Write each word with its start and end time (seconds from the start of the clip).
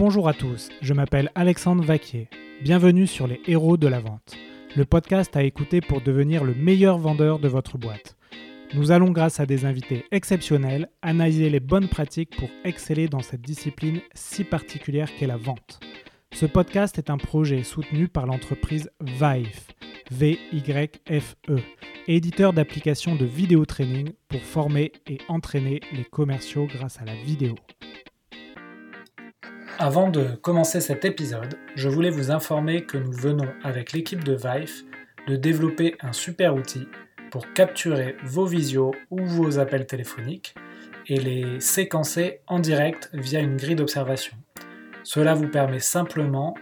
Bonjour 0.00 0.30
à 0.30 0.32
tous, 0.32 0.70
je 0.80 0.94
m'appelle 0.94 1.30
Alexandre 1.34 1.84
Vaquier. 1.84 2.30
Bienvenue 2.62 3.06
sur 3.06 3.26
les 3.26 3.38
héros 3.46 3.76
de 3.76 3.86
la 3.86 4.00
vente, 4.00 4.34
le 4.74 4.86
podcast 4.86 5.36
à 5.36 5.42
écouter 5.42 5.82
pour 5.82 6.00
devenir 6.00 6.42
le 6.42 6.54
meilleur 6.54 6.96
vendeur 6.96 7.38
de 7.38 7.48
votre 7.48 7.76
boîte. 7.76 8.16
Nous 8.72 8.92
allons, 8.92 9.10
grâce 9.10 9.40
à 9.40 9.46
des 9.46 9.66
invités 9.66 10.06
exceptionnels, 10.10 10.88
analyser 11.02 11.50
les 11.50 11.60
bonnes 11.60 11.88
pratiques 11.88 12.34
pour 12.34 12.48
exceller 12.64 13.08
dans 13.08 13.20
cette 13.20 13.42
discipline 13.42 14.00
si 14.14 14.42
particulière 14.42 15.14
qu'est 15.14 15.26
la 15.26 15.36
vente. 15.36 15.80
Ce 16.32 16.46
podcast 16.46 16.96
est 16.96 17.10
un 17.10 17.18
projet 17.18 17.62
soutenu 17.62 18.08
par 18.08 18.24
l'entreprise 18.24 18.90
Vive, 19.02 19.66
V-Y-F-E, 20.10 21.58
éditeur 22.08 22.54
d'applications 22.54 23.16
de 23.16 23.26
vidéo 23.26 23.66
training 23.66 24.12
pour 24.28 24.40
former 24.40 24.92
et 25.06 25.18
entraîner 25.28 25.80
les 25.92 26.06
commerciaux 26.06 26.66
grâce 26.74 26.98
à 27.02 27.04
la 27.04 27.16
vidéo. 27.16 27.54
Avant 29.82 30.10
de 30.10 30.34
commencer 30.42 30.82
cet 30.82 31.06
épisode, 31.06 31.56
je 31.74 31.88
voulais 31.88 32.10
vous 32.10 32.30
informer 32.30 32.84
que 32.84 32.98
nous 32.98 33.12
venons 33.12 33.48
avec 33.62 33.92
l'équipe 33.92 34.22
de 34.22 34.34
Vive 34.34 34.84
de 35.26 35.36
développer 35.36 35.96
un 36.02 36.12
super 36.12 36.54
outil 36.54 36.86
pour 37.30 37.50
capturer 37.54 38.14
vos 38.22 38.44
visios 38.44 38.92
ou 39.10 39.24
vos 39.24 39.58
appels 39.58 39.86
téléphoniques 39.86 40.54
et 41.06 41.16
les 41.16 41.60
séquencer 41.60 42.42
en 42.46 42.58
direct 42.58 43.08
via 43.14 43.40
une 43.40 43.56
grille 43.56 43.74
d'observation. 43.74 44.36
Cela 45.02 45.32
vous 45.32 45.48
permet 45.48 45.80
simplement 45.80 46.54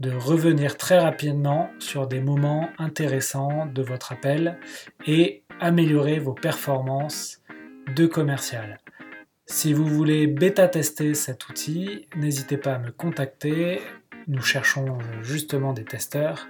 de 0.00 0.10
revenir 0.10 0.76
très 0.76 0.98
rapidement 0.98 1.70
sur 1.78 2.08
des 2.08 2.20
moments 2.20 2.70
intéressants 2.78 3.66
de 3.66 3.82
votre 3.82 4.10
appel 4.10 4.58
et 5.06 5.44
améliorer 5.60 6.18
vos 6.18 6.34
performances 6.34 7.40
de 7.94 8.06
commercial. 8.06 8.80
Si 9.46 9.74
vous 9.74 9.84
voulez 9.84 10.26
bêta-tester 10.26 11.12
cet 11.12 11.50
outil, 11.50 12.08
n'hésitez 12.16 12.56
pas 12.56 12.76
à 12.76 12.78
me 12.78 12.90
contacter. 12.90 13.78
Nous 14.26 14.40
cherchons 14.40 14.96
justement 15.20 15.74
des 15.74 15.84
testeurs 15.84 16.48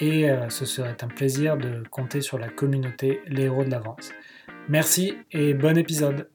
et 0.00 0.28
euh, 0.28 0.48
ce 0.48 0.64
serait 0.64 0.96
un 1.02 1.06
plaisir 1.06 1.56
de 1.56 1.84
compter 1.88 2.20
sur 2.20 2.38
la 2.38 2.48
communauté 2.48 3.20
Les 3.28 3.44
Héros 3.44 3.62
de 3.62 3.70
la 3.70 3.78
Vente. 3.78 4.10
Merci 4.68 5.14
et 5.30 5.54
bon 5.54 5.78
épisode. 5.78 6.28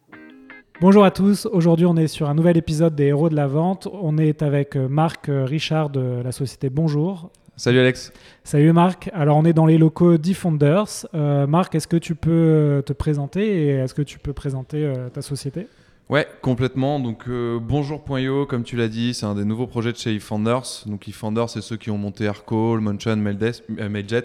Bonjour 0.80 1.03
à 1.03 1.11
tous, 1.11 1.45
aujourd'hui 1.45 1.86
on 1.86 1.97
est 1.97 2.08
sur 2.08 2.30
un 2.30 2.36
nouvel 2.36 2.55
épisode 2.55 2.95
des 2.95 3.08
Héros 3.08 3.27
de 3.27 3.36
la 3.36 3.47
Vente. 3.47 3.89
On 3.92 4.17
est 4.17 4.44
avec 4.44 4.77
euh, 4.77 4.88
Marc 4.88 5.27
euh, 5.27 5.44
Richard 5.44 5.89
de 5.89 6.21
la 6.23 6.31
société 6.31 6.69
Bonjour. 6.69 7.31
Salut 7.58 7.80
Alex. 7.80 8.14
Salut 8.45 8.71
Marc. 8.71 9.09
Alors 9.14 9.36
on 9.36 9.44
est 9.44 9.53
dans 9.53 9.66
les 9.66 9.77
locaux 9.77 10.17
Defenders. 10.17 11.05
Marc, 11.14 11.75
est-ce 11.75 11.88
que 11.88 11.97
tu 11.97 12.16
peux 12.16 12.81
te 12.86 12.94
présenter 12.94 13.42
et 13.42 13.69
est-ce 13.71 13.95
que 13.95 14.03
tu 14.03 14.19
peux 14.19 14.31
présenter 14.31 14.94
ta 15.11 15.23
société? 15.23 15.67
Ouais, 16.09 16.25
complètement. 16.41 17.02
Donc 17.02 17.25
euh, 17.27 17.59
bonjour.io, 17.59 18.45
comme 18.45 18.63
tu 18.63 18.77
l'as 18.77 18.88
dit, 18.88 19.13
c'est 19.13 19.25
un 19.25 19.36
des 19.36 19.44
nouveaux 19.44 19.67
projets 19.67 19.91
de 19.91 19.97
chez 19.97 20.16
eFounders. 20.16 20.83
Donc 20.86 21.05
eFounders, 21.09 21.49
c'est 21.49 21.61
ceux 21.61 21.75
qui 21.75 21.91
ont 21.91 21.97
monté 21.97 22.23
Aircall, 22.23 22.80
Motion, 22.80 23.17
euh, 23.17 23.89
Mailjet, 23.89 24.23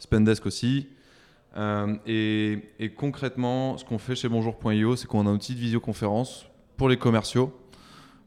Spendesk 0.00 0.46
aussi. 0.46 0.88
Euh, 1.56 1.94
et, 2.06 2.92
concrètement, 2.96 3.78
ce 3.78 3.84
qu'on 3.84 3.98
fait 3.98 4.16
chez 4.16 4.28
bonjour.io, 4.28 4.96
c'est 4.96 5.06
qu'on 5.06 5.24
a 5.28 5.30
un 5.30 5.34
outil 5.34 5.54
de 5.54 5.60
visioconférence 5.60 6.46
pour 6.76 6.88
les 6.88 6.96
commerciaux. 6.96 7.52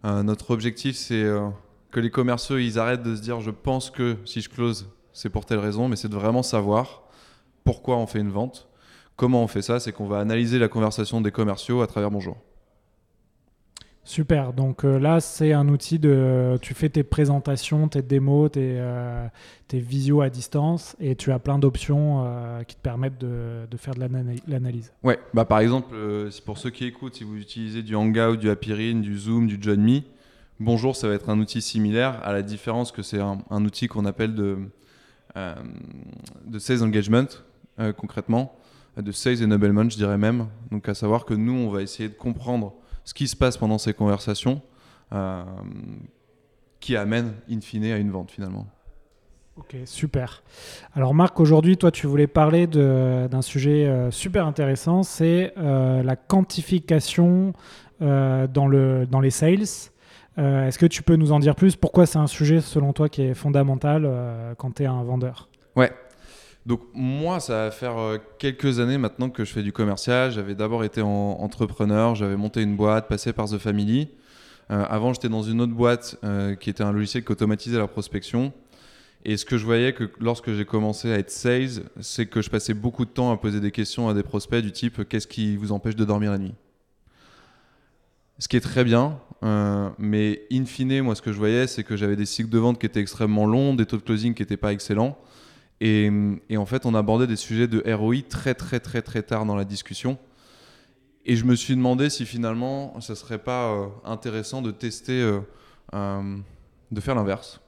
notre 0.04 0.52
objectif, 0.52 0.96
c'est 0.96 1.26
que 1.92 2.00
les 2.00 2.12
commerciaux, 2.12 2.60
ils 2.60 2.80
arrêtent 2.80 3.04
de 3.04 3.16
se 3.16 3.22
dire 3.22 3.42
je 3.42 3.52
pense 3.52 3.90
que 3.90 4.16
si 4.24 4.40
je 4.40 4.50
close, 4.50 4.90
c'est 5.12 5.30
pour 5.30 5.46
telle 5.46 5.60
raison, 5.60 5.90
mais 5.90 5.98
c'est 5.98 6.08
de 6.08 6.16
vraiment 6.16 6.44
savoir 6.44 7.04
pourquoi 7.66 7.98
on 7.98 8.08
fait 8.08 8.20
une 8.20 8.32
vente. 8.32 8.70
Comment 9.18 9.44
on 9.44 9.48
fait 9.48 9.64
ça 9.64 9.82
C'est 9.82 9.92
qu'on 9.92 10.08
va 10.08 10.20
analyser 10.20 10.60
la 10.60 10.70
conversation 10.70 11.20
des 11.20 11.32
commerciaux 11.32 11.82
à 11.82 11.88
travers 11.88 12.12
Bonjour. 12.12 12.38
Super. 14.06 14.54
Donc 14.54 14.86
euh, 14.86 15.00
là, 15.00 15.20
c'est 15.20 15.52
un 15.52 15.68
outil 15.68 15.98
de. 15.98 16.58
Tu 16.62 16.76
fais 16.76 16.90
tes 16.90 17.04
présentations, 17.04 17.88
tes 17.88 18.04
démos, 18.04 18.52
tes, 18.52 18.76
euh, 18.78 19.28
tes 19.68 19.80
visios 19.80 20.22
à 20.22 20.30
distance 20.30 20.96
et 21.00 21.16
tu 21.16 21.32
as 21.32 21.40
plein 21.40 21.58
d'options 21.58 22.24
euh, 22.24 22.62
qui 22.62 22.76
te 22.76 22.82
permettent 22.82 23.18
de, 23.18 23.66
faire 23.78 23.96
de 23.96 24.08
l'analyse. 24.48 24.94
Ouais. 25.04 25.20
Bah, 25.34 25.44
par 25.44 25.60
exemple, 25.60 25.96
pour 26.46 26.60
ceux 26.60 26.70
qui 26.70 26.86
écoutent, 26.86 27.16
si 27.16 27.24
vous 27.24 27.38
utilisez 27.38 27.82
du 27.82 27.96
Hangout, 27.96 28.38
du 28.38 28.50
Appirin, 28.50 29.00
du 29.00 29.18
Zoom, 29.18 29.48
du 29.48 29.58
JohnMe, 29.60 30.02
Bonjour, 30.62 30.96
ça 30.96 31.10
va 31.10 31.16
être 31.16 31.30
un 31.30 31.38
outil 31.40 31.62
similaire 31.62 32.22
à 32.24 32.32
la 32.32 32.42
différence 32.42 32.94
que 32.94 33.02
c'est 33.02 33.20
un, 33.20 33.40
un, 33.50 33.66
outil 33.66 33.90
qu'on 33.90 34.06
appelle 34.06 34.34
de, 34.36 34.58
de 35.36 36.60
Sales 36.60 36.82
Engagement, 36.82 37.28
concrètement, 37.98 38.56
de 38.96 39.12
Sales 39.12 39.44
Enablement, 39.44 39.90
je 39.90 39.98
dirais 39.98 40.18
même. 40.18 40.48
Donc 40.72 40.88
à 40.88 40.94
savoir 40.94 41.26
que 41.26 41.34
nous, 41.34 41.52
on 41.52 41.70
va 41.70 41.82
essayer 41.82 42.08
de 42.08 42.14
comprendre 42.14 42.74
ce 43.06 43.14
qui 43.14 43.28
se 43.28 43.36
passe 43.36 43.56
pendant 43.58 43.78
ces 43.78 43.94
conversations 43.94 44.62
euh, 45.14 45.44
qui 46.80 46.98
amène 46.98 47.34
in 47.50 47.62
fine 47.62 47.86
à 47.86 47.98
une 47.98 48.12
vente 48.12 48.32
finalement. 48.32 48.68
Ok, 49.56 49.78
super. 49.86 50.44
Alors 50.94 51.14
Marc, 51.14 51.40
aujourd'hui, 51.40 51.78
toi, 51.78 51.90
tu 51.90 52.08
voulais 52.08 52.28
parler 52.28 52.68
d'un 52.68 53.42
sujet 53.42 53.86
euh, 53.86 54.12
super 54.12 54.46
intéressant, 54.46 55.04
c'est 55.04 55.54
euh, 55.58 56.04
la 56.04 56.18
quantification 56.18 57.54
dans, 58.02 58.68
le, 58.68 59.06
dans 59.06 59.22
les 59.22 59.30
sales. 59.30 59.64
Est-ce 60.38 60.78
que 60.78 60.86
tu 60.86 61.02
peux 61.02 61.16
nous 61.16 61.32
en 61.32 61.40
dire 61.40 61.56
plus? 61.56 61.78
Pourquoi 61.78 62.06
c'est 62.06 62.18
un 62.18 62.28
sujet, 62.28 62.60
selon 62.60 62.92
toi, 62.92 63.08
qui 63.08 63.22
est 63.22 63.34
fondamental 63.34 64.06
quand 64.58 64.76
tu 64.76 64.84
es 64.84 64.86
un 64.86 65.02
vendeur? 65.02 65.48
Ouais, 65.78 65.94
donc 66.66 66.82
moi, 66.94 67.40
ça 67.40 67.66
va 67.66 67.72
faire 67.72 67.98
euh, 67.98 68.18
quelques 68.40 68.80
années 68.80 68.98
maintenant 68.98 69.30
que 69.30 69.46
je 69.46 69.54
fais 69.54 69.62
du 69.62 69.72
commercial. 69.72 70.32
J'avais 70.32 70.56
d'abord 70.56 70.84
été 70.84 71.02
en 71.02 71.38
entrepreneur, 71.40 72.16
j'avais 72.16 72.38
monté 72.38 72.62
une 72.62 72.76
boîte, 72.76 73.08
passé 73.08 73.34
par 73.34 73.48
The 73.48 73.60
Family. 73.60 74.10
Euh, 74.72 74.84
avant, 74.90 75.14
j'étais 75.14 75.30
dans 75.30 75.44
une 75.44 75.62
autre 75.62 75.74
boîte 75.74 76.18
euh, 76.24 76.56
qui 76.56 76.72
était 76.72 76.84
un 76.84 76.92
logiciel 76.92 77.24
qui 77.24 77.32
automatisait 77.32 77.78
la 77.78 77.88
prospection. 77.88 78.52
Et 79.26 79.38
ce 79.38 79.46
que 79.46 79.58
je 79.58 79.66
voyais 79.66 79.94
que 79.94 80.10
lorsque 80.20 80.54
j'ai 80.54 80.66
commencé 80.66 81.12
à 81.12 81.20
être 81.20 81.30
sales, 81.30 81.84
c'est 82.00 82.26
que 82.26 82.42
je 82.42 82.50
passais 82.50 82.74
beaucoup 82.74 83.06
de 83.06 83.12
temps 83.12 83.32
à 83.32 83.38
poser 83.38 83.60
des 83.60 83.72
questions 83.72 84.10
à 84.10 84.16
des 84.16 84.24
prospects 84.24 84.64
du 84.64 84.72
type 84.72 85.08
qu'est-ce 85.08 85.28
qui 85.28 85.58
vous 85.58 85.72
empêche 85.72 85.96
de 85.96 86.06
dormir 86.06 86.32
la 86.32 86.38
nuit? 86.40 86.54
Ce 88.38 88.48
qui 88.48 88.58
est 88.58 88.62
très 88.62 88.84
bien, 88.84 89.20
mais 89.98 90.44
in 90.52 90.66
fine, 90.66 91.02
moi 91.02 91.16
ce 91.16 91.24
que 91.24 91.32
je 91.32 91.38
voyais, 91.38 91.66
c'est 91.66 91.84
que 91.84 91.96
j'avais 91.96 92.16
des 92.16 92.28
cycles 92.28 92.50
de 92.50 92.60
vente 92.60 92.80
qui 92.80 92.86
étaient 92.86 93.00
extrêmement 93.00 93.48
longs, 93.48 93.74
des 93.74 93.88
taux 93.88 93.98
de 93.98 94.04
closing 94.04 94.36
qui 94.36 94.44
n'étaient 94.44 94.58
pas 94.58 94.74
excellents. 94.74 95.18
Et, 95.82 96.10
en 96.56 96.66
fait, 96.66 96.86
on 96.86 96.96
abordait 96.96 97.28
des 97.28 97.36
sujets 97.36 97.68
de 97.68 97.84
ROI 97.94 98.22
très 98.30 98.54
très 98.54 98.80
très 98.80 99.02
très 99.02 99.24
tard 99.24 99.46
dans 99.46 99.56
la 99.56 99.66
discussion. 99.66 100.18
Et 101.26 101.36
je 101.36 101.46
me 101.46 101.56
suis 101.56 101.76
demandé 101.76 102.10
si 102.10 102.26
finalement, 102.26 103.00
ce 103.02 103.16
serait 103.16 103.40
pas 103.40 103.72
euh, 103.72 103.88
intéressant 104.04 104.62
de 104.62 104.72
tester, 104.72 105.20
euh, 105.22 105.40
euh, 105.94 106.38
de 106.92 107.02
faire 107.02 107.16
l'inverse 107.16 107.60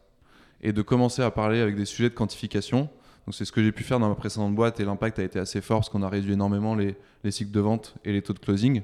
et 0.62 0.74
de 0.74 0.82
commencer 0.84 1.24
à 1.24 1.32
parler 1.32 1.60
avec 1.60 1.76
des 1.76 1.86
sujets 1.86 2.10
de 2.10 2.14
quantification. 2.14 2.90
Donc 3.26 3.34
c'est 3.34 3.46
ce 3.46 3.52
que 3.52 3.64
j'ai 3.64 3.72
pu 3.72 3.84
faire 3.84 4.00
dans 4.00 4.10
ma 4.10 4.16
précédente 4.16 4.54
boîte 4.54 4.80
et 4.80 4.86
l'impact 4.86 5.20
a 5.20 5.24
été 5.24 5.40
assez 5.40 5.62
fort 5.62 5.80
parce 5.80 5.90
qu'on 5.90 6.04
a 6.04 6.10
réduit 6.10 6.34
énormément 6.34 6.76
les, 6.76 6.96
les, 7.24 7.32
cycles 7.32 7.52
de 7.52 7.60
vente 7.60 7.96
et 8.06 8.14
les 8.14 8.22
taux 8.22 8.34
de 8.34 8.40
closing. 8.40 8.84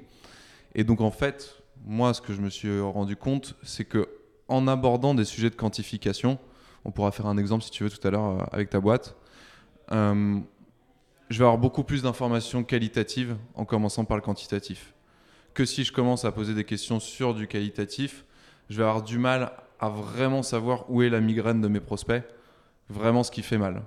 Et 0.73 0.83
donc 0.83 1.01
en 1.01 1.11
fait, 1.11 1.61
moi, 1.85 2.13
ce 2.13 2.21
que 2.21 2.33
je 2.33 2.41
me 2.41 2.49
suis 2.49 2.79
rendu 2.81 3.15
compte, 3.15 3.55
c'est 3.61 3.85
que 3.85 4.09
en 4.47 4.67
abordant 4.67 5.13
des 5.13 5.23
sujets 5.23 5.49
de 5.49 5.55
quantification, 5.55 6.39
on 6.85 6.91
pourra 6.91 7.11
faire 7.11 7.27
un 7.27 7.37
exemple 7.37 7.63
si 7.63 7.71
tu 7.71 7.83
veux 7.83 7.89
tout 7.89 8.05
à 8.07 8.11
l'heure 8.11 8.41
euh, 8.41 8.43
avec 8.51 8.69
ta 8.69 8.79
boîte. 8.79 9.15
Euh, 9.91 10.39
je 11.29 11.39
vais 11.39 11.45
avoir 11.45 11.57
beaucoup 11.57 11.83
plus 11.83 12.03
d'informations 12.03 12.63
qualitatives 12.63 13.35
en 13.55 13.65
commençant 13.65 14.05
par 14.05 14.17
le 14.17 14.21
quantitatif. 14.21 14.93
Que 15.53 15.65
si 15.65 15.83
je 15.83 15.91
commence 15.91 16.25
à 16.25 16.31
poser 16.31 16.53
des 16.53 16.63
questions 16.63 16.99
sur 16.99 17.33
du 17.33 17.47
qualitatif, 17.47 18.25
je 18.69 18.77
vais 18.77 18.83
avoir 18.83 19.01
du 19.01 19.17
mal 19.17 19.51
à 19.79 19.89
vraiment 19.89 20.43
savoir 20.43 20.89
où 20.89 21.01
est 21.01 21.09
la 21.09 21.19
migraine 21.19 21.61
de 21.61 21.67
mes 21.67 21.79
prospects, 21.79 22.23
vraiment 22.89 23.23
ce 23.23 23.31
qui 23.31 23.41
fait 23.41 23.57
mal. 23.57 23.83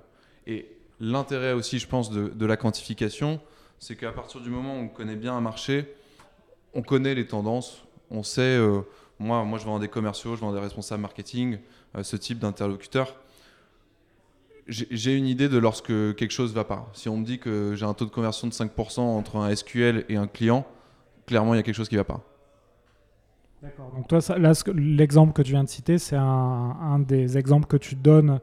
Et 0.46 0.76
l'intérêt 1.00 1.52
aussi, 1.52 1.78
je 1.78 1.86
pense, 1.86 2.10
de, 2.10 2.46
la 2.46 2.56
quantification, 2.56 3.40
c'est 3.78 3.96
qu'à 3.96 4.12
partir 4.12 4.40
du 4.40 4.50
moment 4.50 4.74
où 4.74 4.82
on 4.82 4.88
connaît 4.88 5.16
bien 5.16 5.34
un 5.34 5.40
marché, 5.40 5.94
on 6.74 6.82
connaît 6.82 7.14
les 7.14 7.26
tendances, 7.26 7.84
on 8.10 8.22
sait, 8.22 8.42
euh, 8.42 8.82
moi, 9.19 9.44
moi 9.44 9.59
je 9.59 9.65
vends 9.65 9.78
des 9.78 9.88
commerciaux, 9.88 10.36
je 10.36 10.41
vends 10.41 10.53
des 10.53 10.60
responsables 10.60 11.03
marketing, 11.03 11.59
euh, 11.97 12.03
ce 12.03 12.16
type 12.16 12.39
d'interlocuteur, 12.39 13.15
j'ai 14.68 15.15
une 15.16 15.28
idée 15.28 15.48
de 15.48 15.59
lorsque 15.59 15.86
quelque 16.16 16.33
chose 16.33 16.53
va 16.53 16.65
pas. 16.65 16.91
Si 16.92 17.09
on 17.09 17.16
me 17.16 17.24
dit 17.24 17.39
que 17.39 17.74
j'ai 17.77 17.86
un 17.86 17.95
taux 17.95 18.04
de 18.04 18.10
conversion 18.10 18.48
de 18.48 18.53
5% 18.53 18.98
entre 18.98 19.36
un 19.36 19.54
SQL 19.54 20.04
et 20.09 20.16
un 20.16 20.27
client, 20.27 20.66
clairement, 21.24 21.54
il 21.54 21.59
y 21.59 21.60
a 21.60 21.63
quelque 21.63 21.77
chose 21.77 21.89
qui 21.89 21.95
ne 21.95 22.01
va 22.01 22.04
pas. 22.04 22.21
D'accord. 23.63 23.92
Donc 23.95 24.09
toi, 24.09 24.18
l'exemple 24.74 25.33
que 25.34 25.42
tu 25.42 25.53
viens 25.53 25.62
de 25.62 25.69
citer, 25.69 25.98
c'est 25.98 26.16
un, 26.16 26.98
des 26.98 27.39
exemples 27.39 27.69
que 27.69 27.77
tu 27.77 27.95
donnes 27.95 28.41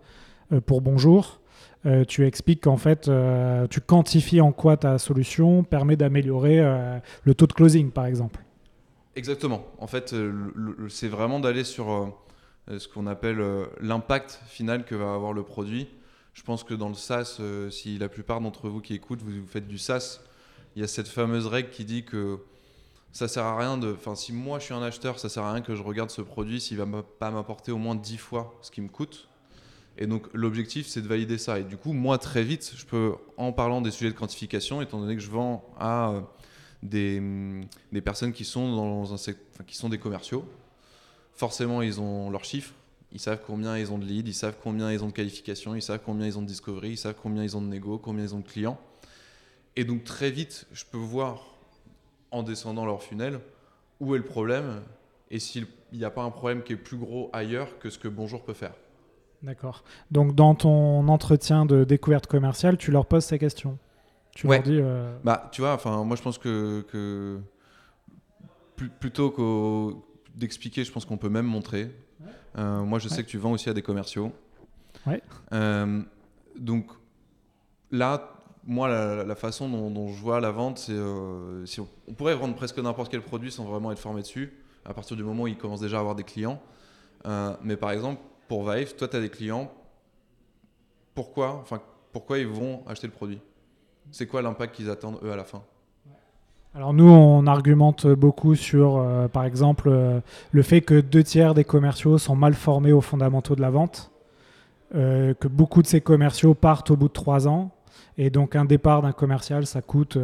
euh, 0.53 0.61
pour 0.61 0.79
Bonjour. 0.79 1.41
Euh, 1.85 2.05
tu 2.05 2.25
expliques 2.25 2.63
qu'en 2.63 2.77
fait, 2.77 3.11
tu 3.69 3.81
quantifies 3.81 4.39
en 4.39 4.53
quoi 4.53 4.77
ta 4.77 4.97
solution 4.99 5.65
permet 5.65 5.97
d'améliorer 5.97 6.61
le 7.25 7.35
taux 7.35 7.47
de 7.47 7.53
closing, 7.53 7.91
par 7.91 8.05
exemple. 8.05 8.39
Exactement. 9.15 9.65
En 9.77 9.87
fait, 9.87 10.15
c'est 10.89 11.07
vraiment 11.07 11.39
d'aller 11.39 11.63
sur 11.63 11.91
euh, 12.69 12.79
ce 12.79 12.87
qu'on 12.87 13.07
appelle 13.07 13.39
euh, 13.39 13.65
l'impact 13.81 14.41
final 14.47 14.85
que 14.85 14.95
va 14.95 15.13
avoir 15.13 15.33
le 15.33 15.43
produit. 15.43 15.87
Je 16.33 16.41
pense 16.41 16.63
que 16.63 16.73
dans 16.73 16.89
le 16.89 16.95
SaaS, 16.95 17.37
euh, 17.39 17.69
si 17.69 17.97
la 17.97 18.09
plupart 18.09 18.41
d'entre 18.41 18.69
vous 18.69 18.81
qui 18.81 18.93
écoutent, 18.93 19.21
vous, 19.21 19.45
faites 19.45 19.67
du 19.67 19.77
SaaS, 19.77 20.21
il 20.75 20.81
y 20.81 20.85
a 20.85 20.87
cette 20.87 21.07
fameuse 21.07 21.45
règle 21.45 21.69
qui 21.69 21.85
dit 21.85 22.03
que 22.05 22.39
ça 23.11 23.27
sert 23.27 23.43
à 23.43 23.57
rien 23.57 23.77
de. 23.77 23.93
Enfin, 23.93 24.15
si 24.15 24.33
moi 24.33 24.57
je 24.57 24.65
suis 24.65 24.73
un 24.73 24.81
acheteur, 24.81 25.19
ça 25.19 25.29
sert 25.29 25.43
à 25.43 25.53
rien 25.53 25.61
que 25.61 25.75
je 25.75 25.83
regarde 25.83 26.09
ce 26.09 26.21
produit 26.21 26.59
s'il 26.59 26.77
va 26.77 26.87
pas 27.19 27.29
m'apporter 27.29 27.71
au 27.71 27.77
moins 27.77 27.95
10 27.95 28.17
fois 28.17 28.57
ce 28.61 28.71
qui 28.71 28.81
me 28.81 28.89
coûte. 28.89 29.29
Et 29.99 30.07
donc 30.07 30.27
l'objectif 30.33 30.87
c'est 30.87 31.01
de 31.01 31.07
valider 31.07 31.37
ça. 31.37 31.59
Et 31.59 31.63
du 31.63 31.77
coup, 31.77 31.93
moi 31.93 32.17
très 32.17 32.43
vite, 32.43 32.73
je 32.75 32.85
peux, 32.85 33.13
en 33.37 33.51
parlant 33.51 33.81
des 33.81 33.91
sujets 33.91 34.09
de 34.09 34.17
quantification, 34.17 34.81
étant 34.81 34.99
donné 34.99 35.15
que 35.15 35.21
je 35.21 35.29
vends 35.29 35.71
à 35.77 36.09
euh, 36.09 36.21
des, 36.83 37.21
des, 37.91 38.01
personnes 38.01 38.33
qui 38.33 38.45
sont, 38.45 38.75
dans 38.75 39.13
un, 39.13 39.33
qui 39.65 39.75
sont 39.75 39.89
des 39.89 39.97
commerciaux, 39.97 40.45
forcément 41.33 41.81
ils 41.81 41.99
ont 41.99 42.29
leurs 42.29 42.45
chiffres, 42.45 42.73
ils 43.11 43.19
savent 43.19 43.41
combien 43.45 43.77
ils 43.77 43.91
ont 43.91 43.97
de 43.97 44.05
leads, 44.05 44.27
ils 44.27 44.33
savent 44.33 44.57
combien 44.61 44.91
ils 44.91 45.03
ont 45.03 45.07
de 45.07 45.13
qualifications, 45.13 45.75
ils 45.75 45.81
savent 45.81 46.01
combien 46.03 46.25
ils 46.25 46.37
ont 46.37 46.41
de 46.41 46.47
discovery, 46.47 46.91
ils 46.91 46.97
savent 46.97 47.15
combien 47.21 47.43
ils 47.43 47.55
ont 47.55 47.61
de 47.61 47.67
négo, 47.67 47.97
combien 47.97 48.23
ils 48.23 48.35
ont 48.35 48.39
de 48.39 48.47
clients. 48.47 48.79
Et 49.75 49.85
donc 49.85 50.03
très 50.03 50.31
vite, 50.31 50.65
je 50.73 50.83
peux 50.85 50.97
voir 50.97 51.55
en 52.31 52.43
descendant 52.43 52.85
leur 52.85 53.01
funnel 53.01 53.39
où 53.99 54.15
est 54.15 54.17
le 54.17 54.23
problème 54.23 54.81
et 55.31 55.39
s'il 55.39 55.67
n'y 55.93 56.03
a 56.03 56.09
pas 56.09 56.23
un 56.23 56.31
problème 56.31 56.63
qui 56.63 56.73
est 56.73 56.77
plus 56.77 56.97
gros 56.97 57.29
ailleurs 57.33 57.79
que 57.79 57.89
ce 57.89 57.97
que 57.97 58.07
Bonjour 58.07 58.43
peut 58.43 58.53
faire. 58.53 58.73
D'accord. 59.43 59.83
Donc 60.09 60.35
dans 60.35 60.55
ton 60.55 61.07
entretien 61.07 61.65
de 61.65 61.83
découverte 61.83 62.27
commerciale, 62.27 62.77
tu 62.77 62.91
leur 62.91 63.05
poses 63.05 63.25
ces 63.25 63.39
questions. 63.39 63.77
Tu 64.35 64.47
leur 64.47 64.61
dis. 64.63 64.79
Euh, 64.81 65.15
bah, 65.23 65.49
tu 65.51 65.61
vois, 65.61 65.73
enfin, 65.73 66.03
moi 66.03 66.15
je 66.15 66.21
pense 66.21 66.37
que, 66.37 66.81
que 66.89 67.39
plutôt 68.99 69.31
que 69.31 69.95
d'expliquer, 70.35 70.83
je 70.83 70.91
pense 70.91 71.05
qu'on 71.05 71.17
peut 71.17 71.29
même 71.29 71.45
montrer. 71.45 71.91
Euh, 72.57 72.83
moi, 72.83 72.99
je 72.99 73.07
sais 73.07 73.23
que 73.23 73.29
tu 73.29 73.37
vends 73.37 73.51
aussi 73.51 73.69
à 73.69 73.73
des 73.73 73.81
commerciaux. 73.81 74.31
Ouais. 75.07 75.21
Euh, 75.53 76.01
donc 76.57 76.91
là, 77.91 78.29
moi, 78.65 78.87
la, 79.23 79.35
façon 79.35 79.67
dont, 79.69 80.07
je 80.09 80.21
vois 80.21 80.39
la 80.39 80.51
vente, 80.51 80.77
c'est 80.77 80.93
euh, 80.93 81.65
si 81.65 81.79
on, 81.81 81.87
pourrait 82.13 82.35
vendre 82.35 82.55
presque 82.55 82.77
n'importe 82.79 83.11
quel 83.11 83.21
produit 83.21 83.51
sans 83.51 83.65
vraiment 83.65 83.91
être 83.91 83.99
formé 83.99 84.21
dessus, 84.21 84.53
à 84.85 84.93
partir 84.93 85.17
du 85.17 85.23
moment 85.23 85.43
où 85.43 85.47
il 85.47 85.57
commence 85.57 85.81
déjà 85.81 85.97
à 85.97 85.99
avoir 85.99 86.15
des 86.15 86.23
clients. 86.23 86.61
Mais 87.63 87.77
par 87.77 87.91
exemple, 87.91 88.21
pour 88.47 88.69
Vive, 88.69 88.95
toi, 88.95 89.07
tu 89.07 89.15
as 89.15 89.21
des 89.21 89.29
clients. 89.29 89.71
Pourquoi, 91.15 91.55
enfin, 91.61 91.81
pourquoi 92.11 92.39
ils 92.39 92.47
vont 92.47 92.83
acheter 92.87 93.07
le 93.07 93.13
produit? 93.13 93.39
C'est 94.11 94.27
quoi 94.27 94.41
l'impact 94.41 94.75
qu'ils 94.75 94.89
attendent, 94.89 95.19
eux, 95.23 95.31
à 95.31 95.35
la 95.35 95.43
fin 95.43 95.61
alors 96.75 96.91
nous, 96.91 97.07
on 97.07 97.45
argumente 97.45 98.07
beaucoup 98.07 98.55
sur, 98.55 98.97
euh, 98.97 99.27
par 99.27 99.45
exemple, 99.45 99.91
le 100.51 100.61
fait 100.63 100.81
que 100.81 101.01
deux 101.01 101.21
tiers 101.21 101.53
des 101.53 101.63
commerciaux 101.63 102.17
sont 102.17 102.35
mal 102.35 102.55
formés 102.55 102.91
aux 102.91 102.99
fondamentaux 102.99 103.55
de 103.55 103.61
la 103.61 103.69
vente, 103.69 104.09
que 104.91 105.47
beaucoup 105.47 105.83
de 105.83 105.87
ces 105.87 106.01
commerciaux 106.01 106.55
partent 106.55 106.89
au 106.89 106.95
bout 106.95 107.09
de 107.09 107.13
trois 107.13 107.47
ans, 107.47 107.69
et 108.17 108.29
donc 108.29 108.55
un 108.55 108.65
départ 108.65 109.01
d'un 109.01 109.11
commercial, 109.11 109.65
ça 109.65 109.81
coûte 109.81 110.17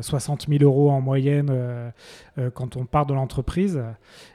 60 0.00 0.46
euh, 0.48 0.58
000 0.58 0.64
euros 0.64 0.90
en 0.90 1.00
moyenne 1.00 1.48
euh, 1.50 1.90
euh, 2.38 2.50
quand 2.50 2.76
on 2.76 2.84
part 2.84 3.06
de 3.06 3.14
l'entreprise. 3.14 3.82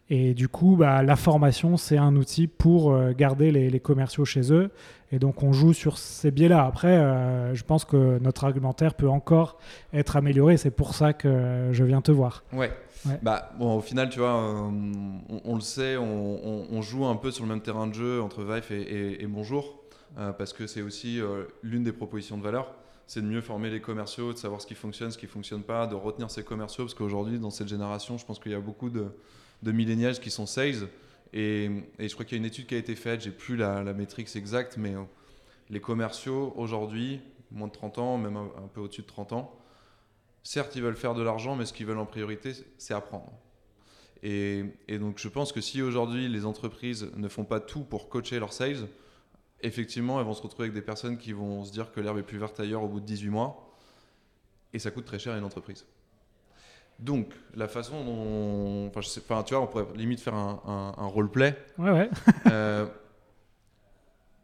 Et 0.09 0.33
du 0.33 0.47
coup, 0.47 0.75
bah, 0.77 1.03
la 1.03 1.15
formation, 1.15 1.77
c'est 1.77 1.97
un 1.97 2.15
outil 2.15 2.47
pour 2.47 2.97
garder 3.11 3.51
les, 3.51 3.79
commerciaux 3.79 4.25
chez 4.25 4.51
eux. 4.51 4.71
Et 5.13 5.19
donc 5.19 5.41
on 5.43 5.53
joue 5.53 5.73
sur 5.73 5.97
ces 5.97 6.31
biais-là. 6.31 6.65
Après, 6.65 6.97
je 7.53 7.63
pense 7.63 7.85
que 7.85 8.19
notre 8.19 8.43
argumentaire 8.43 8.93
peut 8.93 9.07
encore 9.07 9.57
être 9.93 10.17
amélioré. 10.17 10.57
C'est 10.57 10.71
pour 10.71 10.95
ça 10.95 11.13
que 11.13 11.69
je 11.71 11.83
viens 11.85 12.01
te 12.01 12.11
voir. 12.11 12.43
Ouais. 12.51 12.71
Bah, 13.21 13.53
bon, 13.57 13.77
au 13.77 13.81
final, 13.81 14.09
tu 14.09 14.19
vois, 14.19 14.35
on, 14.35 15.55
le 15.55 15.61
sait, 15.61 15.95
on, 15.95 16.81
joue 16.81 17.05
un 17.05 17.15
peu 17.15 17.31
sur 17.31 17.45
le 17.45 17.49
même 17.49 17.61
terrain 17.61 17.87
de 17.87 17.93
jeu 17.93 18.21
entre 18.21 18.43
Vive 18.43 18.69
et, 18.69 19.25
Bonjour, 19.27 19.79
parce 20.15 20.51
que 20.51 20.67
c'est 20.67 20.81
aussi 20.81 21.21
l'une 21.63 21.85
des 21.85 21.93
propositions 21.93 22.37
de 22.37 22.43
valeur 22.43 22.73
c'est 23.11 23.21
de 23.21 23.27
mieux 23.27 23.41
former 23.41 23.69
les 23.69 23.81
commerciaux, 23.81 24.31
de 24.31 24.37
savoir 24.37 24.61
ce 24.61 24.65
qui 24.65 24.73
fonctionne, 24.73 25.11
ce 25.11 25.17
qui 25.17 25.25
ne 25.25 25.31
fonctionne 25.31 25.63
pas, 25.63 25.85
de 25.85 25.95
retenir 25.95 26.31
ces 26.31 26.45
commerciaux, 26.45 26.85
parce 26.85 26.93
qu'aujourd'hui, 26.93 27.39
dans 27.39 27.49
cette 27.49 27.67
génération, 27.67 28.17
je 28.17 28.25
pense 28.25 28.39
qu'il 28.39 28.53
y 28.53 28.55
a 28.55 28.61
beaucoup 28.61 28.89
de, 28.89 29.07
de 29.63 29.71
millennials 29.73 30.17
qui 30.17 30.31
sont 30.31 30.45
sales. 30.45 30.87
Et, 31.33 31.69
je 31.99 32.13
crois 32.13 32.23
qu'il 32.23 32.37
y 32.37 32.39
a 32.39 32.41
une 32.41 32.45
étude 32.45 32.67
qui 32.67 32.75
a 32.75 32.77
été 32.77 32.95
faite, 32.95 33.19
j'ai 33.19 33.31
plus 33.31 33.57
la, 33.57 33.83
la 33.83 33.91
métrique 33.91 34.33
exacte, 34.33 34.77
mais 34.77 34.95
euh, 34.95 35.01
les 35.69 35.81
commerciaux, 35.81 36.53
aujourd'hui, 36.55 37.19
moins 37.51 37.67
de 37.67 37.73
30 37.73 37.97
ans, 37.97 38.17
même 38.17 38.37
un, 38.37 38.69
peu 38.73 38.79
au-dessus 38.79 39.01
de 39.01 39.07
30 39.07 39.33
ans, 39.33 39.59
certes, 40.43 40.77
ils 40.77 40.81
veulent 40.81 40.95
faire 40.95 41.13
de 41.13 41.21
l'argent, 41.21 41.57
mais 41.57 41.65
ce 41.65 41.73
qu'ils 41.73 41.87
veulent 41.87 41.97
en 41.97 42.05
priorité, 42.05 42.53
c'est 42.77 42.93
apprendre. 42.93 43.33
Et, 44.23 44.63
donc, 44.87 45.17
je 45.17 45.27
pense 45.27 45.51
que 45.51 45.59
si 45.59 45.81
aujourd'hui, 45.81 46.29
les 46.29 46.45
entreprises 46.45 47.11
ne 47.17 47.27
font 47.27 47.43
pas 47.43 47.59
tout 47.59 47.81
pour 47.81 48.07
coacher 48.07 48.39
leurs 48.39 48.53
sales, 48.53 48.87
effectivement, 49.63 50.19
elles 50.19 50.25
vont 50.25 50.33
se 50.33 50.41
retrouver 50.41 50.65
avec 50.65 50.73
des 50.73 50.81
personnes 50.81 51.17
qui 51.17 51.33
vont 51.33 51.63
se 51.63 51.71
dire 51.71 51.91
que 51.91 51.99
l'herbe 51.99 52.17
est 52.17 52.23
plus 52.23 52.37
verte 52.37 52.59
ailleurs 52.59 52.83
au 52.83 52.87
bout 52.87 52.99
de 52.99 53.05
18 53.05 53.29
mois. 53.29 53.71
Et 54.73 54.79
ça 54.79 54.91
coûte 54.91 55.05
très 55.05 55.19
cher 55.19 55.33
à 55.33 55.37
une 55.37 55.43
entreprise. 55.43 55.85
Donc, 56.99 57.33
la 57.55 57.67
façon 57.67 58.03
dont. 58.05 58.87
Enfin, 58.87 59.01
je 59.01 59.07
sais, 59.07 59.21
enfin 59.27 59.43
tu 59.43 59.55
vois, 59.55 59.63
on 59.63 59.67
pourrait 59.67 59.87
limite 59.95 60.19
faire 60.19 60.35
un, 60.35 60.93
un, 60.97 61.05
roleplay. 61.07 61.57
Ouais, 61.77 61.91
ouais. 61.91 62.09
Euh, 62.51 62.85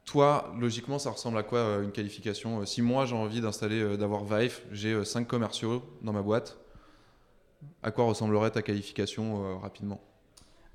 toi, 0.06 0.54
logiquement, 0.58 0.98
ça 0.98 1.12
ressemble 1.12 1.38
à 1.38 1.44
quoi 1.44 1.60
euh, 1.60 1.84
une 1.84 1.92
qualification 1.92 2.66
Si 2.66 2.82
moi 2.82 3.06
j'ai 3.06 3.16
envie 3.16 3.42
d'installer, 3.42 3.82
euh, 3.82 3.98
d'avoir 3.98 4.24
Vive, 4.24 4.62
j'ai 4.72 5.04
5 5.04 5.28
commerciaux 5.28 5.84
dans 6.02 6.14
ma 6.14 6.22
boîte, 6.22 6.58
à 7.84 7.92
quoi 7.92 8.06
ressemblerait 8.06 8.52
ta 8.52 8.62
qualification 8.62 9.60
rapidement? 9.60 10.02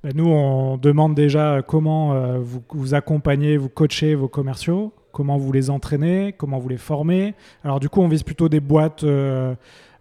Ben, 0.03 0.13
nous, 0.17 0.27
on 0.27 0.79
demande 0.79 1.15
déjà 1.15 1.63
comment 1.63 2.13
euh, 2.13 2.39
vous, 2.39 2.63
vous, 2.71 2.95
accompagnez, 2.95 3.57
vous 3.57 3.69
coachez 3.69 4.17
vos 4.17 4.27
commerciaux, 4.27 4.93
comment 5.13 5.37
vous 5.37 5.53
les 5.53 5.71
entraînez, 5.71 6.35
comment 6.37 6.59
vous 6.59 6.69
les 6.69 6.77
formez. 6.77 7.35
Alors 7.63 7.79
du 7.79 7.89
coup, 7.89 8.01
on 8.01 8.09
vise 8.09 8.25
plutôt 8.25 8.49
des 8.49 8.59
boîtes 8.59 9.05
euh, 9.05 9.55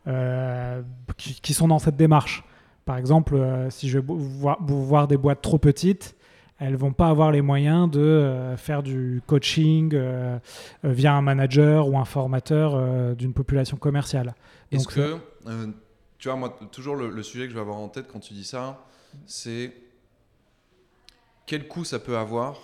euh, 0.08 0.82
qui, 1.18 1.54
sont 1.54 1.68
dans 1.68 1.78
cette 1.78 1.98
démarche. 1.98 2.44
Par 2.86 2.98
exemple, 2.98 3.40
si 3.70 3.90
je 3.90 4.00
vais 4.00 4.06
voir, 4.08 4.58
voir, 4.64 5.08
des 5.08 5.18
boîtes 5.18 5.44
trop 5.44 5.60
petites, 5.60 6.16
elles 6.58 6.76
vont 6.76 6.94
pas 6.94 7.08
avoir 7.10 7.32
les 7.32 7.42
moyens 7.42 7.90
de 7.90 8.56
faire 8.58 8.82
du 8.82 9.22
coaching 9.28 9.96
via 10.84 11.14
un 11.14 11.22
manager 11.22 11.88
ou 11.88 12.00
un 12.00 12.06
formateur 12.06 13.16
d'une 13.16 13.34
population 13.34 13.78
commerciale. 13.78 14.34
Est-ce 14.72 14.88
que, 14.88 15.18
tu 16.18 16.28
vois, 16.28 16.38
moi, 16.38 16.58
toujours 16.72 16.96
le, 16.96 17.12
le, 17.12 17.24
sujet 17.24 17.46
que 17.46 17.52
je 17.52 17.56
vais 17.56 17.62
avoir 17.62 17.78
en 17.78 17.88
tête 17.88 18.08
quand 18.12 18.20
tu 18.20 18.34
dis 18.34 18.44
ça, 18.44 18.84
c'est 19.28 19.72
quel 21.46 21.68
coût 21.68 21.84
ça 21.84 22.00
peut 22.00 22.18
avoir 22.18 22.58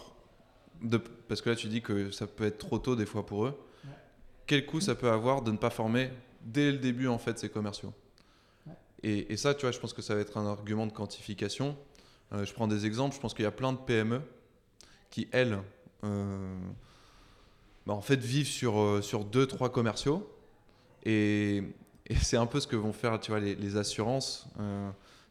de, 0.81 0.97
Parce 0.97 1.41
que 1.41 1.49
là, 1.49 1.55
tu 1.55 1.67
dis 1.67 1.81
que 1.81 2.11
ça 2.11 2.27
peut 2.27 2.45
être 2.45 2.57
trop 2.57 2.79
tôt 2.79 2.95
des 2.95 3.05
fois 3.05 3.25
pour 3.25 3.45
eux. 3.45 3.57
Quel 4.45 4.65
coût 4.65 4.79
ça 4.79 4.95
peut 4.95 5.09
avoir 5.09 5.41
de 5.41 5.51
ne 5.51 5.57
pas 5.57 5.69
former 5.69 6.09
dès 6.41 6.71
le 6.71 6.77
début 6.77 7.07
en 7.07 7.17
fait 7.17 7.37
ces 7.37 7.49
commerciaux? 7.49 7.93
Et, 9.03 9.37
ça, 9.37 9.53
tu 9.53 9.61
vois, 9.61 9.71
je 9.71 9.79
pense 9.79 9.93
que 9.93 10.01
ça 10.01 10.15
va 10.15 10.21
être 10.21 10.37
un 10.37 10.45
argument 10.45 10.87
de 10.87 10.91
quantification. 10.91 11.77
Euh, 12.33 12.45
je 12.45 12.53
prends 12.53 12.67
des 12.67 12.85
exemples. 12.85 13.15
Je 13.15 13.19
pense 13.19 13.33
qu'il 13.33 13.43
y 13.43 13.47
a 13.47 13.51
plein 13.51 13.71
de 13.71 13.77
PME 13.77 14.21
qui, 15.09 15.27
elles, 15.31 15.59
euh, 16.03 16.57
bah, 17.85 17.93
en 17.93 18.01
fait, 18.01 18.19
vivent 18.19 18.47
sur, 18.47 18.79
euh, 18.79 19.01
sur 19.01 19.23
deux, 19.23 19.45
trois 19.45 19.71
commerciaux. 19.71 20.27
Et, 21.05 21.63
c'est 22.21 22.37
un 22.37 22.47
peu 22.47 22.59
ce 22.59 22.67
que 22.67 22.75
vont 22.75 22.93
faire, 22.93 23.19
tu 23.19 23.31
vois, 23.31 23.39
les, 23.39 23.55
les 23.55 23.75
assurances 23.77 24.47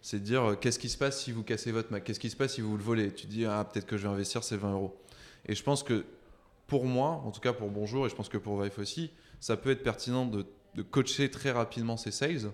c'est 0.07 0.21
de 0.21 0.25
dire 0.25 0.51
euh, 0.51 0.55
qu'est-ce 0.55 0.79
qui 0.79 0.89
se 0.89 0.97
passe 0.97 1.21
si 1.21 1.33
vous 1.33 1.43
cassez 1.43 1.73
votre 1.73 1.91
Mac, 1.91 2.05
qu'est-ce 2.05 2.21
qui 2.21 2.31
se 2.31 2.37
passe 2.37 2.55
si 2.55 2.61
vous 2.61 2.77
le 2.77 2.83
volez? 2.83 3.13
Tu 3.13 3.27
dis 3.27 3.45
ah 3.45 3.65
peut-être 3.65 3.87
que 3.87 3.97
je 3.97 4.07
vais 4.07 4.15
investir 4.15 4.45
ces 4.45 4.57
20 4.57 4.75
euros. 4.75 4.97
Et 5.47 5.57
je 5.57 5.65
pense 5.65 5.83
que 5.83 6.05
pour 6.69 6.85
moi, 6.85 7.21
en 7.25 7.33
tout 7.33 7.41
cas 7.41 7.53
pour 7.53 7.71
Bonjour 7.71 8.07
et 8.07 8.09
je 8.09 8.15
pense 8.15 8.29
que 8.29 8.39
pour 8.39 8.63
Vive 8.63 8.79
aussi, 8.79 9.11
ça 9.41 9.57
peut 9.57 9.71
être 9.71 9.83
pertinent 9.83 10.25
de, 10.25 10.47
coacher 10.93 11.29
très 11.29 11.51
rapidement 11.51 11.97
ces 11.97 12.13
sales, 12.13 12.53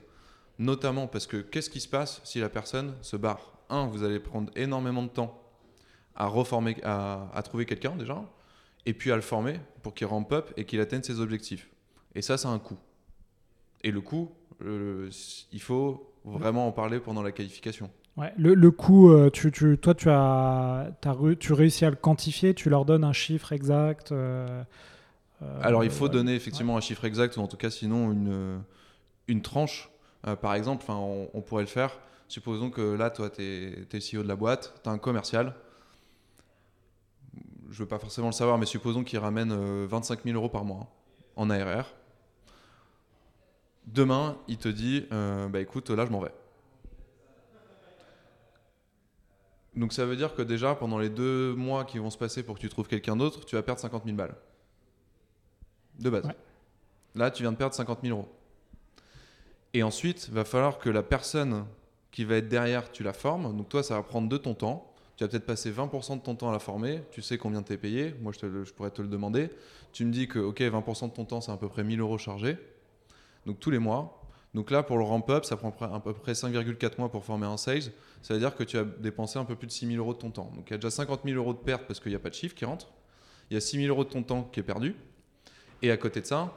notamment 0.58 1.06
parce 1.06 1.26
que 1.26 1.36
qu'est-ce 1.36 1.68
qui 1.68 1.80
se 1.80 1.88
passe 1.88 2.22
si 2.24 2.40
la 2.40 2.48
personne 2.48 2.94
se 3.02 3.16
barre? 3.16 3.52
Un, 3.68 3.86
vous 3.86 4.02
allez 4.02 4.18
prendre 4.18 4.50
énormément 4.56 5.02
de 5.02 5.10
temps 5.10 5.38
à 6.14 6.28
reformer, 6.28 6.78
à, 6.84 7.42
trouver 7.44 7.66
quelqu'un 7.66 7.96
déjà, 7.96 8.24
et 8.86 8.94
puis 8.94 9.12
à 9.12 9.16
le 9.16 9.20
former 9.20 9.60
pour 9.82 9.92
qu'il 9.92 10.06
rampe 10.06 10.32
up 10.32 10.54
et 10.56 10.64
qu'il 10.64 10.80
atteigne 10.80 11.02
ses 11.02 11.20
objectifs. 11.20 11.68
Et 12.14 12.22
ça, 12.22 12.38
c'est 12.38 12.48
un 12.48 12.58
coût. 12.58 12.78
Et 13.82 13.90
le 13.90 14.00
coût, 14.00 14.32
il 14.64 15.60
faut 15.60 16.11
vraiment 16.24 16.66
en 16.66 16.72
parler 16.72 17.00
pendant 17.00 17.22
la 17.22 17.32
qualification. 17.32 17.90
Ouais, 18.16 18.32
le, 18.36 18.54
le 18.54 18.70
coût, 18.70 19.10
euh, 19.10 19.30
tu, 19.30 19.50
tu, 19.50 19.78
toi, 19.78 19.94
tu 19.94 20.10
as, 20.10 20.92
as, 21.04 21.16
tu 21.38 21.52
réussis 21.52 21.84
à 21.84 21.90
le 21.90 21.96
quantifier, 21.96 22.54
tu 22.54 22.68
leur 22.68 22.84
donnes 22.84 23.04
un 23.04 23.14
chiffre 23.14 23.52
exact 23.52 24.12
euh, 24.12 24.62
euh, 25.40 25.60
Alors, 25.62 25.82
il 25.82 25.90
faut 25.90 26.08
donner 26.08 26.34
effectivement 26.34 26.76
un 26.76 26.80
chiffre 26.80 27.04
exact, 27.06 27.36
ou 27.38 27.40
en 27.40 27.46
tout 27.46 27.56
cas, 27.56 27.70
sinon, 27.70 28.12
une, 28.12 28.62
une 29.28 29.40
tranche. 29.40 29.90
par 30.42 30.54
exemple, 30.54 30.84
on, 30.90 31.28
on 31.32 31.40
pourrait 31.40 31.62
le 31.62 31.68
faire. 31.68 31.98
Supposons 32.28 32.70
que 32.70 32.82
là, 32.82 33.08
toi, 33.10 33.30
tu 33.30 33.42
es, 33.42 33.86
es, 33.90 33.98
CEO 33.98 34.22
de 34.22 34.28
la 34.28 34.36
boîte, 34.36 34.74
tu 34.82 34.90
as 34.90 34.92
un 34.92 34.98
commercial. 34.98 35.54
Je 37.70 37.76
ne 37.76 37.78
veux 37.84 37.88
pas 37.88 37.98
forcément 37.98 38.28
le 38.28 38.32
savoir, 38.34 38.58
mais 38.58 38.66
supposons 38.66 39.04
qu'il 39.04 39.18
ramène 39.18 39.54
25 39.86 40.24
000 40.24 40.36
euros 40.36 40.50
par 40.50 40.66
mois 40.66 40.86
en 41.36 41.48
ARR. 41.48 41.86
Demain, 43.86 44.38
il 44.48 44.58
te 44.58 44.68
dit 44.68 45.06
euh, 45.12 45.48
Bah 45.48 45.60
écoute, 45.60 45.90
là, 45.90 46.06
je 46.06 46.10
m'en 46.10 46.20
vais. 46.20 46.32
Donc 49.74 49.92
ça 49.92 50.04
veut 50.04 50.16
dire 50.16 50.34
que 50.34 50.42
déjà, 50.42 50.74
pendant 50.74 50.98
les 50.98 51.08
deux 51.08 51.54
mois 51.54 51.84
qui 51.84 51.98
vont 51.98 52.10
se 52.10 52.18
passer 52.18 52.42
pour 52.42 52.56
que 52.56 52.60
tu 52.60 52.68
trouves 52.68 52.88
quelqu'un 52.88 53.16
d'autre, 53.16 53.44
tu 53.46 53.56
vas 53.56 53.62
perdre 53.62 53.80
50 53.80 54.04
000 54.04 54.16
balles. 54.16 54.34
De 55.98 56.10
base. 56.10 56.24
Là, 57.14 57.30
tu 57.30 57.42
viens 57.42 57.52
de 57.52 57.56
perdre 57.56 57.74
50 57.74 58.00
000 58.02 58.16
euros. 58.16 58.28
Et 59.74 59.82
ensuite, 59.82 60.28
il 60.28 60.34
va 60.34 60.44
falloir 60.44 60.78
que 60.78 60.90
la 60.90 61.02
personne 61.02 61.64
qui 62.10 62.24
va 62.24 62.36
être 62.36 62.48
derrière, 62.48 62.92
tu 62.92 63.02
la 63.02 63.14
formes. 63.14 63.56
Donc 63.56 63.68
toi, 63.70 63.82
ça 63.82 63.94
va 63.94 64.02
prendre 64.02 64.28
de 64.28 64.36
ton 64.36 64.54
temps. 64.54 64.92
Tu 65.16 65.24
vas 65.24 65.28
peut-être 65.28 65.46
passer 65.46 65.70
20% 65.70 66.18
de 66.18 66.22
ton 66.22 66.34
temps 66.34 66.50
à 66.50 66.52
la 66.52 66.58
former. 66.58 67.02
Tu 67.10 67.22
sais 67.22 67.38
combien 67.38 67.62
tu 67.62 67.72
es 67.72 67.78
payé. 67.78 68.14
Moi, 68.20 68.32
je, 68.32 68.64
je, 68.64 68.72
pourrais 68.72 68.90
te 68.90 69.00
le 69.00 69.08
demander. 69.08 69.48
Tu 69.92 70.04
me 70.04 70.12
dis 70.12 70.28
que, 70.28 70.38
OK, 70.38 70.60
20% 70.60 71.08
de 71.08 71.14
ton 71.14 71.24
temps, 71.24 71.40
c'est 71.40 71.52
à 71.52 71.56
peu 71.56 71.68
près 71.68 71.84
1000 71.84 72.00
euros 72.00 72.18
chargés. 72.18 72.58
Donc 73.46 73.60
tous 73.60 73.70
les 73.70 73.78
mois. 73.78 74.18
Donc 74.54 74.70
là, 74.70 74.82
pour 74.82 74.98
le 74.98 75.04
ramp-up, 75.04 75.44
ça 75.44 75.56
prend 75.56 75.70
à 75.94 76.00
peu 76.00 76.12
près 76.12 76.32
5,4 76.32 76.98
mois 76.98 77.10
pour 77.10 77.24
former 77.24 77.46
un 77.46 77.56
sales. 77.56 77.92
Ça 78.20 78.34
veut 78.34 78.40
dire 78.40 78.54
que 78.54 78.64
tu 78.64 78.76
as 78.76 78.84
dépensé 78.84 79.38
un 79.38 79.44
peu 79.44 79.56
plus 79.56 79.66
de 79.66 79.72
6 79.72 79.86
000 79.86 79.98
euros 79.98 80.12
de 80.12 80.18
ton 80.18 80.30
temps. 80.30 80.52
Donc 80.54 80.64
il 80.68 80.72
y 80.72 80.74
a 80.74 80.76
déjà 80.76 80.90
50 80.90 81.20
000 81.24 81.36
euros 81.36 81.54
de 81.54 81.58
perte 81.58 81.84
parce 81.86 82.00
qu'il 82.00 82.10
n'y 82.10 82.16
a 82.16 82.18
pas 82.18 82.28
de 82.28 82.34
chiffre 82.34 82.54
qui 82.54 82.64
rentre. 82.64 82.92
Il 83.50 83.54
y 83.54 83.56
a 83.56 83.60
6 83.60 83.78
000 83.78 83.88
euros 83.88 84.04
de 84.04 84.10
ton 84.10 84.22
temps 84.22 84.44
qui 84.44 84.60
est 84.60 84.64
perdu. 84.64 84.94
Et 85.80 85.90
à 85.90 85.96
côté 85.96 86.20
de 86.20 86.26
ça, 86.26 86.52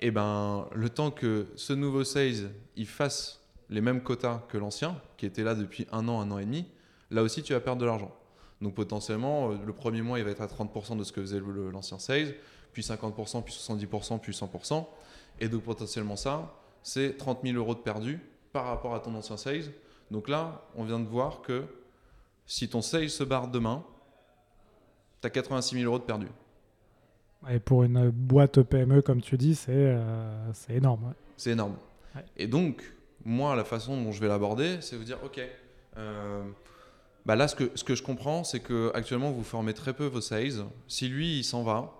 eh 0.00 0.10
ben, 0.10 0.68
le 0.74 0.88
temps 0.88 1.10
que 1.10 1.48
ce 1.56 1.72
nouveau 1.72 2.04
sales 2.04 2.50
il 2.76 2.86
fasse 2.86 3.40
les 3.68 3.80
mêmes 3.80 4.02
quotas 4.02 4.42
que 4.48 4.58
l'ancien, 4.58 5.00
qui 5.16 5.26
était 5.26 5.42
là 5.42 5.54
depuis 5.54 5.86
un 5.92 6.06
an, 6.08 6.20
un 6.20 6.30
an 6.30 6.38
et 6.38 6.44
demi, 6.44 6.66
là 7.10 7.22
aussi 7.22 7.42
tu 7.42 7.52
vas 7.52 7.60
perdre 7.60 7.80
de 7.80 7.86
l'argent. 7.86 8.14
Donc 8.60 8.74
potentiellement, 8.74 9.50
euh, 9.50 9.56
le 9.64 9.72
premier 9.72 10.02
mois, 10.02 10.18
il 10.18 10.24
va 10.24 10.30
être 10.30 10.40
à 10.40 10.46
30% 10.46 10.96
de 10.96 11.04
ce 11.04 11.12
que 11.12 11.20
faisait 11.20 11.40
l'ancien 11.72 11.98
sales, 11.98 12.34
puis 12.72 12.82
50%, 12.82 13.42
puis 13.42 13.54
70%, 13.54 14.18
puis 14.18 14.32
100%. 14.32 14.86
Et 15.40 15.48
donc 15.48 15.62
potentiellement 15.62 16.16
ça, 16.16 16.54
c'est 16.82 17.16
30 17.16 17.40
000 17.42 17.56
euros 17.56 17.74
de 17.74 17.80
perdu 17.80 18.20
par 18.52 18.66
rapport 18.66 18.94
à 18.94 19.00
ton 19.00 19.14
ancien 19.14 19.36
sales. 19.36 19.72
Donc 20.10 20.28
là, 20.28 20.62
on 20.76 20.84
vient 20.84 21.00
de 21.00 21.08
voir 21.08 21.42
que 21.42 21.64
si 22.46 22.68
ton 22.68 22.82
sales 22.82 23.10
se 23.10 23.24
barre 23.24 23.48
demain, 23.48 23.84
tu 25.20 25.26
as 25.26 25.30
86 25.30 25.76
000 25.76 25.86
euros 25.86 25.98
de 25.98 26.04
perdu. 26.04 26.28
Et 27.50 27.58
pour 27.58 27.82
une 27.82 28.10
boîte 28.10 28.62
PME, 28.62 29.02
comme 29.02 29.20
tu 29.20 29.36
dis, 29.36 29.54
c'est 29.54 29.72
euh, 29.72 30.52
énorme. 30.68 31.14
C'est 31.36 31.50
énorme. 31.50 31.76
Et 32.36 32.46
donc, 32.46 32.82
moi, 33.24 33.56
la 33.56 33.64
façon 33.64 34.00
dont 34.02 34.12
je 34.12 34.20
vais 34.20 34.28
l'aborder, 34.28 34.78
c'est 34.80 34.96
vous 34.96 35.04
dire, 35.04 35.18
OK, 35.24 35.40
euh, 35.96 36.42
bah 37.26 37.36
là, 37.36 37.48
ce 37.48 37.56
que, 37.56 37.70
ce 37.74 37.84
que 37.84 37.94
je 37.94 38.02
comprends, 38.02 38.44
c'est 38.44 38.60
que 38.60 38.92
actuellement 38.94 39.30
vous 39.30 39.42
formez 39.42 39.74
très 39.74 39.94
peu 39.94 40.06
vos 40.06 40.20
sales. 40.20 40.64
Si 40.88 41.08
lui, 41.08 41.38
il 41.38 41.44
s'en 41.44 41.62
va, 41.62 41.92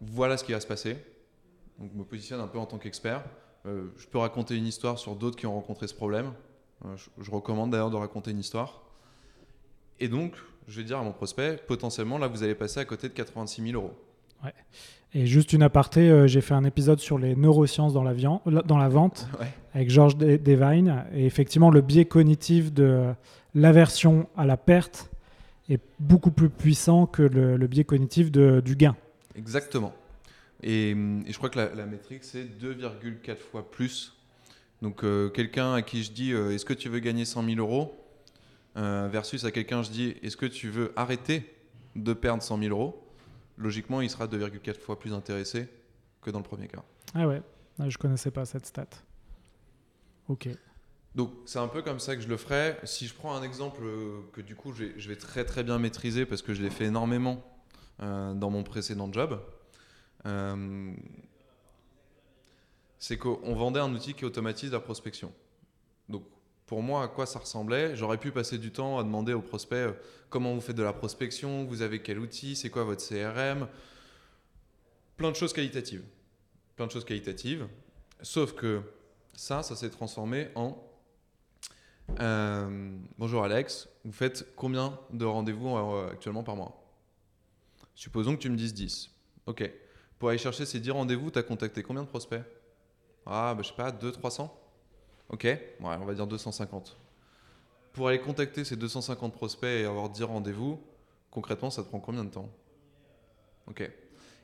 voilà 0.00 0.36
ce 0.36 0.44
qui 0.44 0.52
va 0.52 0.60
se 0.60 0.66
passer. 0.66 0.96
Donc, 1.82 1.90
je 1.92 1.98
me 1.98 2.04
positionne 2.04 2.40
un 2.40 2.46
peu 2.46 2.58
en 2.58 2.66
tant 2.66 2.78
qu'expert. 2.78 3.24
Euh, 3.66 3.88
je 3.98 4.06
peux 4.06 4.18
raconter 4.18 4.56
une 4.56 4.66
histoire 4.66 4.98
sur 4.98 5.16
d'autres 5.16 5.36
qui 5.36 5.46
ont 5.46 5.54
rencontré 5.54 5.88
ce 5.88 5.94
problème. 5.94 6.32
je, 6.96 7.08
je, 7.20 7.30
recommande 7.30 7.72
d'ailleurs 7.72 7.90
de 7.90 7.96
raconter 7.96 8.30
une 8.30 8.38
histoire. 8.38 8.82
Et 9.98 10.06
donc, 10.06 10.34
je 10.68 10.78
vais 10.80 10.84
dire 10.84 10.98
à 10.98 11.02
mon 11.02 11.12
prospect, 11.12 11.58
potentiellement, 11.66 12.18
là, 12.18 12.28
vous 12.28 12.44
allez 12.44 12.54
passer 12.54 12.78
à 12.78 12.84
côté 12.84 13.08
de 13.08 13.14
86 13.14 13.62
000 13.62 13.74
euros. 13.74 13.94
Et 15.14 15.26
juste 15.26 15.52
une 15.52 15.62
aparté, 15.62 16.08
euh, 16.08 16.26
j'ai 16.26 16.40
fait 16.40 16.54
un 16.54 16.64
épisode 16.64 17.00
sur 17.00 17.18
les 17.18 17.36
neurosciences 17.36 17.92
dans 17.92 18.02
la, 18.02 18.14
dans 18.62 18.78
la 18.78 18.88
vente 18.88 19.28
avec 19.74 19.90
Georges 19.90 20.16
Devine. 20.16 21.04
Et 21.12 21.26
effectivement, 21.26 21.70
le 21.70 21.80
biais 21.80 22.06
cognitif 22.06 22.72
de 22.72 23.12
l'aversion 23.54 24.28
à 24.36 24.46
la 24.46 24.56
perte 24.56 25.10
est 25.68 25.80
beaucoup 25.98 26.30
plus 26.30 26.48
puissant 26.48 27.06
que 27.06 27.22
le, 27.22 27.66
biais 27.66 27.84
cognitif 27.84 28.30
de, 28.30 28.60
du 28.64 28.76
gain. 28.76 28.96
Exactement. 29.36 29.92
Et, 30.62 30.94
je 31.26 31.36
crois 31.36 31.50
que 31.50 31.58
la, 31.58 31.86
métrique, 31.86 32.24
c'est 32.24 32.44
2,4 32.44 33.36
fois 33.36 33.70
plus. 33.70 34.16
Donc, 34.80 35.04
euh, 35.04 35.28
quelqu'un 35.28 35.74
à 35.74 35.82
qui 35.82 36.02
je 36.02 36.12
dis 36.12 36.32
euh, 36.32 36.54
Est-ce 36.54 36.64
que 36.64 36.74
tu 36.74 36.88
veux 36.88 37.00
gagner 37.00 37.24
100 37.24 37.44
000 37.44 37.56
euros 37.58 37.98
versus 38.74 39.44
à 39.44 39.50
quelqu'un, 39.50 39.82
je 39.82 39.90
dis 39.90 40.14
Est-ce 40.22 40.36
que 40.36 40.46
tu 40.46 40.68
veux 40.68 40.92
arrêter 40.96 41.54
de 41.94 42.12
perdre 42.12 42.42
100 42.42 42.58
000 42.58 42.70
euros 42.70 43.02
logiquement, 43.62 44.00
il 44.00 44.10
sera 44.10 44.26
2,4 44.26 44.78
fois 44.78 44.98
plus 44.98 45.12
intéressé 45.12 45.68
que 46.20 46.30
dans 46.30 46.38
le 46.38 46.44
premier 46.44 46.68
cas. 46.68 46.82
Ah 47.14 47.26
ouais, 47.26 47.42
ah, 47.78 47.88
je 47.88 47.98
connaissais 47.98 48.30
pas 48.30 48.44
cette 48.44 48.66
stat. 48.66 48.88
Ok. 50.28 50.48
Donc 51.14 51.30
c'est 51.44 51.58
un 51.58 51.68
peu 51.68 51.82
comme 51.82 52.00
ça 52.00 52.16
que 52.16 52.22
je 52.22 52.28
le 52.28 52.36
ferai. 52.36 52.76
Si 52.84 53.06
je 53.06 53.14
prends 53.14 53.34
un 53.34 53.42
exemple 53.42 53.82
euh, 53.84 54.20
que 54.32 54.40
du 54.40 54.56
coup 54.56 54.72
je 54.72 55.08
vais, 55.08 55.16
très 55.16 55.44
très 55.44 55.62
bien 55.62 55.78
maîtriser 55.78 56.24
parce 56.24 56.40
que 56.40 56.54
je 56.54 56.62
l'ai 56.62 56.70
fait 56.70 56.86
énormément 56.86 57.44
euh, 58.00 58.32
dans 58.32 58.48
mon 58.48 58.62
précédent 58.62 59.12
job, 59.12 59.38
euh, 60.26 60.92
c'est 62.98 63.16
qu'on 63.16 63.54
vendait 63.54 63.80
un 63.80 63.92
outil 63.92 64.14
qui 64.14 64.24
automatise 64.24 64.72
la 64.72 64.80
prospection. 64.80 65.32
Donc 66.08 66.24
pour 66.66 66.82
moi 66.82 67.04
à 67.04 67.08
quoi 67.08 67.26
ça 67.26 67.38
ressemblait? 67.38 67.96
J'aurais 67.96 68.18
pu 68.18 68.30
passer 68.30 68.58
du 68.58 68.72
temps 68.72 68.98
à 68.98 69.02
demander 69.02 69.32
aux 69.32 69.42
prospects 69.42 69.76
euh, 69.76 69.92
comment 70.30 70.54
vous 70.54 70.60
faites 70.60 70.76
de 70.76 70.82
la 70.82 70.92
prospection, 70.92 71.64
vous 71.64 71.82
avez 71.82 72.00
quel 72.02 72.18
outil, 72.18 72.56
c'est 72.56 72.70
quoi 72.70 72.84
votre 72.84 73.06
CRM. 73.06 73.68
Plein 75.16 75.30
de 75.30 75.36
choses 75.36 75.52
qualitatives. 75.52 76.04
Plein 76.76 76.86
de 76.86 76.92
choses 76.92 77.04
qualitatives. 77.04 77.66
Sauf 78.22 78.54
que 78.54 78.82
ça, 79.34 79.62
ça 79.62 79.76
s'est 79.76 79.90
transformé 79.90 80.48
en 80.54 80.82
euh, 82.20 82.96
Bonjour 83.18 83.44
Alex, 83.44 83.88
vous 84.04 84.12
faites 84.12 84.54
combien 84.56 84.98
de 85.12 85.24
rendez-vous 85.24 85.76
actuellement 86.10 86.42
par 86.42 86.56
mois? 86.56 86.82
Supposons 87.94 88.36
que 88.36 88.40
tu 88.40 88.50
me 88.50 88.56
dises 88.56 88.74
10. 88.74 89.10
Ok. 89.46 89.70
Pour 90.22 90.28
aller 90.28 90.38
chercher 90.38 90.66
ces 90.66 90.78
10 90.78 90.92
rendez-vous, 90.92 91.32
tu 91.32 91.38
as 91.40 91.42
contacté 91.42 91.82
combien 91.82 92.04
de 92.04 92.08
prospects? 92.08 92.44
Ah, 93.26 93.54
bah, 93.56 93.62
je 93.64 93.70
sais 93.70 93.74
pas, 93.74 93.90
200, 93.90 94.20
300 94.20 94.56
Ok, 95.30 95.48
on 95.80 95.88
va 95.88 96.14
dire 96.14 96.28
250. 96.28 96.96
Pour 97.92 98.06
aller 98.06 98.20
contacter 98.20 98.64
ces 98.64 98.76
250 98.76 99.32
prospects 99.32 99.68
et 99.68 99.84
avoir 99.84 100.08
10 100.10 100.22
rendez-vous, 100.22 100.80
concrètement, 101.32 101.70
ça 101.70 101.82
te 101.82 101.88
prend 101.88 101.98
combien 101.98 102.22
de 102.22 102.30
temps? 102.30 102.48
Ok. 103.66 103.90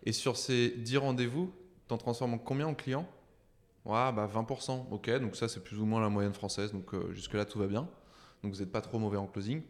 Et 0.03 0.11
sur 0.11 0.37
ces 0.37 0.71
10 0.71 0.97
rendez-vous, 0.97 1.53
tu 1.87 1.95
en 1.95 1.97
transformes 1.97 2.35
en 2.35 2.39
combien 2.39 2.67
en 2.67 2.75
clients? 2.75 3.09
Ouais, 3.85 4.11
bah 4.13 4.27
20%. 4.27 4.89
Ok, 4.91 5.09
donc 5.21 5.37
ça, 5.37 5.47
c'est 5.47 5.63
plus 5.63 5.79
ou 5.79 5.87
moins 5.87 6.01
la 6.01 6.09
moyenne 6.09 6.35
française. 6.35 6.73
Donc 6.73 6.93
euh, 6.93 7.13
jusque-là, 7.13 7.45
tout 7.45 7.61
va 7.61 7.69
bien. 7.69 7.89
Donc 8.43 8.53
vous 8.53 8.59
n'êtes 8.59 8.73
pas 8.73 8.81
trop 8.81 8.99
mauvais 8.99 9.17
en 9.17 9.29
closing. 9.29 9.63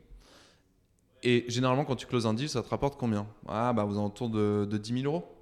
Et 1.22 1.44
généralement, 1.48 1.84
quand 1.84 1.96
tu 1.96 2.06
closes 2.06 2.26
un 2.26 2.32
deal, 2.32 2.48
ça 2.48 2.62
te 2.62 2.68
rapporte 2.70 2.98
combien? 2.98 3.26
Ah, 3.46 3.74
bah 3.74 3.84
vous 3.84 3.98
autour 3.98 4.30
de, 4.30 4.66
de 4.70 4.78
10 4.78 5.02
000 5.02 5.04
euros. 5.14 5.34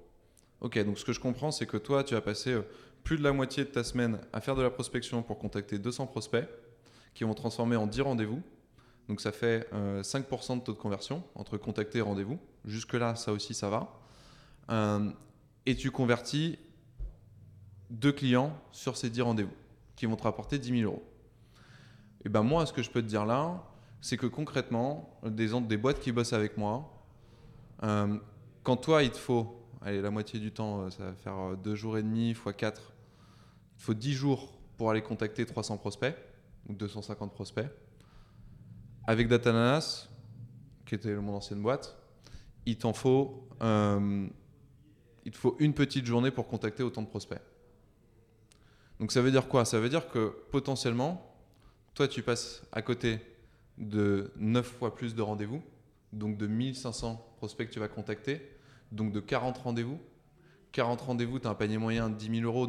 Ok, 0.59 0.83
donc 0.83 0.97
ce 0.97 1.05
que 1.05 1.13
je 1.13 1.19
comprends, 1.19 1.51
c'est 1.51 1.67
que 1.67 1.77
toi, 1.77 2.03
tu 2.03 2.15
as 2.15 2.21
passé 2.21 2.51
euh, 2.51 2.63
plus 3.03 3.17
de 3.17 3.23
la 3.23 3.31
moitié 3.31 3.63
de 3.63 3.69
ta 3.69 3.83
semaine 3.83 4.19
à 4.33 4.41
faire 4.41 4.55
de 4.55 4.63
la 4.63 4.71
prospection 4.71 5.21
pour 5.21 5.37
contacter 5.37 5.77
200 5.77 6.07
prospects 6.07 6.47
qui 7.13 7.23
vont 7.23 7.35
transformer 7.35 7.75
en 7.75 7.85
10 7.85 8.01
rendez-vous. 8.01 8.41
Donc 9.07 9.21
ça 9.21 9.31
fait 9.31 9.69
5% 9.71 9.73
euh, 9.73 10.55
de 10.55 10.61
taux 10.61 10.73
de 10.73 10.77
conversion 10.77 11.23
entre 11.35 11.57
contacter 11.57 11.99
et 11.99 12.01
rendez-vous. 12.01 12.39
Jusque-là, 12.65 13.15
ça 13.15 13.31
aussi, 13.31 13.53
ça 13.53 13.69
va. 13.69 13.99
Euh, 14.71 15.11
et 15.65 15.75
tu 15.75 15.91
convertis 15.91 16.57
deux 17.89 18.11
clients 18.11 18.59
sur 18.71 18.97
ces 18.97 19.09
10 19.09 19.21
rendez-vous 19.21 19.55
qui 19.95 20.07
vont 20.07 20.15
te 20.15 20.23
rapporter 20.23 20.57
10 20.57 20.79
000 20.79 20.91
euros. 20.91 21.03
Et 22.25 22.29
ben 22.29 22.41
moi, 22.41 22.65
ce 22.65 22.73
que 22.73 22.81
je 22.81 22.89
peux 22.89 23.01
te 23.01 23.07
dire 23.07 23.25
là, 23.25 23.63
c'est 24.01 24.17
que 24.17 24.25
concrètement, 24.25 25.19
des, 25.23 25.49
des 25.61 25.77
boîtes 25.77 25.99
qui 25.99 26.11
bossent 26.11 26.33
avec 26.33 26.57
moi, 26.57 26.91
quand 27.79 28.77
toi, 28.77 29.03
il 29.03 29.11
te 29.11 29.17
faut, 29.17 29.56
la 29.85 30.11
moitié 30.11 30.39
du 30.39 30.51
temps, 30.51 30.89
ça 30.89 31.05
va 31.05 31.13
faire 31.13 31.57
deux 31.57 31.75
jours 31.75 31.97
et 31.97 32.03
demi 32.03 32.33
fois 32.33 32.53
4, 32.53 32.93
il 33.77 33.83
faut 33.83 33.93
10 33.93 34.13
jours 34.13 34.57
pour 34.77 34.91
aller 34.91 35.01
contacter 35.01 35.45
300 35.45 35.77
prospects 35.77 36.15
ou 36.67 36.73
250 36.73 37.33
prospects. 37.33 37.67
Avec 39.05 39.27
Datananas, 39.27 40.09
qui 40.85 40.95
était 40.95 41.15
mon 41.15 41.35
ancienne 41.35 41.61
boîte, 41.61 41.97
il 42.65 42.77
t'en 42.77 42.93
faut, 42.93 43.47
euh, 43.61 44.27
il 45.25 45.31
te 45.31 45.37
faut 45.37 45.55
une 45.59 45.73
petite 45.73 46.05
journée 46.05 46.31
pour 46.31 46.47
contacter 46.47 46.83
autant 46.83 47.01
de 47.01 47.07
prospects. 47.07 47.41
Donc 48.99 49.11
ça 49.11 49.21
veut 49.21 49.31
dire 49.31 49.47
quoi? 49.47 49.63
Ça 49.63 49.79
veut 49.79 49.89
dire 49.89 50.09
que 50.09 50.35
potentiellement, 50.51 51.35
toi 51.93 52.07
tu 52.07 52.23
passes 52.23 52.63
à 52.71 52.81
côté 52.81 53.19
de 53.77 54.31
9 54.37 54.65
fois 54.65 54.95
plus 54.95 55.15
de 55.15 55.21
rendez-vous, 55.21 55.61
donc 56.13 56.37
de 56.37 56.47
1500 56.47 57.35
prospects 57.37 57.67
que 57.67 57.73
tu 57.73 57.79
vas 57.79 57.87
contacter, 57.87 58.41
donc 58.91 59.11
de 59.11 59.19
40 59.19 59.57
rendez-vous. 59.57 59.99
40 60.71 61.01
rendez-vous, 61.01 61.39
tu 61.39 61.47
as 61.47 61.49
un 61.49 61.55
panier 61.55 61.77
moyen 61.77 62.09
de 62.09 62.15
10 62.15 62.41
000 62.41 62.45
euros, 62.45 62.67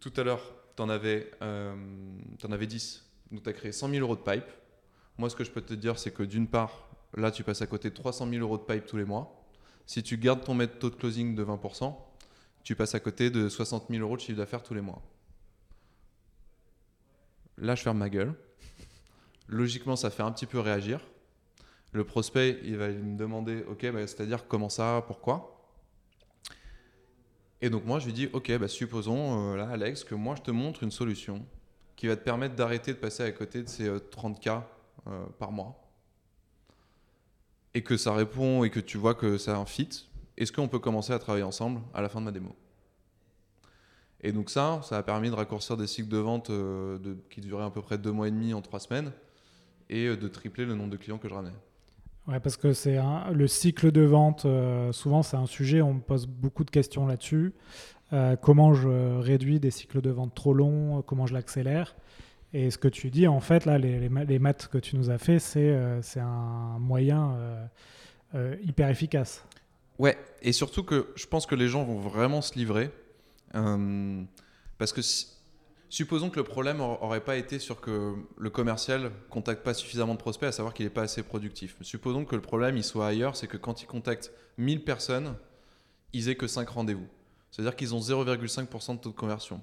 tout 0.00 0.12
à 0.18 0.22
l'heure, 0.22 0.42
tu 0.76 0.82
en, 0.82 0.90
avais, 0.90 1.30
euh, 1.40 1.74
en 2.46 2.52
avais 2.52 2.66
10. 2.66 3.06
Donc 3.32 3.42
tu 3.42 3.48
as 3.48 3.54
créé 3.54 3.72
100 3.72 3.88
000 3.88 4.02
euros 4.02 4.16
de 4.16 4.20
pipe. 4.20 4.44
Moi, 5.16 5.30
ce 5.30 5.36
que 5.36 5.44
je 5.44 5.50
peux 5.50 5.62
te 5.62 5.72
dire, 5.72 5.98
c'est 5.98 6.10
que 6.10 6.22
d'une 6.22 6.46
part, 6.46 6.90
là, 7.16 7.30
tu 7.30 7.42
passes 7.42 7.62
à 7.62 7.66
côté 7.66 7.88
de 7.88 7.94
300 7.94 8.28
000 8.28 8.42
euros 8.42 8.58
de 8.58 8.64
pipe 8.64 8.84
tous 8.84 8.98
les 8.98 9.04
mois. 9.06 9.42
Si 9.86 10.02
tu 10.02 10.18
gardes 10.18 10.44
ton 10.44 10.58
taux 10.66 10.90
de 10.90 10.94
closing 10.94 11.34
de 11.34 11.42
20%, 11.42 11.96
tu 12.64 12.74
passes 12.74 12.94
à 12.94 13.00
côté 13.00 13.30
de 13.30 13.48
60 13.48 13.86
000 13.88 14.02
euros 14.02 14.16
de 14.16 14.20
chiffre 14.20 14.36
d'affaires 14.36 14.62
tous 14.62 14.74
les 14.74 14.82
mois. 14.82 15.00
Là, 17.56 17.74
je 17.74 17.82
ferme 17.82 17.98
ma 17.98 18.10
gueule. 18.10 18.34
Logiquement, 19.48 19.96
ça 19.96 20.10
fait 20.10 20.22
un 20.22 20.32
petit 20.32 20.46
peu 20.46 20.58
réagir. 20.58 21.00
Le 21.94 22.02
prospect, 22.02 22.58
il 22.64 22.76
va 22.76 22.88
me 22.88 23.16
demander, 23.16 23.62
OK, 23.68 23.88
bah, 23.92 24.04
c'est-à-dire 24.04 24.48
comment 24.48 24.68
ça, 24.68 25.04
pourquoi? 25.06 25.64
Et 27.62 27.70
donc 27.70 27.84
moi, 27.84 28.00
je 28.00 28.06
lui 28.06 28.12
dis, 28.12 28.28
ok, 28.32 28.58
bah, 28.58 28.66
supposons, 28.66 29.52
euh, 29.52 29.56
là, 29.56 29.68
Alex, 29.68 30.02
que 30.02 30.16
moi, 30.16 30.34
je 30.34 30.42
te 30.42 30.50
montre 30.50 30.82
une 30.82 30.90
solution 30.90 31.46
qui 31.94 32.08
va 32.08 32.16
te 32.16 32.24
permettre 32.24 32.56
d'arrêter 32.56 32.92
de 32.92 32.98
passer 32.98 33.22
à 33.22 33.30
côté 33.30 33.62
de 33.62 33.68
ces 33.68 33.88
30K 33.88 34.48
euh, 34.48 34.60
euh, 35.06 35.24
par 35.38 35.52
mois. 35.52 35.88
Et 37.74 37.84
que 37.84 37.96
ça 37.96 38.12
répond 38.12 38.64
et 38.64 38.70
que 38.70 38.80
tu 38.80 38.98
vois 38.98 39.14
que 39.14 39.38
ça 39.38 39.54
a 39.54 39.58
un 39.60 39.64
fit. 39.64 40.08
Est-ce 40.36 40.50
qu'on 40.50 40.66
peut 40.66 40.80
commencer 40.80 41.12
à 41.12 41.20
travailler 41.20 41.44
ensemble 41.44 41.80
à 41.94 42.02
la 42.02 42.08
fin 42.08 42.18
de 42.18 42.24
ma 42.24 42.32
démo? 42.32 42.56
Et 44.20 44.32
donc 44.32 44.50
ça, 44.50 44.80
ça 44.82 44.98
a 44.98 45.02
permis 45.04 45.30
de 45.30 45.36
raccourcir 45.36 45.76
des 45.76 45.86
cycles 45.86 46.08
de 46.08 46.18
vente 46.18 46.50
qui 47.30 47.40
duraient 47.40 47.64
à 47.64 47.70
peu 47.70 47.82
près 47.82 47.98
deux 47.98 48.10
mois 48.10 48.26
et 48.26 48.32
demi 48.32 48.52
en 48.52 48.62
trois 48.62 48.80
semaines 48.80 49.12
et 49.88 50.16
de 50.16 50.28
tripler 50.28 50.64
le 50.64 50.74
nombre 50.74 50.90
de 50.90 50.96
clients 50.96 51.18
que 51.18 51.28
je 51.28 51.34
ramenais. 51.34 51.54
Ouais, 52.26 52.40
parce 52.40 52.56
que 52.56 52.72
c'est 52.72 52.98
le 53.32 53.46
cycle 53.46 53.92
de 53.92 54.00
vente, 54.00 54.46
euh, 54.46 54.92
souvent 54.92 55.22
c'est 55.22 55.36
un 55.36 55.46
sujet, 55.46 55.82
on 55.82 55.94
me 55.94 56.00
pose 56.00 56.26
beaucoup 56.26 56.64
de 56.64 56.70
questions 56.70 57.06
là-dessus. 57.06 57.52
comment 58.40 58.74
je 58.74 59.18
réduis 59.18 59.58
des 59.60 59.70
cycles 59.70 60.00
de 60.00 60.10
vente 60.10 60.34
trop 60.34 60.54
longs, 60.54 61.02
comment 61.02 61.26
je 61.26 61.34
l'accélère? 61.34 61.96
Et 62.52 62.70
ce 62.70 62.78
que 62.78 62.86
tu 62.86 63.10
dis, 63.10 63.26
en 63.26 63.40
fait, 63.40 63.64
là, 63.64 63.78
les, 63.78 64.38
maths 64.38 64.68
que 64.68 64.78
tu 64.78 64.96
nous 64.96 65.10
as 65.10 65.18
fait, 65.18 65.38
c'est 65.40 66.20
un 66.20 66.78
moyen 66.78 67.36
hyper 68.62 68.88
efficace. 68.88 69.44
Ouais, 69.98 70.16
et 70.42 70.52
surtout 70.52 70.82
que 70.82 71.08
je 71.14 71.26
pense 71.26 71.46
que 71.46 71.54
les 71.54 71.68
gens 71.68 71.84
vont 71.84 71.98
vraiment 71.98 72.40
se 72.40 72.58
livrer. 72.58 72.90
Euh, 73.54 74.22
parce 74.78 74.92
que 74.92 75.00
supposons 75.94 76.28
que 76.28 76.40
le 76.40 76.44
problème 76.44 76.78
n'aurait 76.78 77.22
pas 77.22 77.36
été 77.36 77.60
sur 77.60 77.80
que 77.80 78.16
le 78.36 78.50
commercial 78.50 79.12
contacte 79.30 79.62
pas 79.62 79.74
suffisamment 79.74 80.14
de 80.14 80.18
prospects, 80.18 80.48
à 80.48 80.52
savoir 80.52 80.74
qu'il 80.74 80.84
n'est 80.84 80.90
pas 80.90 81.02
assez 81.02 81.22
productif. 81.22 81.76
Supposons 81.82 82.24
que 82.24 82.34
le 82.34 82.42
problème 82.42 82.76
il 82.76 82.82
soit 82.82 83.06
ailleurs, 83.06 83.36
c'est 83.36 83.46
que 83.46 83.56
quand 83.56 83.80
il 83.80 83.86
contacte 83.86 84.32
1000 84.58 84.82
personnes, 84.82 85.36
ils 86.12 86.28
aient 86.28 86.34
que 86.34 86.48
5 86.48 86.68
rendez-vous. 86.68 87.06
C'est-à-dire 87.52 87.76
qu'ils 87.76 87.94
ont 87.94 88.00
0,5% 88.00 88.96
de 88.96 89.00
taux 89.00 89.10
de 89.10 89.14
conversion. 89.14 89.62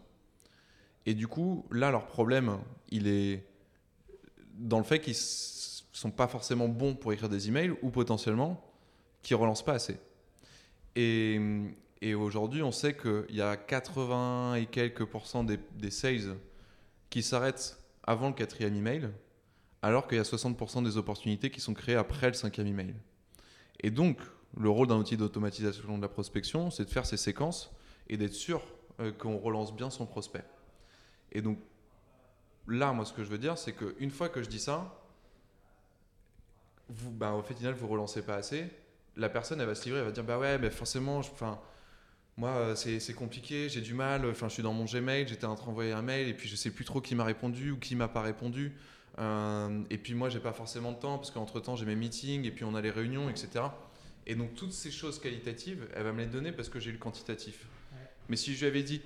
Et 1.05 1.15
du 1.15 1.27
coup, 1.27 1.65
là, 1.69 1.91
leur 1.91 2.07
problème, 2.07 2.59
il 2.87 3.07
est 3.07 3.45
dans 4.53 4.77
le 4.77 4.85
fait 4.85 4.99
qu'ils 4.99 5.15
sont 5.15 6.11
pas 6.11 6.29
forcément 6.29 6.69
bons 6.69 6.95
pour 6.95 7.11
écrire 7.11 7.27
des 7.27 7.49
emails 7.49 7.75
ou 7.81 7.89
potentiellement 7.89 8.63
qu'ils 9.21 9.35
relancent 9.35 9.65
pas 9.65 9.73
assez. 9.73 9.97
Et, 10.95 11.41
et 12.01 12.15
aujourd'hui, 12.15 12.63
on 12.63 12.71
sait 12.71 12.95
qu'il 12.95 13.35
y 13.35 13.41
a 13.41 13.55
80 13.55 14.55
et 14.55 14.65
quelques 14.65 15.05
pourcents 15.05 15.43
des, 15.43 15.59
des 15.75 15.91
sales 15.91 16.37
qui 17.09 17.21
s'arrêtent 17.21 17.77
avant 18.03 18.29
le 18.29 18.33
quatrième 18.33 18.75
email, 18.75 19.09
alors 19.81 20.07
qu'il 20.07 20.17
y 20.17 20.21
a 20.21 20.23
60% 20.23 20.83
des 20.83 20.97
opportunités 20.97 21.51
qui 21.51 21.61
sont 21.61 21.73
créées 21.73 21.95
après 21.95 22.27
le 22.27 22.33
cinquième 22.33 22.67
email. 22.67 22.95
Et 23.79 23.91
donc, 23.91 24.17
le 24.57 24.69
rôle 24.69 24.87
d'un 24.87 24.97
outil 24.97 25.17
d'automatisation 25.17 25.97
de 25.97 26.01
la 26.01 26.09
prospection, 26.09 26.71
c'est 26.71 26.85
de 26.85 26.89
faire 26.89 27.05
ces 27.05 27.17
séquences 27.17 27.71
et 28.09 28.17
d'être 28.17 28.33
sûr 28.33 28.61
euh, 28.99 29.11
qu'on 29.11 29.37
relance 29.37 29.73
bien 29.73 29.89
son 29.89 30.05
prospect. 30.05 30.43
Et 31.31 31.41
donc, 31.41 31.59
là, 32.67 32.91
moi, 32.93 33.05
ce 33.05 33.13
que 33.13 33.23
je 33.23 33.29
veux 33.29 33.37
dire, 33.37 33.57
c'est 33.57 33.73
qu'une 33.73 34.11
fois 34.11 34.29
que 34.29 34.41
je 34.41 34.49
dis 34.49 34.59
ça, 34.59 34.99
vous, 36.89 37.11
ben, 37.11 37.33
au 37.33 37.41
final, 37.43 37.73
vous 37.73 37.87
relancez 37.87 38.23
pas 38.23 38.35
assez 38.35 38.69
la 39.17 39.29
personne, 39.29 39.59
elle 39.59 39.67
va 39.67 39.75
se 39.75 39.85
livrer, 39.85 39.99
elle 39.99 40.05
va 40.05 40.11
dire 40.11 40.23
Bah 40.23 40.39
ouais, 40.39 40.57
mais 40.57 40.69
forcément, 40.69 41.17
enfin, 41.17 41.59
moi, 42.41 42.49
euh, 42.49 42.75
c'est 42.75 43.13
compliqué, 43.13 43.69
j'ai 43.69 43.81
du 43.81 43.93
mal, 43.93 44.25
enfin, 44.25 44.49
je 44.49 44.53
suis 44.53 44.63
dans 44.63 44.73
mon 44.73 44.85
Gmail, 44.85 45.27
j'étais 45.27 45.45
en 45.45 45.53
train 45.53 45.67
d'envoyer 45.67 45.91
un 45.91 46.01
mail, 46.01 46.27
et 46.27 46.33
puis 46.33 46.49
je 46.49 46.55
sais 46.55 46.71
plus 46.71 46.85
trop 46.85 46.99
qui 46.99 47.13
m'a 47.13 47.23
répondu 47.23 47.69
ou 47.69 47.77
qui 47.77 47.95
m'a 47.95 48.07
pas 48.07 48.23
répondu. 48.23 48.73
Euh, 49.19 49.83
et 49.91 49.99
puis 49.99 50.15
moi, 50.15 50.27
j'ai 50.29 50.39
pas 50.39 50.51
forcément 50.51 50.91
de 50.91 50.97
temps, 50.97 51.19
parce 51.19 51.29
qu'entre 51.29 51.59
temps, 51.59 51.75
j'ai 51.75 51.85
mes 51.85 51.95
meetings, 51.95 52.43
et 52.45 52.49
puis 52.49 52.63
on 52.63 52.73
a 52.73 52.81
les 52.81 52.89
réunions, 52.89 53.29
etc. 53.29 53.65
Et 54.25 54.33
donc, 54.33 54.55
toutes 54.55 54.73
ces 54.73 54.89
choses 54.89 55.19
qualitatives, 55.19 55.87
elle 55.93 56.03
va 56.03 56.13
me 56.13 56.17
les 56.17 56.25
donner 56.25 56.51
parce 56.51 56.67
que 56.67 56.79
j'ai 56.79 56.91
le 56.91 56.97
quantitatif. 56.97 57.67
Mais 58.27 58.35
si 58.35 58.55
je 58.55 58.61
lui 58.61 58.67
avais 58.67 58.81
dit 58.81 59.03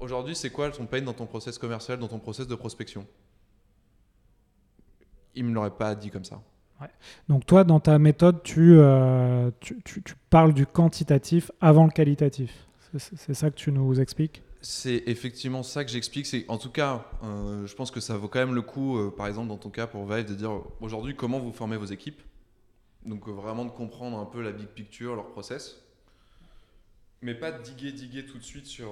Aujourd'hui, 0.00 0.34
c'est 0.34 0.50
quoi 0.50 0.70
ton 0.70 0.86
pain 0.86 1.02
dans 1.02 1.12
ton 1.12 1.26
process 1.26 1.58
commercial, 1.58 1.98
dans 1.98 2.08
ton 2.08 2.18
process 2.18 2.46
de 2.46 2.54
prospection? 2.54 3.06
Il 5.34 5.44
me 5.44 5.52
l'aurait 5.52 5.76
pas 5.76 5.94
dit 5.94 6.10
comme 6.10 6.24
ça. 6.24 6.42
Donc 7.28 7.46
toi, 7.46 7.64
dans 7.64 7.80
ta 7.80 7.98
méthode, 7.98 8.40
euh, 8.58 9.50
tu, 9.60 9.80
tu, 9.84 10.02
tu, 10.02 10.14
parles 10.30 10.54
du 10.54 10.66
quantitatif 10.66 11.50
avant 11.60 11.84
le 11.84 11.90
qualitatif. 11.90 12.66
C'est 12.96 13.34
ça 13.34 13.50
que 13.50 13.56
tu 13.56 13.72
nous 13.72 14.00
expliques? 14.00 14.42
C'est 14.60 15.02
effectivement 15.06 15.62
ça 15.62 15.84
que 15.84 15.90
j'explique. 15.90 16.26
C'est 16.26 16.44
en 16.48 16.58
tout 16.58 16.70
cas, 16.70 17.06
euh, 17.22 17.66
je 17.66 17.74
pense 17.74 17.90
que 17.90 18.00
ça 18.00 18.16
vaut 18.16 18.28
quand 18.28 18.38
même 18.38 18.54
le 18.54 18.62
coup, 18.62 18.98
euh, 18.98 19.10
par 19.14 19.26
exemple 19.26 19.48
dans 19.48 19.56
ton 19.56 19.70
cas 19.70 19.86
pour 19.86 20.06
Vive, 20.06 20.26
de 20.26 20.34
dire 20.34 20.62
aujourd'hui 20.80 21.14
comment 21.16 21.38
vous 21.38 21.52
formez 21.52 21.76
vos 21.76 21.86
équipes? 21.86 22.22
Donc 23.04 23.28
vraiment 23.28 23.64
de 23.64 23.70
comprendre 23.70 24.18
un 24.18 24.24
peu 24.24 24.40
la 24.40 24.52
big 24.52 24.68
picture, 24.68 25.16
leur 25.16 25.28
process. 25.28 25.82
Mais 27.20 27.34
pas 27.34 27.52
diguer, 27.52 27.92
diguer 27.92 28.24
tout 28.24 28.38
de 28.38 28.42
suite 28.42 28.66
sur... 28.66 28.88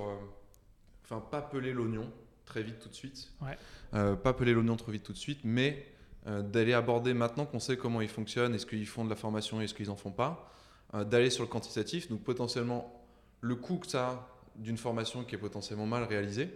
Enfin, 1.05 1.21
pas 1.21 1.43
peler 1.43 1.73
l'oignon 1.73 2.11
très 2.45 2.63
vite 2.63 2.79
tout 2.81 2.89
de 2.89 2.95
suite. 2.95 3.31
Ouais. 3.41 4.17
pas 4.17 4.33
peler 4.33 4.53
l'oignon 4.53 4.77
trop 4.77 4.91
vite 4.91 5.05
tout 5.05 5.13
de 5.13 5.19
suite, 5.19 5.41
mais 5.45 5.92
d'aller 6.27 6.73
aborder 6.73 7.15
maintenant 7.15 7.47
qu'on 7.47 7.59
sait 7.59 7.77
comment 7.77 8.01
ils 8.01 8.09
fonctionnent, 8.09 8.55
est-ce 8.55 8.67
qu'ils 8.67 8.87
font 8.87 9.05
de 9.05 9.11
la 9.11 9.17
formation, 9.17 9.61
est-ce 9.61 9.75
qu'ils 9.75 9.89
n'en 9.89 9.97
font 9.97 10.13
pas, 10.13 10.49
euh, 10.95 11.05
d'aller 11.05 11.31
sur 11.31 11.43
le 11.43 11.49
quantitatif, 11.49 12.09
donc 12.09 12.23
potentiellement 12.23 13.03
le 13.41 13.57
coût 13.57 13.79
que 13.79 13.87
ça 13.87 14.09
a 14.09 14.29
d'une 14.57 14.77
formation 14.77 15.25
qui 15.25 15.35
est 15.35 15.39
potentiellement 15.39 15.87
mal 15.87 16.05
réalisée, 16.05 16.51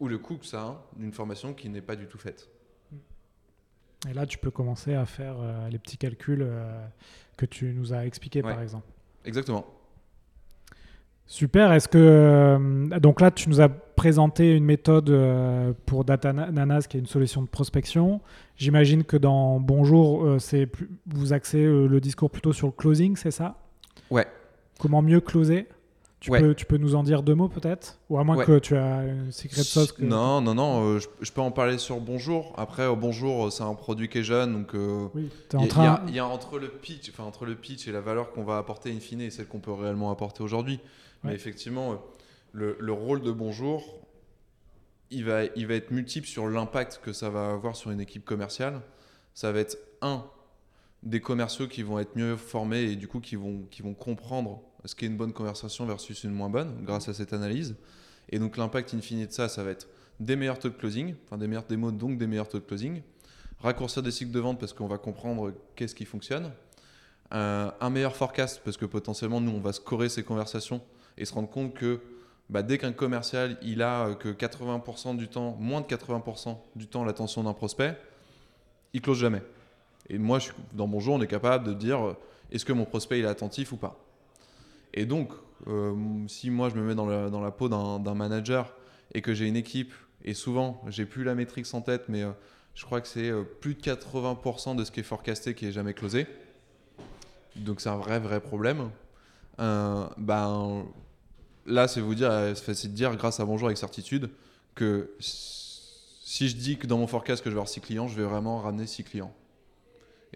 ou 0.00 0.08
le 0.08 0.18
coût 0.18 0.36
que 0.36 0.46
ça 0.46 0.62
a 0.62 0.86
d'une 0.96 1.12
formation 1.12 1.54
qui 1.54 1.68
n'est 1.68 1.80
pas 1.80 1.96
du 1.96 2.06
tout 2.06 2.18
faite. 2.18 2.48
Et 4.08 4.12
là, 4.12 4.26
tu 4.26 4.36
peux 4.36 4.50
commencer 4.50 4.94
à 4.94 5.06
faire 5.06 5.36
euh, 5.40 5.68
les 5.70 5.78
petits 5.78 5.96
calculs 5.96 6.46
que 7.38 7.46
tu 7.46 7.72
nous 7.72 7.94
as 7.94 8.04
expliqués, 8.04 8.42
par 8.42 8.60
exemple. 8.60 8.86
Exactement. 9.24 9.64
Super. 11.26 11.72
Est-ce 11.72 11.88
que 11.88 11.98
euh, 11.98 12.98
donc 13.00 13.20
là 13.20 13.30
tu 13.30 13.48
nous 13.48 13.60
as 13.60 13.68
présenté 13.68 14.52
une 14.52 14.64
méthode 14.64 15.08
euh, 15.08 15.72
pour 15.86 16.04
Data 16.04 16.32
Nanas 16.32 16.82
qui 16.82 16.96
est 16.96 17.00
une 17.00 17.06
solution 17.06 17.42
de 17.42 17.48
prospection. 17.48 18.20
J'imagine 18.56 19.04
que 19.04 19.16
dans 19.16 19.58
Bonjour, 19.58 20.24
euh, 20.24 20.38
c'est 20.38 20.68
vous 21.06 21.32
axez 21.32 21.64
le 21.64 22.00
discours 22.00 22.30
plutôt 22.30 22.52
sur 22.52 22.66
le 22.66 22.72
closing, 22.72 23.16
c'est 23.16 23.30
ça? 23.30 23.56
Ouais. 24.10 24.26
Comment 24.78 25.00
mieux 25.00 25.20
closer? 25.20 25.66
Tu, 26.20 26.30
peux, 26.30 26.54
tu 26.54 26.64
peux 26.64 26.78
nous 26.78 26.94
en 26.94 27.02
dire 27.02 27.22
deux 27.22 27.34
mots 27.34 27.50
peut-être? 27.50 27.98
Ou 28.08 28.18
à 28.18 28.24
moins 28.24 28.42
que 28.44 28.58
tu 28.58 28.74
as 28.76 29.04
une 29.04 29.30
secret 29.30 29.62
sauce 29.62 29.92
que... 29.92 30.02
Non, 30.02 30.40
non, 30.40 30.54
non, 30.54 30.98
je, 30.98 31.32
peux 31.32 31.42
en 31.42 31.50
parler 31.50 31.76
sur 31.76 32.00
Bonjour. 32.00 32.54
Après, 32.56 32.88
Bonjour, 32.96 33.52
c'est 33.52 33.62
un 33.62 33.74
produit 33.74 34.08
qui 34.08 34.18
est 34.18 34.22
jeune, 34.22 34.54
donc 34.54 34.74
oui, 35.14 35.28
es 35.52 35.56
en 35.56 35.66
train... 35.66 36.02
il 36.08 36.14
y, 36.14 36.18
a 36.18 36.26
entre 36.26 36.58
le 36.58 36.68
pitch, 36.68 37.10
enfin 37.10 37.24
entre 37.24 37.44
le 37.44 37.54
pitch 37.54 37.86
et 37.88 37.92
la 37.92 38.00
valeur 38.00 38.32
qu'on 38.32 38.42
va 38.42 38.56
apporter 38.56 38.90
in 38.90 39.00
fine 39.00 39.20
et 39.20 39.28
celle 39.28 39.46
qu'on 39.46 39.60
peut 39.60 39.72
réellement 39.72 40.10
apporter 40.10 40.42
aujourd'hui. 40.42 40.80
Mais 41.24 41.34
effectivement, 41.34 42.02
le, 42.52 42.76
le, 42.78 42.92
rôle 42.92 43.22
de 43.22 43.32
Bonjour, 43.32 44.06
il 45.10 45.24
va, 45.24 45.44
il 45.56 45.66
va 45.66 45.74
être 45.74 45.90
multiple 45.90 46.26
sur 46.26 46.48
l'impact 46.48 47.00
que 47.02 47.12
ça 47.12 47.30
va 47.30 47.50
avoir 47.50 47.76
sur 47.76 47.90
une 47.90 48.00
équipe 48.00 48.24
commerciale. 48.24 48.80
Ça 49.32 49.50
va 49.50 49.60
être 49.60 49.78
un 50.02 50.24
des 51.02 51.20
commerciaux 51.20 51.68
qui 51.68 51.82
vont 51.82 51.98
être 51.98 52.16
mieux 52.16 52.36
formés 52.36 52.82
et 52.82 52.96
du 52.96 53.08
coup 53.08 53.20
qui 53.20 53.36
vont, 53.36 53.62
qui 53.70 53.82
vont 53.82 53.94
comprendre 53.94 54.62
ce 54.84 54.94
qu'est 54.94 55.06
une 55.06 55.16
bonne 55.16 55.32
conversation 55.32 55.86
versus 55.86 56.24
une 56.24 56.32
moins 56.32 56.48
bonne 56.48 56.84
grâce 56.84 57.08
à 57.08 57.14
cette 57.14 57.32
analyse. 57.32 57.74
Et 58.30 58.38
donc 58.38 58.56
l'impact 58.56 58.94
in 58.94 59.00
fine 59.00 59.26
de 59.26 59.32
ça, 59.32 59.48
ça 59.48 59.62
va 59.62 59.70
être 59.70 59.88
des 60.20 60.36
meilleurs 60.36 60.58
taux 60.58 60.68
de 60.68 60.74
closing, 60.74 61.14
enfin 61.26 61.38
des 61.38 61.46
meilleurs 61.46 61.64
démos, 61.64 61.92
donc 61.92 62.18
des 62.18 62.26
meilleurs 62.26 62.48
taux 62.48 62.58
de 62.58 62.64
closing, 62.64 63.02
raccourcir 63.60 64.02
des 64.02 64.10
cycles 64.10 64.30
de 64.30 64.40
vente 64.40 64.58
parce 64.58 64.72
qu'on 64.72 64.86
va 64.86 64.98
comprendre 64.98 65.52
qu'est-ce 65.76 65.94
qui 65.94 66.04
fonctionne, 66.04 66.50
euh, 67.32 67.70
un 67.80 67.90
meilleur 67.90 68.16
forecast 68.16 68.62
parce 68.64 68.76
que 68.76 68.84
potentiellement 68.84 69.40
nous 69.40 69.52
on 69.52 69.60
va 69.60 69.72
scorer 69.72 70.08
ces 70.08 70.22
conversations 70.22 70.80
et 71.18 71.24
se 71.24 71.34
rendre 71.34 71.48
compte 71.50 71.74
que 71.74 72.00
bah, 72.50 72.62
dès 72.62 72.78
qu'un 72.78 72.92
commercial 72.92 73.56
il 73.62 73.82
a 73.82 74.08
euh, 74.08 74.14
que 74.14 74.28
80% 74.28 75.16
du 75.16 75.28
temps, 75.28 75.56
moins 75.58 75.80
de 75.80 75.86
80% 75.86 76.56
du 76.76 76.86
temps 76.86 77.04
l'attention 77.04 77.42
d'un 77.42 77.54
prospect, 77.54 77.96
il 78.92 79.00
close 79.00 79.18
jamais. 79.18 79.42
Et 80.10 80.18
moi, 80.18 80.38
dans 80.72 80.86
mon 80.86 81.00
jeu, 81.00 81.10
on 81.10 81.20
est 81.22 81.26
capable 81.26 81.66
de 81.66 81.72
dire 81.72 82.04
euh, 82.04 82.16
est-ce 82.52 82.64
que 82.64 82.72
mon 82.72 82.84
prospect 82.84 83.18
il 83.18 83.24
est 83.24 83.28
attentif 83.28 83.72
ou 83.72 83.76
pas? 83.76 83.98
Et 84.92 85.06
donc, 85.06 85.32
euh, 85.66 85.94
si 86.28 86.50
moi 86.50 86.68
je 86.68 86.76
me 86.76 86.82
mets 86.82 86.94
dans 86.94 87.06
la, 87.06 87.30
dans 87.30 87.40
la 87.40 87.50
peau 87.50 87.68
d'un 87.68 88.14
manager 88.14 88.74
et 89.14 89.22
que 89.22 89.32
j'ai 89.32 89.46
une 89.46 89.56
équipe, 89.56 89.92
et 90.22 90.34
souvent, 90.34 90.82
j'ai 90.88 91.06
plus 91.06 91.24
la 91.24 91.34
métrique 91.34 91.66
en 91.74 91.80
tête, 91.80 92.08
mais 92.08 92.22
je 92.74 92.84
crois 92.84 93.00
que 93.00 93.08
c'est 93.08 93.30
plus 93.60 93.74
de 93.74 93.80
80% 93.80 94.76
de 94.76 94.84
ce 94.84 94.90
qui 94.90 95.00
est 95.00 95.04
forecasté 95.04 95.54
qui 95.54 95.66
est 95.66 95.72
jamais 95.72 95.92
closé. 95.92 96.26
Donc 97.56 97.80
c'est 97.82 97.90
un 97.90 97.96
vrai, 97.96 98.20
vrai 98.20 98.40
problème. 98.40 98.90
ben, 99.58 100.84
là, 101.66 101.88
c'est 101.88 102.00
vous 102.00 102.14
dire, 102.14 102.30
euh, 102.30 102.54
c'est 102.54 102.64
facile 102.64 102.90
de 102.90 102.96
dire, 102.96 103.14
grâce 103.16 103.40
à 103.40 103.44
Bonjour 103.44 103.68
avec 103.68 103.78
certitude, 103.78 104.30
que 104.74 105.14
si 105.18 106.48
je 106.48 106.56
dis 106.56 106.78
que 106.78 106.86
dans 106.86 106.98
mon 106.98 107.06
forecast 107.06 107.42
que 107.42 107.50
je 107.50 107.54
vais 107.54 107.58
avoir 107.58 107.68
6 107.68 107.80
clients, 107.80 108.08
je 108.08 108.16
vais 108.16 108.24
vraiment 108.24 108.58
ramener 108.58 108.86
6 108.86 109.04
clients. 109.04 109.34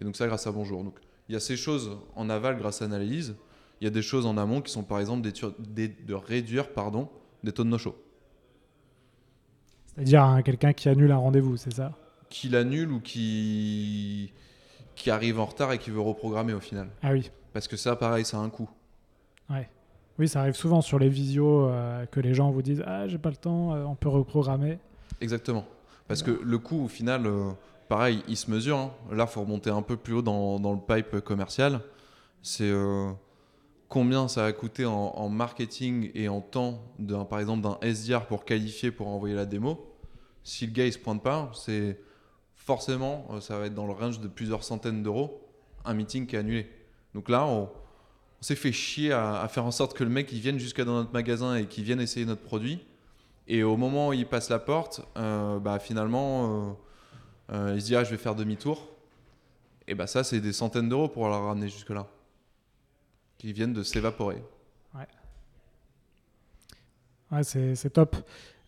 Et 0.00 0.04
donc 0.04 0.16
ça, 0.16 0.26
grâce 0.26 0.46
à 0.46 0.52
Bonjour. 0.52 0.84
Donc 0.84 0.98
il 1.28 1.32
y 1.32 1.36
a 1.36 1.40
ces 1.40 1.56
choses 1.56 1.98
en 2.14 2.30
aval 2.30 2.56
grâce 2.56 2.82
à 2.82 2.86
l'analyse. 2.86 3.36
Il 3.80 3.84
y 3.84 3.86
a 3.86 3.90
des 3.90 4.02
choses 4.02 4.26
en 4.26 4.36
amont 4.36 4.60
qui 4.60 4.72
sont 4.72 4.82
par 4.82 4.98
exemple 4.98 5.22
de 5.22 6.14
réduire 6.14 6.72
pardon, 6.72 7.08
des 7.44 7.52
taux 7.52 7.64
de 7.64 7.68
no-show. 7.68 7.96
C'est-à-dire 9.94 10.22
hein, 10.22 10.42
quelqu'un 10.42 10.72
qui 10.72 10.88
annule 10.88 11.10
un 11.10 11.16
rendez-vous, 11.16 11.56
c'est 11.56 11.74
ça? 11.74 11.92
Qui 12.28 12.48
l'annule 12.48 12.92
ou 12.92 13.00
qui... 13.00 14.32
qui 14.94 15.10
arrive 15.10 15.40
en 15.40 15.46
retard 15.46 15.72
et 15.72 15.78
qui 15.78 15.90
veut 15.90 16.00
reprogrammer 16.00 16.54
au 16.54 16.60
final. 16.60 16.90
Ah 17.02 17.12
oui. 17.12 17.30
Parce 17.52 17.66
que 17.66 17.76
ça, 17.76 17.96
pareil, 17.96 18.24
ça 18.24 18.38
a 18.38 18.40
un 18.40 18.50
coût. 18.50 18.70
Ouais. 19.50 19.68
Oui, 20.18 20.26
ça 20.26 20.40
arrive 20.40 20.54
souvent 20.54 20.80
sur 20.80 20.98
les 20.98 21.08
visios 21.08 21.66
euh, 21.66 22.04
que 22.06 22.18
les 22.18 22.34
gens 22.34 22.50
vous 22.50 22.62
disent 22.62 22.82
Ah, 22.86 23.06
j'ai 23.06 23.18
pas 23.18 23.30
le 23.30 23.36
temps, 23.36 23.74
euh, 23.74 23.84
on 23.84 23.94
peut 23.94 24.08
reprogrammer. 24.08 24.78
Exactement. 25.20 25.64
Parce 26.08 26.22
que 26.22 26.40
le 26.42 26.58
coût, 26.58 26.84
au 26.84 26.88
final, 26.88 27.26
euh, 27.26 27.50
pareil, 27.88 28.22
il 28.26 28.36
se 28.36 28.50
mesure. 28.50 28.76
Hein. 28.78 28.90
Là, 29.12 29.26
il 29.28 29.32
faut 29.32 29.42
remonter 29.42 29.70
un 29.70 29.82
peu 29.82 29.96
plus 29.96 30.14
haut 30.14 30.22
dans, 30.22 30.58
dans 30.58 30.72
le 30.72 30.80
pipe 30.80 31.20
commercial. 31.20 31.80
C'est 32.42 32.72
combien 33.88 34.28
ça 34.28 34.46
a 34.46 34.52
coûté 34.52 34.86
en, 34.86 35.28
marketing 35.28 36.10
et 36.14 36.28
en 36.28 36.40
temps, 36.40 36.84
par 37.28 37.40
exemple 37.40 37.62
d'un 37.62 37.78
SDR 37.82 38.26
pour 38.26 38.44
qualifier, 38.44 38.92
pour 38.92 39.08
envoyer 39.08 39.34
la 39.34 39.44
démo, 39.44 39.92
si 40.44 40.66
le 40.66 40.72
gars 40.72 40.86
il 40.86 40.92
se 40.92 41.00
pointe 41.00 41.20
pas, 41.20 41.50
c'est 41.52 42.00
forcément, 42.54 43.26
ça 43.40 43.58
va 43.58 43.66
être 43.66 43.74
dans 43.74 43.86
le 43.86 43.92
range 43.92 44.20
de 44.20 44.28
plusieurs 44.28 44.62
centaines 44.62 45.02
d'euros, 45.02 45.42
un 45.84 45.94
meeting 45.94 46.26
qui 46.26 46.36
est 46.36 46.38
annulé. 46.38 46.70
Donc 47.12 47.28
là, 47.28 47.44
on, 47.44 47.68
s'est 48.40 48.56
fait 48.56 48.72
chier 48.72 49.12
à, 49.12 49.46
faire 49.48 49.64
en 49.64 49.70
sorte 49.70 49.96
que 49.96 50.04
le 50.04 50.10
mec 50.10 50.32
il 50.32 50.40
vienne 50.40 50.58
jusqu'à 50.58 50.84
dans 50.84 50.94
notre 50.94 51.12
magasin 51.12 51.56
et 51.56 51.66
qu'il 51.66 51.84
vienne 51.84 52.00
essayer 52.00 52.24
notre 52.24 52.42
produit. 52.42 52.84
Et 53.46 53.62
au 53.62 53.76
moment 53.76 54.08
où 54.08 54.12
il 54.12 54.26
passe 54.26 54.50
la 54.50 54.58
porte, 54.58 55.00
euh, 55.16 55.58
bah, 55.58 55.78
finalement, 55.78 56.76
euh, 57.50 57.72
il 57.74 57.80
se 57.80 57.86
dit 57.86 57.96
ah, 57.96 58.04
je 58.04 58.10
vais 58.10 58.16
faire 58.18 58.34
demi-tour. 58.34 58.88
Et 59.86 59.94
bah 59.94 60.06
ça, 60.06 60.22
c'est 60.22 60.40
des 60.40 60.52
centaines 60.52 60.88
d'euros 60.88 61.08
pour 61.08 61.28
la 61.28 61.38
ramener 61.38 61.68
jusque-là 61.68 62.06
qui 63.38 63.52
viennent 63.52 63.72
de 63.72 63.82
s'évaporer. 63.82 64.42
Ouais, 64.94 65.06
ouais 67.32 67.42
c'est 67.42 67.90
top. 67.90 68.16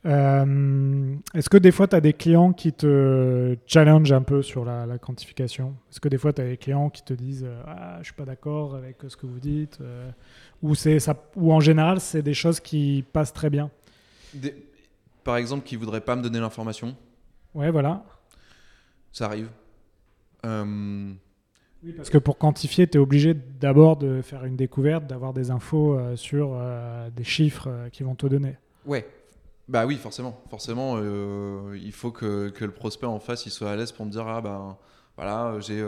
Euh, 0.07 1.15
est-ce 1.35 1.51
que 1.51 1.59
des 1.59 1.71
fois, 1.71 1.87
tu 1.87 1.97
as 1.97 2.01
des 2.01 2.13
clients 2.13 2.53
qui 2.53 2.73
te 2.73 3.57
challenge 3.67 4.13
un 4.13 4.23
peu 4.23 4.43
sur 4.43 4.65
la, 4.65 4.99
quantification? 4.99 5.77
Est-ce 5.91 6.01
que 6.01 6.09
des 6.09 6.19
fois, 6.19 6.33
tu 6.33 6.41
as 6.41 6.47
des 6.47 6.57
clients 6.57 6.91
qui 6.91 7.03
te 7.03 7.13
disent 7.13 7.47
ah, 7.67 7.99
Je 8.01 8.05
suis 8.05 8.15
pas 8.15 8.25
d'accord 8.25 8.75
avec 8.75 8.97
ce 9.07 9.17
que 9.17 9.27
vous 9.27 9.41
dites 9.41 9.79
euh, 9.81 10.11
ou, 10.63 10.75
ça, 10.75 11.15
ou 11.37 11.53
en 11.53 11.61
général, 11.61 12.01
c'est 12.01 12.23
des 12.23 12.35
choses 12.35 12.61
qui 12.61 13.05
passent 13.13 13.33
très 13.33 13.51
bien 13.51 13.71
Par 15.25 15.37
exemple, 15.37 15.65
qui 15.65 15.77
voudraient 15.77 16.01
pas 16.01 16.17
me 16.17 16.23
donner 16.23 16.41
l'information 16.41 16.97
Ouais, 17.55 17.71
voilà. 17.71 18.05
Ça 19.13 19.27
arrive. 19.27 19.51
Euh, 20.47 21.13
oui, 21.83 21.93
parce 21.93 22.11
que 22.11 22.19
pour 22.19 22.37
quantifier, 22.37 22.87
tu 22.87 22.99
es 22.99 23.01
obligé 23.01 23.35
d'abord 23.35 23.97
de 23.97 24.21
faire 24.23 24.45
une 24.45 24.57
découverte, 24.57 25.07
d'avoir 25.07 25.33
des 25.33 25.51
infos 25.51 25.99
euh, 25.99 26.15
sur 26.17 26.51
euh, 26.53 27.09
des 27.11 27.25
chiffres 27.25 27.69
euh, 27.69 27.89
qui 27.89 28.03
vont 28.03 28.15
te 28.15 28.27
donner. 28.27 28.57
Ouais. 28.85 29.07
Bah 29.71 29.87
oui, 29.87 29.99
forcément. 29.99 30.43
Forcément, 30.51 30.99
il 31.73 31.93
faut 31.93 32.11
que, 32.11 32.53
le 32.59 32.73
prospect 32.73 33.07
en 33.07 33.21
face 33.21 33.47
il 33.47 33.51
soit 33.51 33.71
à 33.71 33.77
l'aise 33.77 33.93
pour 33.93 34.05
me 34.05 34.11
dire 34.11 34.27
Ah 34.27 34.41
ben 34.41 34.77
voilà, 35.17 35.61
j'ai 35.61 35.87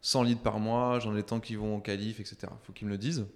100 0.00 0.22
litres 0.22 0.40
par 0.40 0.58
mois, 0.58 0.98
j'en 0.98 1.14
ai 1.14 1.22
tant 1.22 1.38
qui 1.38 1.54
vont 1.54 1.76
en 1.76 1.80
qualif, 1.80 2.18
etc. 2.18 2.38
Il 2.44 2.66
faut 2.66 2.72
qu'il 2.72 2.86
me 2.86 2.92
le 2.92 2.96
dise. 2.96 3.26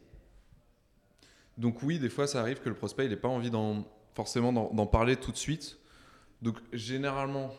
Donc 1.58 1.82
oui, 1.82 1.98
des 1.98 2.08
fois, 2.08 2.26
ça 2.26 2.40
arrive 2.40 2.60
que 2.60 2.70
le 2.70 2.74
prospect 2.74 3.04
il 3.04 3.10
n'ait 3.10 3.16
pas 3.16 3.28
envie 3.28 3.50
d'en, 3.50 3.84
forcément 4.14 4.54
d'en 4.54 4.86
parler 4.86 5.16
tout 5.16 5.32
de 5.32 5.36
suite. 5.36 5.78
Donc 6.40 6.56
généralement, 6.72 7.52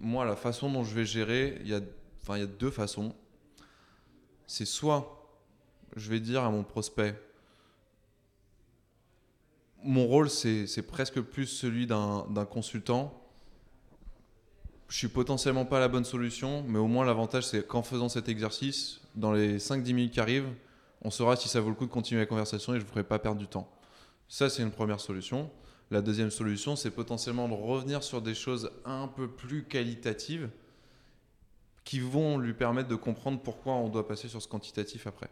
moi, 0.00 0.24
la 0.24 0.36
façon 0.36 0.72
dont 0.72 0.84
je 0.84 0.94
vais 0.94 1.04
gérer, 1.04 1.58
il 1.60 1.68
y 1.68 1.74
a, 1.74 1.80
enfin, 2.22 2.38
il 2.38 2.40
y 2.40 2.44
a 2.44 2.46
deux 2.46 2.70
façons 2.70 3.14
c'est 4.46 4.64
soit 4.64 5.12
je 5.96 6.10
vais 6.10 6.20
dire 6.20 6.44
à 6.44 6.50
mon 6.50 6.62
prospect, 6.62 7.14
mon 9.86 10.06
rôle 10.06 10.28
c'est 10.30 10.86
presque 10.86 11.20
plus 11.20 11.46
celui 11.46 11.86
d'un 11.86 12.46
consultant. 12.50 13.22
Je 14.88 14.96
suis 14.96 15.08
potentiellement 15.08 15.64
pas 15.64 15.80
la 15.80 15.88
bonne 15.88 16.04
solution, 16.04 16.64
mais 16.68 16.78
au 16.78 16.86
moins 16.86 17.04
l'avantage 17.04 17.46
c'est 17.46 17.66
qu'en 17.66 17.82
faisant 17.82 18.08
cet 18.08 18.28
exercice, 18.28 19.00
dans 19.14 19.32
les 19.32 19.58
5-10 19.58 19.94
minutes 19.94 20.12
qui 20.12 20.20
arrivent, 20.20 20.52
on 21.02 21.10
saura 21.10 21.36
si 21.36 21.48
ça 21.48 21.60
vaut 21.60 21.70
le 21.70 21.74
coup 21.74 21.86
de 21.86 21.90
continuer 21.90 22.20
la 22.20 22.26
conversation 22.26 22.74
et 22.74 22.78
je 22.78 22.84
ne 22.84 22.88
ferai 22.88 23.04
pas 23.04 23.18
perdre 23.18 23.38
du 23.38 23.46
temps. 23.46 23.70
Ça, 24.28 24.50
c'est 24.50 24.62
une 24.62 24.72
première 24.72 25.00
solution. 25.00 25.50
La 25.90 26.02
deuxième 26.02 26.30
solution, 26.30 26.74
c'est 26.74 26.90
potentiellement 26.90 27.48
de 27.48 27.54
revenir 27.54 28.02
sur 28.02 28.20
des 28.20 28.34
choses 28.34 28.70
un 28.84 29.06
peu 29.06 29.28
plus 29.28 29.64
qualitatives 29.64 30.50
qui 31.84 32.00
vont 32.00 32.38
lui 32.38 32.54
permettre 32.54 32.88
de 32.88 32.96
comprendre 32.96 33.40
pourquoi 33.40 33.74
on 33.74 33.88
doit 33.88 34.08
passer 34.08 34.26
sur 34.28 34.42
ce 34.42 34.48
quantitatif 34.48 35.06
après. 35.06 35.30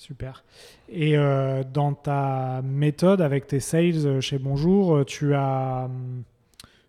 Super. 0.00 0.44
Et 0.88 1.18
euh, 1.18 1.62
dans 1.62 1.92
ta 1.92 2.62
méthode 2.64 3.20
avec 3.20 3.46
tes 3.46 3.60
sales 3.60 4.06
euh, 4.06 4.20
chez 4.22 4.38
Bonjour, 4.38 4.96
euh, 4.96 5.04
tu 5.04 5.34
as, 5.34 5.84
hum, 5.90 6.22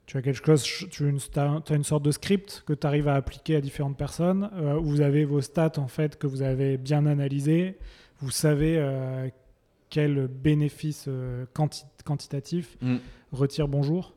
tu 0.05 0.17
as 0.17 0.21
quelque 0.21 0.45
chose, 0.45 0.63
tu 0.89 1.03
as 1.03 1.75
une, 1.75 1.83
sorte 1.83 2.03
de 2.03 2.11
script 2.11 2.63
que 2.65 2.71
tu 2.71 2.87
arrives 2.87 3.09
à 3.09 3.15
appliquer 3.15 3.57
à 3.57 3.61
différentes 3.61 3.97
personnes. 3.97 4.49
vous 4.81 5.01
avez 5.01 5.25
vos 5.25 5.41
stats 5.41 5.73
en 5.77 5.89
fait 5.89 6.17
que 6.17 6.25
vous 6.25 6.41
avez 6.41 6.77
bien 6.77 7.05
analysés. 7.05 7.77
Vous 8.21 8.31
savez 8.31 8.81
quel 9.89 10.27
bénéfice 10.27 11.09
quantitatif 12.05 12.77
mm. 12.81 12.97
retire 13.33 13.67
Bonjour? 13.67 14.13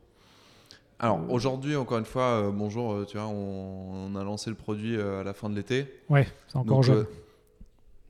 Alors 0.99 1.19
aujourd'hui, 1.29 1.75
encore 1.75 1.97
une 1.97 2.05
fois, 2.05 2.41
euh, 2.41 2.51
bonjour, 2.51 2.93
euh, 2.93 3.05
tu 3.05 3.17
vois, 3.17 3.27
on, 3.27 4.15
a 4.15 4.23
lancé 4.23 4.49
le 4.49 4.55
produit 4.55 4.95
euh, 4.95 5.21
à 5.21 5.23
la 5.23 5.33
fin 5.33 5.49
de 5.49 5.55
l'été. 5.55 5.85
Ouais, 6.09 6.25
c'est 6.47 6.57
encore 6.57 6.83
jeune. 6.83 7.05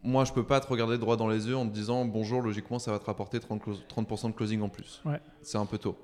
Moi, 0.05 0.23
je 0.23 0.33
peux 0.33 0.45
pas 0.45 0.59
te 0.59 0.67
regarder 0.67 0.97
droit 0.97 1.17
dans 1.17 1.27
les 1.27 1.47
yeux 1.47 1.57
en 1.57 1.67
te 1.67 1.73
disant 1.73 2.05
bonjour, 2.05 2.41
logiquement, 2.41 2.79
ça 2.79 2.91
va 2.91 2.99
te 2.99 3.05
rapporter 3.05 3.39
30%, 3.39 4.27
de 4.27 4.31
closing 4.33 4.61
en 4.61 4.69
plus. 4.69 5.01
Ouais. 5.05 5.19
C'est 5.41 5.57
un 5.57 5.65
peu 5.65 5.77
tôt. 5.77 5.97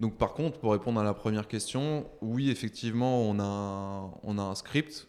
donc 0.00 0.16
par 0.16 0.34
contre, 0.34 0.58
pour 0.58 0.72
répondre 0.72 1.00
à 1.00 1.04
la 1.04 1.14
première 1.14 1.48
question, 1.48 2.06
oui, 2.20 2.50
effectivement, 2.50 3.22
on 3.22 3.40
a, 3.40 4.10
on 4.22 4.38
a 4.38 4.42
un 4.42 4.54
script 4.54 5.08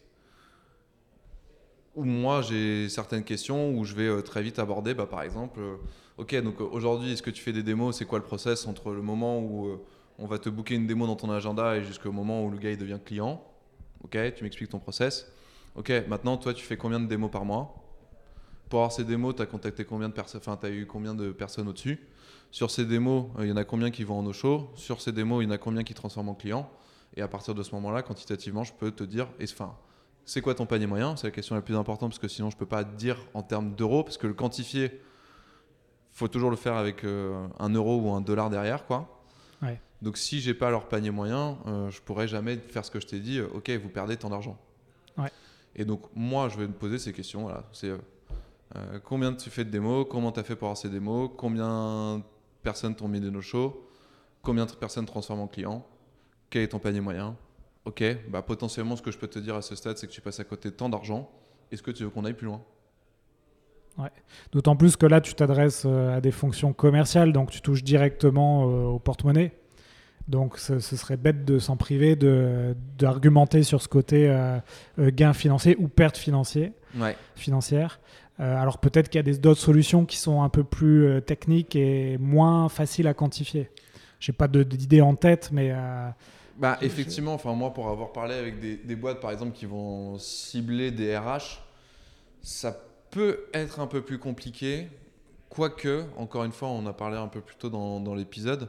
où 1.94 2.04
moi 2.04 2.42
j'ai 2.42 2.88
certaines 2.88 3.22
questions 3.22 3.70
où 3.72 3.84
je 3.84 3.94
vais 3.94 4.22
très 4.22 4.42
vite 4.42 4.58
aborder, 4.58 4.94
bah, 4.94 5.06
par 5.06 5.22
exemple 5.22 5.60
ok, 6.18 6.42
donc 6.42 6.60
euh, 6.60 6.64
aujourd'hui, 6.64 7.12
est-ce 7.12 7.22
que 7.22 7.30
tu 7.30 7.42
fais 7.42 7.52
des 7.52 7.62
démos? 7.62 7.96
C'est 7.96 8.04
quoi 8.04 8.18
le 8.18 8.24
process 8.24 8.66
entre 8.66 8.92
le 8.92 9.02
moment 9.02 9.38
où 9.40 9.66
euh, 9.68 9.84
on 10.18 10.26
va 10.26 10.38
te 10.38 10.48
booker 10.48 10.74
une 10.74 10.86
démo 10.86 11.06
dans 11.06 11.16
ton 11.16 11.30
agenda 11.30 11.76
et 11.76 11.84
jusqu'au 11.84 12.12
moment 12.12 12.44
où 12.44 12.50
le 12.50 12.58
gars 12.58 12.70
il 12.70 12.78
devient 12.78 12.98
client? 13.04 13.42
Ok, 14.02 14.16
tu 14.34 14.44
m'expliques 14.44 14.70
ton 14.70 14.78
process. 14.78 15.32
Ok, 15.74 15.92
maintenant, 16.08 16.36
toi, 16.36 16.54
tu 16.54 16.64
fais 16.64 16.76
combien 16.76 17.00
de 17.00 17.06
démos 17.06 17.30
par 17.30 17.44
mois 17.44 17.74
Pour 18.68 18.80
avoir 18.80 18.92
ces 18.92 19.04
démos, 19.04 19.34
tu 19.34 19.42
as 19.42 19.46
contacté 19.46 19.84
combien 19.84 20.08
de 20.08 20.14
personnes 20.14 20.40
Enfin, 20.40 20.56
tu 20.56 20.66
as 20.66 20.70
eu 20.70 20.86
combien 20.86 21.14
de 21.14 21.32
personnes 21.32 21.68
au-dessus 21.68 22.00
Sur 22.50 22.70
ces 22.70 22.84
démos, 22.84 23.26
euh, 23.38 23.46
il 23.46 23.48
y 23.48 23.52
en 23.52 23.56
a 23.56 23.64
combien 23.64 23.90
qui 23.90 24.04
vont 24.04 24.18
en 24.18 24.22
no-show 24.22 24.70
Sur 24.76 25.00
ces 25.00 25.12
démos, 25.12 25.42
il 25.42 25.46
y 25.46 25.48
en 25.48 25.54
a 25.54 25.58
combien 25.58 25.82
qui 25.82 25.94
transforment 25.94 26.30
en 26.30 26.34
client 26.34 26.70
Et 27.16 27.22
à 27.22 27.28
partir 27.28 27.54
de 27.54 27.62
ce 27.62 27.74
moment-là, 27.74 28.02
quantitativement, 28.02 28.62
je 28.62 28.72
peux 28.72 28.92
te 28.92 29.02
dire, 29.02 29.28
enfin, 29.42 29.74
c'est 30.24 30.40
quoi 30.40 30.54
ton 30.54 30.64
panier 30.66 30.86
moyen? 30.86 31.16
C'est 31.16 31.26
la 31.26 31.32
question 31.32 31.54
la 31.54 31.62
plus 31.62 31.76
importante 31.76 32.10
parce 32.10 32.20
que 32.20 32.28
sinon, 32.28 32.50
je 32.50 32.56
peux 32.56 32.66
pas 32.66 32.84
te 32.84 32.96
dire 32.96 33.18
en 33.34 33.42
termes 33.42 33.74
d'euros 33.74 34.04
parce 34.04 34.16
que 34.16 34.26
le 34.26 34.34
quantifier, 34.34 35.00
faut 36.12 36.28
toujours 36.28 36.50
le 36.50 36.56
faire 36.56 36.74
avec 36.74 37.04
euh, 37.04 37.48
un 37.58 37.70
euro 37.70 38.00
ou 38.00 38.10
un 38.12 38.20
dollar 38.20 38.48
derrière, 38.48 38.86
quoi. 38.86 39.22
Donc 40.02 40.16
si 40.18 40.40
j'ai 40.40 40.54
pas 40.54 40.70
leur 40.70 40.88
panier 40.88 41.10
moyen, 41.10 41.58
euh, 41.66 41.90
je 41.90 42.00
pourrais 42.00 42.28
jamais 42.28 42.56
faire 42.56 42.84
ce 42.84 42.90
que 42.90 43.00
je 43.00 43.06
t'ai 43.06 43.18
dit. 43.18 43.38
Euh, 43.38 43.48
ok, 43.54 43.70
vous 43.70 43.88
perdez 43.88 44.16
tant 44.16 44.30
d'argent. 44.30 44.56
Et 45.76 45.84
donc 45.84 46.02
moi, 46.14 46.48
je 46.48 46.58
vais 46.58 46.66
me 46.66 46.72
poser 46.72 46.98
ces 46.98 47.12
questions. 47.12 47.42
Voilà, 47.42 47.64
c'est 47.72 47.92
combien 49.04 49.32
tu 49.32 49.50
fais 49.50 49.64
de 49.64 49.70
démos, 49.70 50.06
comment 50.10 50.32
tu 50.32 50.40
as 50.40 50.42
fait 50.42 50.56
pour 50.56 50.66
avoir 50.66 50.76
ces 50.76 50.88
démos, 50.88 51.30
combien 51.36 52.18
de 52.18 52.22
personnes 52.62 52.94
t'ont 52.94 53.08
mis 53.08 53.20
des 53.20 53.30
no-shows, 53.30 53.88
combien 54.42 54.66
de 54.66 54.72
personnes 54.72 55.06
transforment 55.06 55.42
en 55.42 55.46
clients, 55.46 55.86
quel 56.50 56.62
est 56.62 56.68
ton 56.68 56.78
panier 56.80 57.00
moyen? 57.00 57.36
Ok, 57.84 58.02
bah 58.28 58.42
potentiellement 58.42 58.96
ce 58.96 59.02
que 59.02 59.10
je 59.10 59.18
peux 59.18 59.28
te 59.28 59.38
dire 59.38 59.54
à 59.54 59.62
ce 59.62 59.76
stade, 59.76 59.98
c'est 59.98 60.06
que 60.06 60.12
tu 60.12 60.20
passes 60.20 60.40
à 60.40 60.44
côté 60.44 60.70
de 60.70 60.74
tant 60.74 60.88
d'argent. 60.88 61.30
Est-ce 61.70 61.82
que 61.82 61.90
tu 61.90 62.02
veux 62.02 62.10
qu'on 62.10 62.24
aille 62.24 62.34
plus 62.34 62.46
loin? 62.46 62.62
D'autant 64.52 64.74
plus 64.74 64.96
que 64.96 65.06
là, 65.06 65.20
tu 65.20 65.34
t'adresses 65.34 65.84
euh, 65.86 66.16
à 66.16 66.20
des 66.20 66.32
fonctions 66.32 66.72
commerciales, 66.72 67.32
donc 67.32 67.50
tu 67.50 67.60
touches 67.60 67.84
directement 67.84 68.68
euh, 68.68 68.84
au 68.86 68.98
porte-monnaie. 68.98 69.52
Donc 70.28 70.58
ce, 70.58 70.78
serait 70.78 71.16
bête 71.16 71.44
de 71.44 71.58
s'en 71.58 71.76
priver, 71.76 72.16
d'argumenter 72.98 73.62
sur 73.62 73.82
ce 73.82 73.88
côté 73.88 74.26
euh, 74.28 74.58
gain 74.98 75.34
financier 75.34 75.76
ou 75.78 75.88
perte 75.88 76.16
financier, 76.16 76.72
financière. 77.34 78.00
alors 78.38 78.78
peut-être 78.78 79.10
qu'il 79.10 79.26
y 79.26 79.30
a 79.30 79.36
d'autres 79.36 79.60
solutions 79.60 80.06
qui 80.06 80.16
sont 80.16 80.42
un 80.42 80.48
peu 80.48 80.64
plus 80.64 81.20
techniques 81.26 81.76
et 81.76 82.16
moins 82.18 82.70
faciles 82.70 83.06
à 83.06 83.12
quantifier. 83.12 83.70
J'ai 84.18 84.32
pas 84.32 84.48
d'idée 84.48 85.02
en 85.02 85.14
tête, 85.14 85.50
mais... 85.52 85.74
bah, 86.56 86.78
effectivement, 86.80 87.34
enfin 87.34 87.52
moi 87.52 87.74
pour 87.74 87.88
avoir 87.88 88.12
parlé 88.12 88.34
avec 88.34 88.60
des, 88.60 88.76
des, 88.76 88.94
boîtes 88.94 89.20
par 89.20 89.32
exemple 89.32 89.52
qui 89.52 89.66
vont 89.66 90.18
cibler 90.18 90.92
des 90.92 91.18
RH, 91.18 91.60
ça 92.40 92.76
peut 93.10 93.46
être 93.54 93.78
un 93.78 93.86
peu 93.86 94.02
plus 94.02 94.18
compliqué, 94.18 94.88
quoique, 95.48 96.04
encore 96.16 96.44
une 96.44 96.52
fois, 96.52 96.68
on 96.68 96.84
a 96.86 96.92
parlé 96.92 97.16
un 97.16 97.28
peu 97.28 97.40
plus 97.40 97.54
tôt 97.56 97.70
dans, 97.70 98.14
l'épisode. 98.14 98.68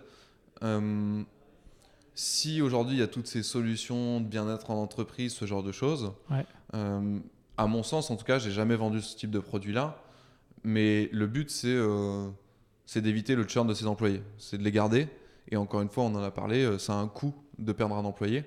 Euh, 2.15 2.17
si 2.17 2.61
aujourd'hui 2.61 2.95
il 2.95 2.99
y 2.99 3.03
a 3.03 3.07
toutes 3.07 3.27
ces 3.27 3.43
solutions 3.43 4.21
de 4.21 4.25
bien-être 4.25 4.71
en 4.71 4.81
entreprise, 4.81 5.33
ce 5.33 5.45
genre 5.45 5.63
de 5.63 5.71
choses, 5.71 6.13
euh, 6.73 7.19
à 7.57 7.67
mon 7.67 7.83
sens, 7.83 8.09
en 8.11 8.15
tout 8.15 8.25
cas, 8.25 8.39
j'ai 8.39 8.51
jamais 8.51 8.75
vendu 8.75 9.01
ce 9.01 9.15
type 9.15 9.31
de 9.31 9.39
produit-là. 9.39 10.01
Mais 10.63 11.09
le 11.11 11.27
but, 11.27 11.49
c'est 11.51 11.67
euh, 11.67 12.27
d'éviter 12.95 13.35
le 13.35 13.47
churn 13.47 13.67
de 13.67 13.73
ses 13.73 13.85
employés, 13.85 14.23
c'est 14.37 14.57
de 14.57 14.63
les 14.63 14.71
garder. 14.71 15.07
Et 15.51 15.57
encore 15.57 15.81
une 15.81 15.89
fois, 15.89 16.05
on 16.05 16.15
en 16.15 16.23
a 16.23 16.31
parlé, 16.31 16.79
ça 16.79 16.93
a 16.93 16.95
un 16.95 17.07
coût 17.07 17.35
de 17.59 17.71
perdre 17.71 17.95
un 17.95 18.03
employé 18.03 18.43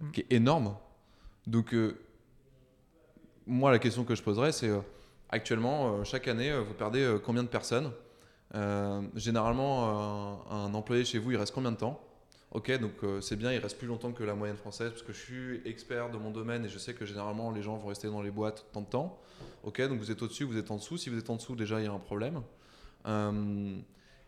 mm. 0.00 0.10
qui 0.12 0.20
est 0.20 0.32
énorme. 0.32 0.74
Donc, 1.46 1.74
moi, 3.46 3.70
la 3.70 3.78
question 3.78 4.04
que 4.04 4.14
je 4.14 4.22
poserais, 4.22 4.52
c'est 4.52 4.70
Actuellement, 5.32 5.94
euh, 5.94 6.04
chaque 6.04 6.26
année, 6.26 6.50
euh, 6.50 6.60
vous 6.60 6.74
perdez 6.74 7.02
euh, 7.02 7.18
combien 7.18 7.42
de 7.42 7.48
personnes? 7.48 7.92
Généralement, 9.14 10.44
un, 10.50 10.74
employé 10.74 11.04
chez 11.04 11.20
vous, 11.20 11.30
il 11.30 11.36
reste 11.36 11.54
combien 11.54 11.70
de 11.70 11.76
temps? 11.76 12.00
Ok, 12.52 12.76
donc 12.80 13.04
euh, 13.04 13.20
c'est 13.20 13.36
bien, 13.36 13.52
il 13.52 13.58
reste 13.58 13.78
plus 13.78 13.86
longtemps 13.86 14.10
que 14.10 14.24
la 14.24 14.34
moyenne 14.34 14.56
française 14.56 14.90
parce 14.90 15.02
que 15.02 15.12
je 15.12 15.18
suis 15.18 15.60
expert 15.64 16.10
de 16.10 16.18
mon 16.18 16.32
domaine 16.32 16.64
et 16.64 16.68
je 16.68 16.78
sais 16.78 16.94
que 16.94 17.06
généralement 17.06 17.52
les 17.52 17.62
gens 17.62 17.76
vont 17.76 17.86
rester 17.86 18.08
dans 18.08 18.22
les 18.22 18.32
boîtes 18.32 18.66
tant 18.72 18.80
de 18.80 18.86
temps. 18.86 19.20
Ok, 19.62 19.80
donc 19.82 20.00
vous 20.00 20.10
êtes 20.10 20.20
au-dessus, 20.20 20.42
vous 20.44 20.58
êtes 20.58 20.72
en 20.72 20.76
dessous. 20.76 20.98
Si 20.98 21.10
vous 21.10 21.18
êtes 21.18 21.30
en 21.30 21.36
dessous, 21.36 21.54
déjà 21.54 21.78
il 21.78 21.84
y 21.84 21.86
a 21.86 21.92
un 21.92 22.00
problème. 22.00 22.42
Euh, 23.06 23.76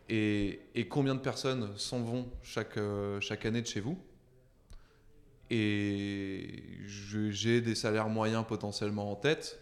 et, 0.07 0.87
combien 0.89 1.15
de 1.15 1.19
personnes 1.19 1.69
s'en 1.77 2.01
vont 2.01 2.29
chaque, 2.43 2.77
euh, 2.77 3.19
chaque 3.19 3.45
année 3.45 3.61
de 3.61 3.67
chez 3.67 3.81
vous? 3.81 3.97
Et 5.49 6.63
j'ai 6.87 7.59
des 7.59 7.75
salaires 7.75 8.07
moyens 8.07 8.45
potentiellement 8.47 9.11
en 9.11 9.15
tête. 9.15 9.59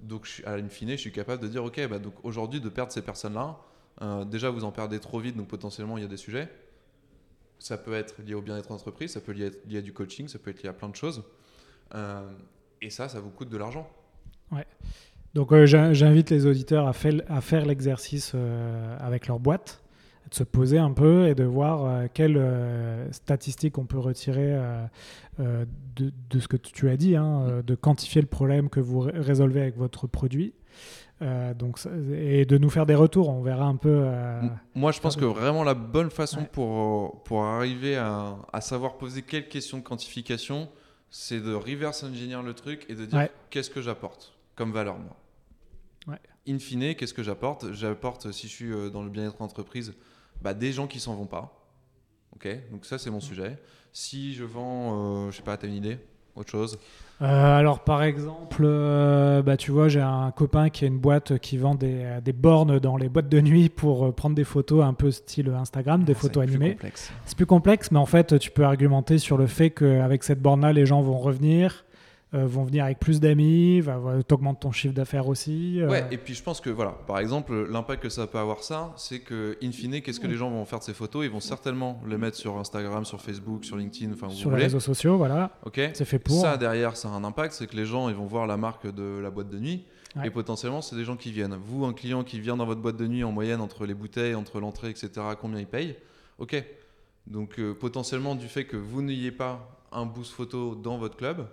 Donc 0.00 0.26
je 0.26 0.44
à 0.46 0.58
une 0.58 0.68
fine, 0.68 0.90
je 0.90 0.96
suis 0.96 1.12
capable 1.12 1.42
de 1.42 1.48
dire 1.48 1.64
ok, 1.64 1.86
bah, 1.88 2.00
donc 2.00 2.14
aujourd'hui 2.24 2.60
de 2.60 2.68
perdre 2.68 2.92
ces 2.92 3.02
personnes-là, 3.02 3.56
déjà 4.24 4.50
vous 4.50 4.64
en 4.64 4.72
perdez 4.72 4.98
trop 4.98 5.20
vite, 5.20 5.36
donc 5.36 5.46
potentiellement 5.48 5.96
il 5.96 6.02
y 6.02 6.04
a 6.04 6.08
des 6.08 6.16
sujets. 6.16 6.48
Ça 7.58 7.76
peut 7.76 7.94
être 7.94 8.22
lié 8.22 8.34
au 8.34 8.40
bien-être 8.42 8.68
d'entreprise, 8.68 9.12
ça 9.12 9.20
peut 9.20 9.32
être 9.40 9.66
lié 9.68 9.78
à 9.78 9.82
du 9.82 9.92
coaching, 9.92 10.28
ça 10.28 10.38
peut 10.38 10.50
être 10.50 10.62
lié 10.62 10.68
à 10.68 10.72
plein 10.72 10.88
de 10.88 10.96
choses. 10.96 11.24
Euh, 11.94 12.28
et 12.80 12.90
ça, 12.90 13.08
ça 13.08 13.20
vous 13.20 13.30
coûte 13.30 13.48
de 13.48 13.56
l'argent. 13.56 13.88
Donc 15.34 15.52
euh, 15.52 15.66
j'in- 15.66 15.92
j'invite 15.92 16.30
les 16.30 16.46
auditeurs 16.46 16.86
à, 16.88 16.92
fait- 16.94 17.22
à 17.28 17.40
faire 17.42 17.66
l'exercice 17.66 18.32
euh, 18.34 18.96
avec 18.98 19.26
leur 19.26 19.38
boîte, 19.38 19.82
de 20.30 20.34
se 20.34 20.42
poser 20.42 20.78
un 20.78 20.92
peu 20.92 21.26
et 21.28 21.34
de 21.34 21.44
voir 21.44 22.04
quelles 22.14 22.42
statistiques 23.12 23.76
on 23.78 23.86
peut 23.86 23.98
retirer 23.98 24.58
de, 25.38 25.66
de 26.30 26.38
ce 26.38 26.48
que 26.48 26.56
tu 26.58 26.88
as 26.90 26.96
dit, 26.96 27.16
hein, 27.16 27.62
de 27.66 27.74
quantifier 27.74 28.20
le 28.20 28.26
problème 28.26 28.68
que 28.68 28.80
vous 28.80 29.00
ré- 29.00 29.12
résolvez 29.14 29.60
avec 29.62 29.76
votre 29.78 30.06
produit. 30.06 30.52
Euh, 31.20 31.52
donc, 31.54 31.80
et 32.14 32.44
de 32.44 32.58
nous 32.58 32.70
faire 32.70 32.86
des 32.86 32.94
retours, 32.94 33.28
on 33.28 33.42
verra 33.42 33.64
un 33.66 33.76
peu. 33.76 33.88
euh, 34.04 34.40
Moi, 34.74 34.92
je 34.92 35.00
pense 35.00 35.16
que 35.16 35.24
vraiment 35.24 35.64
la 35.64 35.74
bonne 35.74 36.10
façon 36.10 36.40
Ouais. 36.40 36.48
pour, 36.52 37.22
pour 37.24 37.42
arriver 37.44 37.96
à, 37.96 38.36
à 38.52 38.60
savoir 38.60 38.98
poser 38.98 39.22
quelques 39.22 39.48
questions 39.48 39.78
de 39.78 39.82
quantification, 39.82 40.68
c'est 41.10 41.40
de 41.40 41.52
reverse 41.54 42.04
engineer 42.04 42.42
le 42.44 42.54
truc 42.54 42.86
et 42.88 42.94
de 42.94 43.04
dire 43.04 43.18
Ouais. 43.18 43.30
qu'est-ce 43.50 43.70
que 43.70 43.80
j'apporte 43.82 44.34
comme 44.54 44.72
valeur, 44.72 44.96
moi? 44.98 45.16
Ouais. 46.06 46.20
In 46.48 46.58
fine, 46.58 46.94
qu'est-ce 46.94 47.14
que 47.14 47.22
j'apporte? 47.22 47.72
J'apporte, 47.72 48.30
si 48.30 48.46
je 48.48 48.52
suis 48.52 48.72
euh, 48.72 48.88
dans 48.88 49.02
le 49.02 49.10
bien-être 49.10 49.42
entreprise, 49.42 49.94
bah, 50.40 50.54
des 50.54 50.70
gens 50.72 50.86
qui 50.86 51.00
s'en 51.00 51.14
vont 51.16 51.26
pas. 51.26 51.54
Ok, 52.36 52.46
donc 52.70 52.84
ça, 52.86 52.96
c'est 52.98 53.10
mon 53.10 53.20
sujet. 53.20 53.58
Si 53.92 54.34
je 54.34 54.44
vends, 54.44 55.26
euh, 55.26 55.30
je 55.32 55.36
sais 55.38 55.42
pas, 55.42 55.56
t'as 55.56 55.66
une 55.66 55.74
idée? 55.74 55.98
Autre 56.36 56.50
chose? 56.50 56.78
Euh, 57.20 57.58
alors 57.58 57.80
par 57.80 58.04
exemple, 58.04 58.62
euh, 58.64 59.42
bah, 59.42 59.56
tu 59.56 59.72
vois, 59.72 59.88
j'ai 59.88 60.00
un 60.00 60.30
copain 60.30 60.68
qui 60.70 60.84
a 60.84 60.88
une 60.88 60.98
boîte 60.98 61.38
qui 61.38 61.56
vend 61.56 61.74
des, 61.74 62.00
euh, 62.04 62.20
des 62.20 62.32
bornes 62.32 62.78
dans 62.78 62.96
les 62.96 63.08
boîtes 63.08 63.28
de 63.28 63.40
nuit 63.40 63.68
pour 63.70 64.06
euh, 64.06 64.12
prendre 64.12 64.36
des 64.36 64.44
photos 64.44 64.84
un 64.84 64.94
peu 64.94 65.10
style 65.10 65.48
Instagram, 65.58 66.04
des 66.04 66.12
Ah, 66.12 66.14
photos 66.20 66.44
c'est 66.44 66.46
plus 66.50 66.56
animées. 66.56 66.74
complexe. 66.74 67.12
C'est 67.24 67.36
plus 67.36 67.46
complexe, 67.46 67.90
mais 67.90 67.98
en 67.98 68.06
fait, 68.06 68.38
tu 68.38 68.52
peux 68.52 68.62
argumenter 68.64 69.18
sur 69.18 69.36
le 69.36 69.48
fait 69.48 69.70
qu'avec 69.70 70.22
cette 70.22 70.40
borne-là, 70.40 70.72
les 70.72 70.86
gens 70.86 71.00
vont 71.02 71.18
revenir, 71.18 71.84
euh, 72.34 72.46
vont 72.46 72.62
venir 72.64 72.84
avec 72.84 72.98
plus 72.98 73.20
d'amis, 73.20 73.80
va, 73.80 73.96
va- 73.98 74.22
t'augmentes 74.22 74.60
ton 74.60 74.70
chiffre 74.70 74.92
d'affaires 74.94 75.28
aussi. 75.28 75.80
euh, 75.80 75.88
Ouais, 75.88 76.06
et 76.10 76.18
puis 76.18 76.34
je 76.34 76.42
pense 76.42 76.60
que, 76.60 76.68
voilà, 76.70 76.90
par 77.06 77.18
exemple, 77.18 77.66
l'impact 77.70 78.02
que 78.02 78.08
ça 78.10 78.26
peut 78.26 78.38
avoir, 78.38 78.62
ça, 78.62 78.92
c'est 78.96 79.20
que, 79.20 79.56
in 79.62 79.72
fine, 79.72 80.02
qu'est-ce 80.02 80.20
que 80.20 80.26
les 80.26 80.36
gens 80.36 80.50
vont 80.50 80.64
faire 80.66 80.78
de 80.80 80.84
ces 80.84 80.92
photos? 80.92 81.24
Ils 81.24 81.30
vont 81.30 81.40
certainement 81.40 82.00
les 82.06 82.18
mettre 82.18 82.36
sur 82.36 82.58
Instagram, 82.58 83.04
sur 83.06 83.20
Facebook, 83.22 83.64
sur 83.64 83.76
LinkedIn, 83.76 84.12
enfin, 84.12 84.28
sur 84.28 84.44
vous 84.44 84.50
les 84.50 84.56
voulez. 84.56 84.62
réseaux 84.64 84.80
sociaux, 84.80 85.16
voilà, 85.16 85.50
Ok 85.64 85.80
c'est 85.94 86.04
fait 86.04 86.18
pour. 86.18 86.40
Ça, 86.40 86.56
derrière, 86.58 86.96
ça 86.96 87.08
a 87.08 87.12
un 87.12 87.24
impact, 87.24 87.54
c'est 87.54 87.66
que 87.66 87.76
les 87.76 87.86
gens, 87.86 88.08
ils 88.10 88.14
vont 88.14 88.26
voir 88.26 88.46
la 88.46 88.56
marque 88.58 88.86
de 88.92 89.18
la 89.22 89.30
boîte 89.30 89.48
de 89.48 89.58
nuit, 89.58 89.84
Ouais. 90.16 90.26
et 90.26 90.30
potentiellement, 90.30 90.80
c'est 90.82 90.96
des 90.96 91.04
gens 91.04 91.16
qui 91.16 91.32
viennent. 91.32 91.56
Vous, 91.62 91.84
un 91.84 91.92
client 91.92 92.24
qui 92.24 92.40
vient 92.40 92.56
dans 92.56 92.64
votre 92.66 92.80
boîte 92.80 92.96
de 92.96 93.06
nuit, 93.06 93.24
en 93.24 93.30
moyenne, 93.32 93.60
entre 93.60 93.84
les 93.86 93.94
bouteilles, 93.94 94.34
entre 94.34 94.58
l'entrée, 94.60 94.88
etc., 94.90 95.10
combien 95.40 95.60
il 95.60 95.66
paye 95.66 95.96
Ok. 96.38 96.62
Donc, 97.26 97.58
euh, 97.58 97.74
potentiellement, 97.74 98.34
du 98.34 98.48
fait 98.48 98.64
que 98.64 98.76
vous 98.76 99.02
n'ayez 99.02 99.30
pas 99.30 99.68
un 99.92 100.06
boost 100.06 100.32
photo 100.32 100.74
dans 100.74 100.96
votre 100.98 101.16
club, 101.16 101.46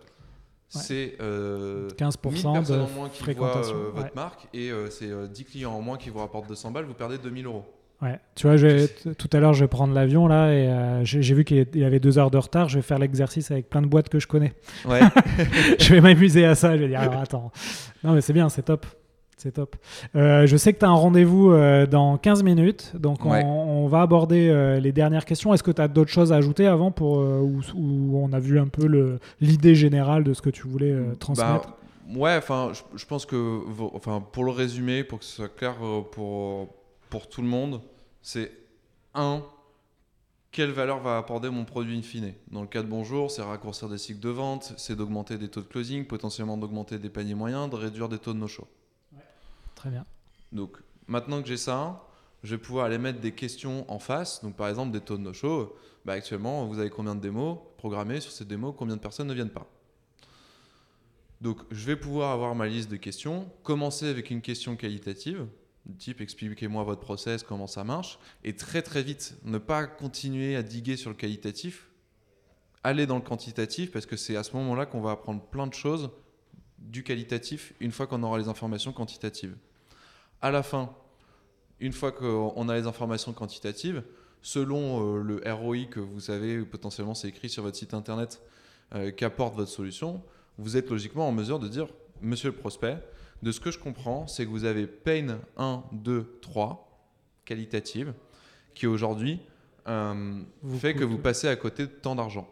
c'est 0.80 1.16
euh, 1.22 1.90
15% 1.90 2.32
1000 2.32 2.44
personnes 2.54 2.78
de 2.78 2.82
en 2.82 2.90
moins 2.90 3.10
qui 3.10 3.34
voient 3.34 3.58
euh, 3.58 3.92
votre 3.94 4.06
ouais. 4.06 4.12
marque 4.16 4.48
et 4.54 4.72
euh, 4.72 4.90
c'est 4.90 5.10
euh, 5.10 5.28
10 5.28 5.44
clients 5.46 5.74
en 5.74 5.82
moins 5.82 5.98
qui 5.98 6.10
vous 6.10 6.20
rapportent 6.20 6.48
200 6.48 6.72
balles, 6.72 6.86
vous 6.86 6.94
perdez 6.94 7.18
2000 7.18 7.46
euros. 7.46 7.66
Ouais. 8.02 8.20
Tu 8.36 8.48
vois, 8.48 8.58
je 8.58 8.88
tout 9.14 9.30
à 9.32 9.40
l'heure, 9.40 9.54
je 9.54 9.64
vais 9.64 9.68
prendre 9.68 9.94
l'avion 9.94 10.28
là 10.28 10.52
et 10.52 10.68
euh, 10.68 11.04
j'ai 11.06 11.34
vu 11.34 11.46
qu'il 11.46 11.66
y 11.76 11.84
avait 11.84 12.00
deux 12.00 12.18
heures 12.18 12.32
de 12.32 12.38
retard. 12.38 12.68
Je 12.68 12.78
vais 12.78 12.82
faire 12.82 13.00
l'exercice 13.00 13.52
avec 13.52 13.70
plein 13.70 13.82
de 13.82 13.88
boîtes 13.88 14.10
que 14.10 14.20
je 14.20 14.28
connais. 14.28 14.54
Ouais. 14.86 15.00
je 15.80 15.94
vais 15.94 16.02
m'amuser 16.02 16.46
à 16.46 16.56
ça. 16.56 16.76
Je 16.76 16.84
vais 16.84 16.90
dire, 16.90 17.00
alors 17.00 17.22
attends. 17.22 17.52
Non, 18.04 18.14
mais 18.14 18.22
c'est 18.22 18.34
bien, 18.34 18.50
c'est 18.50 18.64
top. 18.64 18.86
C'est 19.38 19.52
top. 19.52 19.76
Euh, 20.15 20.48
je 20.48 20.56
sais 20.56 20.71
que 20.74 20.80
tu 20.80 20.86
as 20.86 20.89
un 20.89 20.93
rendez-vous 20.93 21.52
euh, 21.52 21.86
dans 21.86 22.17
15 22.17 22.43
minutes, 22.43 22.93
donc 22.95 23.26
on, 23.26 23.32
Ouais. 23.32 23.43
on 23.45 23.88
va 23.88 24.02
aborder 24.02 24.48
euh, 24.50 24.80
les 24.80 24.91
dernières 24.93 25.26
questions. 25.26 25.54
Est-ce 25.54 25.62
que 25.63 25.71
tu 25.71 25.82
as 25.82 25.88
d'autres 25.89 26.12
choses 26.12 26.32
à 26.32 26.38
ajouter 26.38 26.67
avant 26.67 26.91
pour, 26.91 27.17
où, 27.17 27.60
où 27.76 28.17
on 28.17 28.32
a 28.32 28.39
vu 28.39 28.60
un 28.60 28.67
peu 28.67 29.19
l'idée 29.41 29.76
générale 29.76 30.24
de 30.24 30.34
ce 30.34 30.41
que 30.41 30.50
tu 30.50 30.67
voulais 30.67 30.91
euh, 30.91 31.15
transmettre? 31.15 31.67
Bah, 31.67 31.76
ouais, 32.17 32.36
enfin, 32.38 32.71
je, 32.74 32.82
je 32.98 33.06
pense 33.06 33.26
que, 33.26 33.60
enfin, 33.93 34.24
pour 34.32 34.45
le 34.45 34.52
résumer, 34.52 35.04
pour 35.04 35.19
que 35.19 35.26
ce 35.26 35.36
soit 35.36 35.50
clair 35.54 35.76
pour, 36.12 36.69
pour 37.10 37.28
tout 37.28 37.41
le 37.41 37.48
monde, 37.48 37.82
c'est 38.21 38.52
un, 39.13 39.41
quelle 40.52 40.71
valeur 40.71 41.00
va 41.02 41.17
apporter 41.17 41.50
mon 41.50 41.65
produit 41.65 41.98
in 41.98 42.02
fine? 42.02 42.34
Dans 42.52 42.62
le 42.62 42.67
cas 42.67 42.82
de 42.84 42.88
Bonjour, 42.88 43.30
c'est 43.30 43.41
raccourcir 43.41 43.89
des 43.89 43.98
cycles 43.98 44.21
de 44.21 44.30
vente, 44.30 44.74
c'est 44.78 44.95
d'augmenter 44.95 45.38
des 45.38 45.50
taux 45.50 45.62
de 45.62 45.67
closing, 45.67 46.06
potentiellement 46.06 46.56
d'augmenter 46.56 47.00
des 47.00 47.10
paniers 47.10 47.36
moyens, 47.36 47.69
de 47.69 47.76
réduire 47.76 48.08
des 48.08 48.17
taux 48.17 48.34
de 48.34 48.39
no-show. 48.39 48.65
Très 49.86 49.91
bien. 49.91 50.06
Donc 50.52 50.80
maintenant 51.06 51.43
que 51.43 51.48
j'ai 51.48 51.58
ça, 51.58 52.08
je 52.41 52.56
vais 52.56 52.58
pouvoir 52.60 52.88
aller 52.88 52.98
mettre 52.98 53.19
des 53.19 53.34
questions 53.34 53.86
en 53.88 54.00
face. 54.00 54.41
Donc 54.41 54.56
par 54.56 54.67
exemple 54.67 54.91
des 54.91 55.00
taux 55.00 55.15
de 55.15 55.21
no-show. 55.21 55.76
Bah, 56.06 56.13
actuellement, 56.13 56.65
vous 56.65 56.80
avez 56.80 56.89
combien 56.89 57.13
de 57.13 57.19
démos 57.19 57.60
programmées 57.78 58.19
sur 58.19 58.32
ces 58.32 58.45
démos? 58.45 58.74
Combien 58.76 58.95
de 58.95 59.02
personnes 59.02 59.28
ne 59.28 59.34
viennent 59.36 59.52
pas? 59.52 59.69
Donc 61.39 61.60
je 61.69 61.86
vais 61.86 61.95
pouvoir 61.95 62.32
avoir 62.32 62.56
ma 62.56 62.65
liste 62.65 62.89
de 62.89 62.95
questions. 62.95 63.48
Commencer 63.62 64.08
avec 64.08 64.32
une 64.32 64.41
question 64.41 64.76
qualitative, 64.76 65.45
type 66.00 66.19
expliquez-moi 66.19 66.84
votre 66.84 67.02
process, 67.02 67.43
comment 67.43 67.67
ça 67.67 67.84
marche. 67.84 68.17
Et 68.43 68.56
très 68.56 68.82
très 68.82 69.04
vite, 69.04 69.38
ne 69.43 69.60
pas 69.60 69.86
continuer 69.86 70.56
à 70.56 70.63
diguer 70.63 70.98
sur 70.98 71.12
le 71.12 71.15
qualitatif. 71.15 71.91
Aller 72.84 73.06
dans 73.06 73.17
le 73.17 73.21
quantitatif 73.21 73.91
parce 73.91 74.08
que 74.08 74.17
c'est 74.17 74.36
à 74.36 74.41
ce 74.41 74.56
moment-là 74.56 74.88
qu'on 74.88 75.02
va 75.02 75.12
apprendre 75.12 75.43
plein 75.43 75.67
de 75.67 75.76
choses 75.76 76.10
du 76.80 77.04
qualitatif 77.04 77.74
une 77.80 77.91
fois 77.91 78.08
qu'on 78.08 78.24
aura 78.24 78.39
les 78.39 78.48
informations 78.48 78.91
quantitatives 78.91 79.56
à 80.46 80.52
la 80.52 80.62
fin, 80.62 80.94
une 81.80 81.92
fois 81.92 82.12
qu'on 82.12 82.70
a 82.70 82.76
les 82.76 82.86
informations 82.86 83.34
quantitatives, 83.34 84.04
selon 84.44 85.18
euh, 85.18 85.24
le 85.24 85.42
ROI 85.52 85.86
que 85.90 86.00
vous 86.00 86.20
savez, 86.20 86.62
potentiellement 86.62 87.16
c'est 87.16 87.30
écrit 87.30 87.50
sur 87.50 87.64
votre 87.64 87.76
site 87.76 87.96
internet, 87.96 88.44
euh, 88.94 89.10
qu'apporte 89.10 89.56
votre 89.56 89.72
solution, 89.72 90.22
vous 90.60 90.78
êtes 90.78 90.92
logiquement 90.92 91.28
en 91.28 91.32
mesure 91.32 91.58
de 91.58 91.68
dire, 91.68 91.88
monsieur 92.22 92.52
le 92.52 92.56
prospect, 92.56 93.00
de 93.42 93.52
ce 93.52 93.60
que 93.60 93.72
je 93.72 93.80
comprends, 93.80 94.28
c'est 94.28 94.46
que 94.46 94.52
vous 94.52 94.66
avez 94.66 94.86
pain 94.86 95.40
1, 95.58 95.84
2, 95.94 96.38
3, 96.44 97.10
qualitative, 97.44 98.14
qui 98.76 98.86
aujourd'hui 98.86 99.40
euh, 99.88 100.44
fait 100.78 100.94
que 100.94 101.04
vous 101.04 101.18
passez 101.18 101.48
à 101.48 101.56
côté 101.56 101.88
de 101.88 101.92
tant 101.92 102.14
d'argent. 102.14 102.48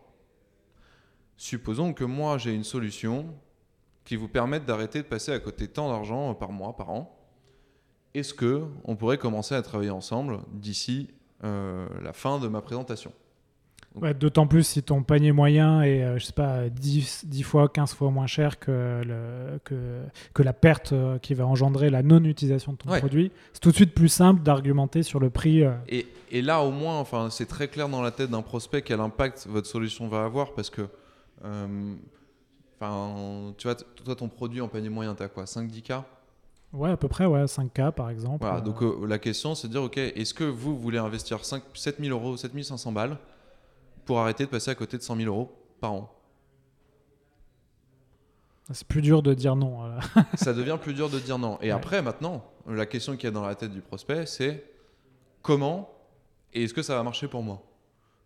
Supposons 1.37 1.93
que 1.93 2.05
moi 2.05 2.39
j'ai 2.39 2.55
une 2.55 2.63
solution 2.63 3.35
qui 4.03 4.15
vous 4.15 4.29
permette 4.29 4.65
d'arrêter 4.65 5.03
de 5.03 5.07
passer 5.07 5.31
à 5.31 5.39
côté 5.39 5.67
de 5.67 5.73
tant 5.73 5.89
d'argent 5.89 6.33
par 6.33 6.51
mois, 6.51 6.75
par 6.75 6.89
an. 6.89 7.19
Est-ce 8.15 8.33
que 8.33 8.63
on 8.85 8.95
pourrait 8.95 9.17
commencer 9.17 9.55
à 9.55 9.61
travailler 9.61 9.89
ensemble 9.89 10.39
d'ici 10.53 11.09
euh, 11.43 11.87
la 12.01 12.13
fin 12.13 12.39
de 12.39 12.47
ma 12.47 12.61
présentation? 12.61 13.11
Ouais, 13.95 14.15
D'autant 14.15 14.47
plus 14.47 14.63
si 14.65 14.81
ton 14.81 15.03
panier 15.03 15.31
moyen 15.31 15.83
est, 15.83 16.03
euh, 16.03 16.17
je 16.17 16.25
sais 16.25 16.33
pas, 16.33 16.67
10, 16.67 17.25
10 17.27 17.43
fois, 17.43 17.69
15 17.69 17.93
fois 17.93 18.09
moins 18.09 18.25
cher 18.25 18.57
que, 18.59 19.01
le, 19.05 19.59
que, 19.63 20.01
que 20.33 20.41
la 20.41 20.53
perte 20.53 20.93
euh, 20.93 21.19
qui 21.19 21.35
va 21.35 21.45
engendrer 21.45 21.91
la 21.91 22.01
non-utilisation 22.01 22.71
de 22.73 22.77
ton 22.77 22.89
Ouais. 22.89 22.97
produit, 22.99 23.31
c'est 23.53 23.59
tout 23.59 23.69
de 23.69 23.75
suite 23.75 23.93
plus 23.93 24.07
simple 24.09 24.41
d'argumenter 24.41 25.03
sur 25.03 25.19
le 25.19 25.29
prix. 25.29 25.63
euh, 25.63 25.73
et, 25.87 26.07
et 26.31 26.41
là, 26.41 26.61
au 26.63 26.71
moins, 26.71 26.97
enfin, 26.99 27.29
c'est 27.29 27.45
très 27.45 27.67
clair 27.67 27.87
dans 27.87 28.01
la 28.01 28.09
tête 28.09 28.31
d'un 28.31 28.41
prospect 28.41 28.81
quel 28.81 28.99
impact 28.99 29.45
votre 29.47 29.67
solution 29.67 30.07
va 30.07 30.23
avoir 30.25 30.53
parce 30.55 30.71
que, 30.71 30.87
enfin, 32.79 33.53
tu 33.57 33.67
vois, 33.67 33.75
toi, 33.75 34.15
ton 34.15 34.27
produit 34.27 34.61
en 34.61 34.67
panier 34.69 34.89
moyen, 34.89 35.13
t'as 35.13 35.27
quoi? 35.27 35.43
5-10K 35.45 36.03
Ouais, 36.73 36.89
à 36.89 36.97
peu 36.97 37.07
près, 37.07 37.25
ouais, 37.27 37.45
5K 37.45 37.91
par 37.91 38.09
exemple. 38.09 38.39
Voilà, 38.41 38.57
Euh, 38.57 38.61
donc 38.61 38.81
euh, 38.81 39.05
la 39.07 39.19
question 39.19 39.53
c'est 39.55 39.67
de 39.67 39.73
dire, 39.73 39.83
ok, 39.83 39.97
est-ce 39.97 40.33
que 40.33 40.43
vous 40.43 40.77
voulez 40.77 40.97
investir 40.97 41.45
5, 41.45 41.63
7000 41.73 42.11
euros, 42.11 42.35
7500 42.35 42.91
balles 42.91 43.17
pour 44.05 44.19
arrêter 44.19 44.45
de 44.45 44.49
passer 44.49 44.71
à 44.71 44.75
côté 44.75 44.97
de 44.97 45.03
100 45.03 45.15
000 45.17 45.27
euros 45.33 45.51
par 45.79 45.93
an? 45.93 46.09
C'est 48.71 48.87
plus 48.87 49.01
dur 49.01 49.21
de 49.21 49.33
dire 49.33 49.55
non. 49.55 49.83
euh. 49.85 49.99
Ça 50.35 50.53
devient 50.53 50.77
plus 50.81 50.93
dur 50.93 51.09
de 51.09 51.19
dire 51.19 51.37
non. 51.37 51.57
Et 51.61 51.65
Ouais. 51.65 51.71
après, 51.71 52.01
maintenant, 52.01 52.43
la 52.67 52.85
question 52.85 53.13
qu'il 53.15 53.25
y 53.25 53.27
a 53.27 53.31
dans 53.31 53.45
la 53.45 53.55
tête 53.55 53.71
du 53.71 53.81
prospect, 53.81 54.25
c'est 54.25 54.63
comment 55.41 55.89
et 56.53 56.63
est-ce 56.63 56.73
que 56.73 56.81
ça 56.83 56.95
va 56.95 57.03
marcher 57.03 57.27
pour 57.27 57.43
moi? 57.43 57.61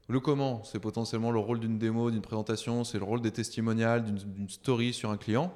Le 0.09 0.19
comment, 0.19 0.63
c'est 0.63 0.79
potentiellement 0.79 1.31
le 1.31 1.39
rôle 1.39 1.59
d'une 1.59 1.77
démo, 1.77 2.11
d'une 2.11 2.21
présentation, 2.21 2.83
c'est 2.83 2.97
le 2.97 3.03
rôle 3.03 3.21
des 3.21 3.31
testimonials, 3.31 4.03
d'une 4.05 4.15
d'une 4.17 4.49
story 4.49 4.93
sur 4.93 5.09
un 5.09 5.17
client. 5.17 5.53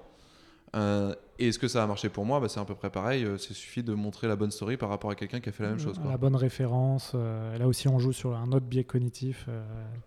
Euh, 0.76 1.14
et 1.42 1.48
est-ce 1.48 1.58
que 1.58 1.68
ça 1.68 1.84
a 1.84 1.88
marché 1.88 2.08
pour 2.10 2.24
moi? 2.24 2.40
Bah, 2.40 2.48
C'est 2.48 2.60
à 2.60 2.66
peu 2.66 2.76
près 2.76 2.92
pareil. 2.92 3.26
Euh, 3.26 3.38
c'est 3.40 3.56
suffit 3.56 3.82
de 3.82 3.94
montrer 3.96 4.28
la 4.28 4.36
bonne 4.36 4.52
story 4.52 4.78
par 4.78 4.90
rapport 4.90 5.10
à 5.10 5.16
quelqu'un 5.16 5.40
qui 5.40 5.50
a 5.50 5.52
fait 5.52 5.64
la 5.64 5.70
même 5.70 5.80
chose. 5.80 6.00
La 6.08 6.18
bonne 6.18 6.36
référence. 6.36 7.14
Euh, 7.16 7.58
là 7.58 7.68
aussi, 7.68 7.88
on 7.88 7.98
joue 7.98 8.14
sur 8.14 8.36
un 8.36 8.52
autre 8.52 8.68
biais 8.68 8.84
cognitif 8.84 9.50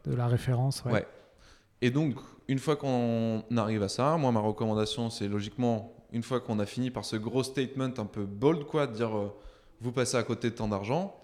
de 0.05 0.15
la 0.15 0.29
référence. 0.29 0.85
Ouais. 0.85 1.05
Et 1.83 1.91
donc, 1.91 2.15
une 2.47 2.61
fois 2.61 2.77
qu'on 2.77 3.43
arrive 3.57 3.83
à 3.83 3.89
ça, 3.89 4.17
moi, 4.17 4.31
ma 4.31 4.39
recommandation, 4.39 5.11
c'est 5.11 5.27
logiquement, 5.27 5.93
une 6.13 6.23
fois 6.23 6.41
qu'on 6.41 6.61
a 6.61 6.67
fini 6.67 6.93
par 6.93 7.05
ce 7.05 7.17
gros 7.17 7.43
statement 7.43 7.93
un 7.99 8.07
peu 8.07 8.25
bold, 8.25 8.65
quoi, 8.65 8.87
de 8.87 8.93
dire 8.93 9.11
vous 9.81 9.91
passez 9.91 10.17
à 10.17 10.23
côté 10.23 10.51
de 10.51 10.55
tant 10.55 10.69
d'argent. 10.69 11.17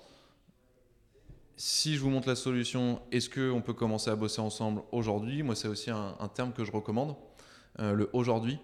Si 1.56 1.94
je 1.94 2.00
vous 2.00 2.10
montre 2.10 2.26
la 2.26 2.34
solution, 2.34 3.00
est-ce 3.12 3.30
qu'on 3.30 3.60
peut 3.60 3.74
commencer 3.74 4.10
à 4.10 4.16
bosser 4.16 4.40
ensemble 4.40 4.82
aujourd'hui? 4.90 5.44
Moi, 5.44 5.54
c'est 5.54 5.68
aussi 5.68 5.90
un, 5.90 6.16
terme 6.34 6.52
que 6.52 6.64
je 6.64 6.72
recommande, 6.72 7.14
le 7.78 8.10
aujourd'hui. 8.12 8.58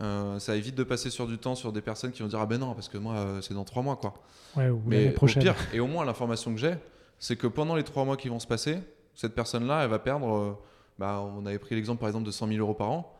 Euh, 0.00 0.38
ça 0.38 0.54
évite 0.54 0.76
de 0.76 0.84
passer 0.84 1.10
sur 1.10 1.26
du 1.26 1.38
temps 1.38 1.54
sur 1.54 1.72
des 1.72 1.80
personnes 1.80 2.12
qui 2.12 2.22
vont 2.22 2.28
dire 2.28 2.38
ah 2.40 2.46
ben 2.46 2.58
non 2.58 2.72
parce 2.72 2.88
que 2.88 2.98
moi 2.98 3.14
euh, 3.16 3.40
c'est 3.40 3.54
dans 3.54 3.64
trois 3.64 3.82
mois 3.82 3.96
quoi. 3.96 4.14
Ouais, 4.56 4.68
ou 4.68 4.80
Mais. 4.86 5.14
Au 5.20 5.26
pire, 5.26 5.56
et 5.72 5.80
au 5.80 5.86
moins 5.86 6.04
l'information 6.04 6.52
que 6.52 6.60
j'ai, 6.60 6.74
c'est 7.18 7.36
que 7.36 7.46
pendant 7.46 7.74
les 7.74 7.82
trois 7.82 8.04
mois 8.04 8.16
qui 8.16 8.28
vont 8.28 8.38
se 8.38 8.46
passer, 8.46 8.78
cette 9.14 9.34
personne-là, 9.34 9.82
elle 9.82 9.90
va 9.90 9.98
perdre. 9.98 10.32
Euh, 10.32 10.58
bah, 10.98 11.20
on 11.20 11.46
avait 11.46 11.58
pris 11.58 11.74
l'exemple 11.74 12.00
par 12.00 12.08
exemple 12.08 12.26
de 12.26 12.30
100 12.30 12.48
000 12.48 12.58
euros 12.60 12.74
par 12.74 12.90
an. 12.90 13.12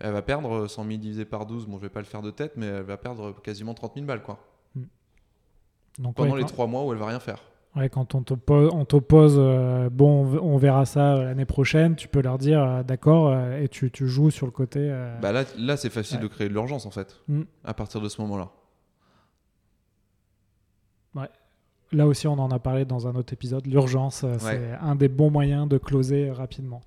Elle 0.00 0.12
va 0.12 0.22
perdre 0.22 0.66
100 0.66 0.84
000 0.84 0.98
divisé 0.98 1.24
par 1.24 1.46
12. 1.46 1.66
Bon, 1.66 1.76
je 1.76 1.82
vais 1.82 1.88
pas 1.88 2.00
le 2.00 2.06
faire 2.06 2.22
de 2.22 2.30
tête, 2.30 2.52
mais 2.56 2.66
elle 2.66 2.82
va 2.82 2.96
perdre 2.96 3.34
quasiment 3.42 3.74
30 3.74 3.94
000 3.94 4.06
balles 4.06 4.22
quoi. 4.22 4.38
Hmm. 4.74 4.84
Donc, 5.98 6.14
pendant 6.14 6.36
les 6.36 6.44
trois 6.44 6.66
mois 6.66 6.84
où 6.84 6.92
elle 6.92 6.98
va 6.98 7.06
rien 7.06 7.20
faire. 7.20 7.42
Ouais, 7.76 7.88
quand 7.88 8.14
on 8.14 8.22
t'oppose, 8.22 9.36
euh, 9.38 9.88
bon, 9.90 10.38
on 10.38 10.56
verra 10.56 10.86
ça 10.86 11.14
euh, 11.14 11.24
l'année 11.24 11.44
prochaine, 11.44 11.96
tu 11.96 12.08
peux 12.08 12.20
leur 12.20 12.38
dire 12.38 12.62
euh, 12.62 12.82
d'accord 12.82 13.36
et 13.36 13.68
tu, 13.68 13.90
tu, 13.90 14.08
joues 14.08 14.30
sur 14.30 14.46
le 14.46 14.52
côté. 14.52 14.88
Bah 15.20 15.32
là, 15.32 15.44
là 15.58 15.76
c'est 15.76 15.90
facile 15.90 16.18
de 16.18 16.26
créer 16.26 16.48
de 16.48 16.54
l'urgence 16.54 16.86
en 16.86 16.90
fait, 16.90 17.20
mm. 17.28 17.42
à 17.64 17.74
partir 17.74 18.00
de 18.00 18.08
ce 18.08 18.20
moment-là. 18.22 18.50
Ouais. 21.14 21.28
Là 21.92 22.06
aussi, 22.06 22.26
on 22.26 22.38
en 22.38 22.50
a 22.50 22.58
parlé 22.58 22.84
dans 22.84 23.06
un 23.06 23.14
autre 23.14 23.32
épisode. 23.32 23.66
L'urgence, 23.66 24.24
c'est 24.38 24.72
un 24.80 24.94
des 24.94 25.08
bons 25.08 25.30
moyens 25.30 25.68
de 25.68 25.78
closer 25.78 26.30
rapidement. 26.30 26.82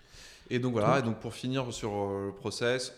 Et 0.50 0.60
donc 0.60 0.74
voilà, 0.74 1.00
et 1.00 1.02
donc 1.02 1.20
pour 1.20 1.34
finir 1.34 1.72
sur 1.72 1.91
le 1.91 2.32
process, 2.32 2.94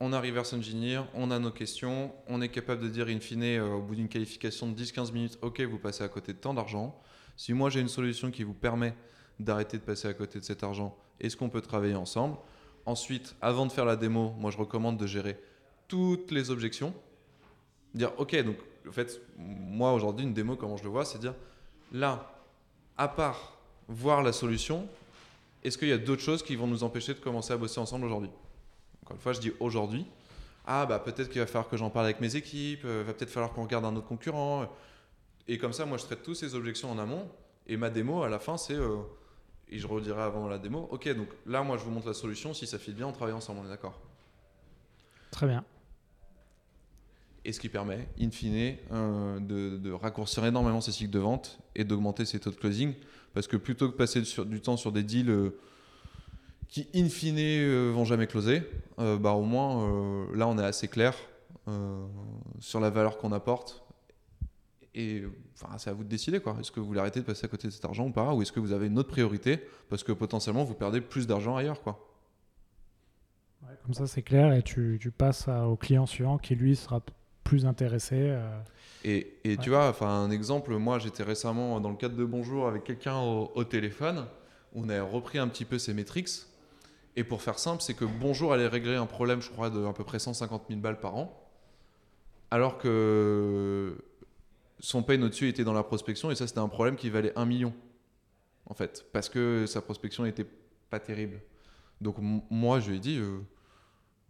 on 0.00 0.12
a 0.12 0.20
reverse 0.20 0.52
engineer, 0.52 1.02
on 1.14 1.30
a 1.30 1.38
nos 1.38 1.50
questions, 1.50 2.12
on 2.28 2.40
est 2.40 2.48
capable 2.48 2.82
de 2.82 2.88
dire 2.88 3.08
in 3.08 3.20
fine 3.20 3.42
euh, 3.42 3.74
au 3.74 3.82
bout 3.82 3.94
d'une 3.94 4.08
qualification 4.08 4.70
de 4.70 4.82
10-15 4.82 5.12
minutes, 5.12 5.38
ok, 5.42 5.60
vous 5.62 5.78
passez 5.78 6.02
à 6.02 6.08
côté 6.08 6.32
de 6.32 6.38
tant 6.38 6.54
d'argent. 6.54 7.00
Si 7.36 7.52
moi 7.52 7.70
j'ai 7.70 7.80
une 7.80 7.88
solution 7.88 8.30
qui 8.30 8.42
vous 8.42 8.54
permet 8.54 8.94
d'arrêter 9.38 9.78
de 9.78 9.82
passer 9.82 10.08
à 10.08 10.14
côté 10.14 10.38
de 10.38 10.44
cet 10.44 10.62
argent, 10.62 10.96
est-ce 11.20 11.36
qu'on 11.36 11.48
peut 11.48 11.60
travailler 11.60 11.94
ensemble? 11.94 12.36
Ensuite, 12.86 13.34
avant 13.40 13.66
de 13.66 13.72
faire 13.72 13.84
la 13.84 13.96
démo, 13.96 14.34
moi 14.38 14.50
je 14.50 14.58
recommande 14.58 14.98
de 14.98 15.06
gérer 15.06 15.38
toutes 15.88 16.30
les 16.30 16.50
objections. 16.50 16.92
Dire, 17.94 18.12
ok, 18.18 18.36
donc 18.44 18.56
en 18.88 18.92
fait, 18.92 19.20
moi 19.38 19.92
aujourd'hui, 19.92 20.26
une 20.26 20.34
démo, 20.34 20.56
comment 20.56 20.76
je 20.76 20.84
le 20.84 20.90
vois, 20.90 21.04
c'est 21.04 21.18
dire, 21.18 21.34
là, 21.92 22.34
à 22.96 23.08
part 23.08 23.58
voir 23.88 24.22
la 24.22 24.32
solution, 24.32 24.88
est-ce 25.62 25.78
qu'il 25.78 25.88
y 25.88 25.92
a 25.92 25.98
d'autres 25.98 26.22
choses 26.22 26.42
qui 26.42 26.56
vont 26.56 26.66
nous 26.66 26.84
empêcher 26.84 27.14
de 27.14 27.20
commencer 27.20 27.52
à 27.52 27.56
bosser 27.56 27.80
ensemble 27.80 28.06
aujourd'hui? 28.06 28.30
Encore 29.04 29.16
une 29.16 29.22
fois, 29.22 29.34
je 29.34 29.40
dis 29.40 29.52
aujourd'hui. 29.60 30.06
Ah, 30.66 30.86
bah 30.86 30.98
peut-être 30.98 31.28
qu'il 31.28 31.40
va 31.40 31.46
falloir 31.46 31.68
que 31.68 31.76
j'en 31.76 31.90
parle 31.90 32.06
avec 32.06 32.20
mes 32.20 32.36
équipes, 32.36 32.84
euh, 32.86 33.04
va 33.06 33.12
peut-être 33.12 33.30
falloir 33.30 33.52
qu'on 33.52 33.64
regarde 33.64 33.84
un 33.84 33.94
autre 33.94 34.06
concurrent. 34.06 34.66
Et 35.46 35.58
comme 35.58 35.74
ça, 35.74 35.84
moi, 35.84 35.98
je 35.98 36.04
traite 36.04 36.22
tous 36.22 36.34
ces 36.34 36.54
objections 36.54 36.90
en 36.90 36.98
amont. 36.98 37.28
Et 37.66 37.76
ma 37.76 37.90
démo, 37.90 38.22
à 38.22 38.30
la 38.30 38.38
fin, 38.38 38.56
c'est. 38.56 38.74
Euh, 38.74 38.96
et 39.68 39.78
je 39.78 39.86
redirai 39.86 40.22
avant 40.22 40.48
la 40.48 40.58
démo 40.58 40.88
Ok, 40.90 41.08
donc 41.14 41.28
là, 41.46 41.62
moi, 41.62 41.76
je 41.76 41.84
vous 41.84 41.90
montre 41.90 42.06
la 42.06 42.14
solution. 42.14 42.54
Si 42.54 42.66
ça 42.66 42.78
file 42.78 42.94
bien, 42.94 43.06
on 43.06 43.12
travaille 43.12 43.34
ensemble, 43.34 43.60
on 43.62 43.66
est 43.66 43.70
d'accord 43.70 44.00
Très 45.30 45.46
bien. 45.46 45.64
Et 47.44 47.52
ce 47.52 47.60
qui 47.60 47.68
permet, 47.68 48.08
in 48.18 48.30
fine, 48.30 48.76
euh, 48.90 49.38
de, 49.40 49.92
raccourcir 49.92 50.46
énormément 50.46 50.80
ces 50.80 50.92
cycles 50.92 51.10
de 51.10 51.18
vente 51.18 51.58
et 51.74 51.84
d'augmenter 51.84 52.24
ses 52.24 52.40
taux 52.40 52.50
de 52.50 52.56
closing. 52.56 52.94
Parce 53.34 53.48
que 53.48 53.58
plutôt 53.58 53.90
que 53.90 53.96
passer 53.96 54.22
du 54.46 54.62
temps 54.62 54.78
sur 54.78 54.92
des 54.92 55.02
deals 55.02 55.52
qui 56.68 56.88
in 56.94 57.08
fine 57.08 57.38
euh, 57.38 57.92
vont 57.92 58.04
jamais 58.04 58.26
closer, 58.26 58.62
euh, 58.98 59.16
bah, 59.18 59.32
au 59.32 59.42
moins 59.42 59.84
euh, 59.84 60.26
là 60.36 60.48
on 60.48 60.58
est 60.58 60.64
assez 60.64 60.88
clair 60.88 61.14
sur 62.60 62.78
la 62.78 62.90
valeur 62.90 63.16
qu'on 63.16 63.32
apporte. 63.32 63.82
Et 64.94 65.24
enfin, 65.54 65.78
c'est 65.78 65.88
à 65.88 65.94
vous 65.94 66.04
de 66.04 66.08
décider 66.08 66.38
quoi. 66.40 66.56
Est-ce 66.60 66.70
que 66.70 66.78
vous 66.78 66.86
voulez 66.86 67.00
arrêter 67.00 67.20
de 67.20 67.24
passer 67.24 67.46
à 67.46 67.48
côté 67.48 67.68
de 67.68 67.72
cet 67.72 67.84
argent 67.86 68.06
ou 68.06 68.12
pas? 68.12 68.34
Ou 68.34 68.42
est-ce 68.42 68.52
que 68.52 68.60
vous 68.60 68.72
avez 68.72 68.86
une 68.86 68.98
autre 68.98 69.08
priorité? 69.08 69.60
Parce 69.88 70.04
que 70.04 70.12
potentiellement 70.12 70.64
vous 70.64 70.74
perdez 70.74 71.00
plus 71.00 71.26
d'argent 71.26 71.56
ailleurs 71.56 71.80
quoi. 71.80 72.06
comme 73.82 73.94
ça 73.94 74.06
c'est 74.06 74.22
clair 74.22 74.52
et 74.52 74.62
tu, 74.62 74.98
tu 75.00 75.10
passes 75.10 75.48
au 75.48 75.76
client 75.76 76.04
suivant 76.04 76.36
qui 76.36 76.54
lui 76.54 76.76
sera 76.76 77.00
plus 77.44 77.64
intéressé. 77.64 78.36
Et, 79.04 79.38
et 79.44 79.56
tu 79.56 79.70
vois, 79.70 79.88
enfin 79.88 80.08
un 80.08 80.30
exemple, 80.30 80.76
moi 80.76 80.98
j'étais 80.98 81.22
récemment 81.22 81.80
dans 81.80 81.90
le 81.90 81.96
cadre 81.96 82.16
de 82.16 82.24
Bonjour 82.24 82.68
avec 82.68 82.84
quelqu'un 82.84 83.18
au, 83.18 83.52
au 83.54 83.64
téléphone. 83.64 84.26
On 84.74 84.88
a 84.90 85.02
repris 85.02 85.38
un 85.38 85.48
petit 85.48 85.64
peu 85.64 85.78
ses 85.78 85.94
métriques 85.94 86.46
et 87.16 87.24
pour 87.24 87.42
faire 87.42 87.58
simple, 87.58 87.82
c'est 87.82 87.94
que 87.94 88.04
Bonjour 88.04 88.52
allait 88.52 88.66
régler 88.66 88.96
un 88.96 89.06
problème, 89.06 89.40
je 89.40 89.50
crois, 89.50 89.70
de 89.70 89.84
à 89.84 89.92
peu 89.92 90.04
près 90.04 90.18
150 90.18 90.64
000 90.68 90.80
balles 90.80 91.00
par 91.00 91.16
an, 91.16 91.40
alors 92.50 92.78
que 92.78 93.96
son 94.80 95.02
pain 95.02 95.20
au-dessus 95.22 95.48
était 95.48 95.64
dans 95.64 95.72
la 95.72 95.82
prospection, 95.82 96.30
et 96.30 96.34
ça, 96.34 96.46
c'était 96.46 96.60
un 96.60 96.68
problème 96.68 96.96
qui 96.96 97.10
valait 97.10 97.32
1 97.36 97.44
million, 97.44 97.72
en 98.66 98.74
fait, 98.74 99.06
parce 99.12 99.28
que 99.28 99.66
sa 99.66 99.80
prospection 99.80 100.24
n'était 100.24 100.46
pas 100.90 100.98
terrible. 100.98 101.40
Donc, 102.00 102.16
moi, 102.50 102.80
je 102.80 102.90
lui 102.90 102.96
ai 102.96 103.00
dit, 103.00 103.18
euh, 103.18 103.38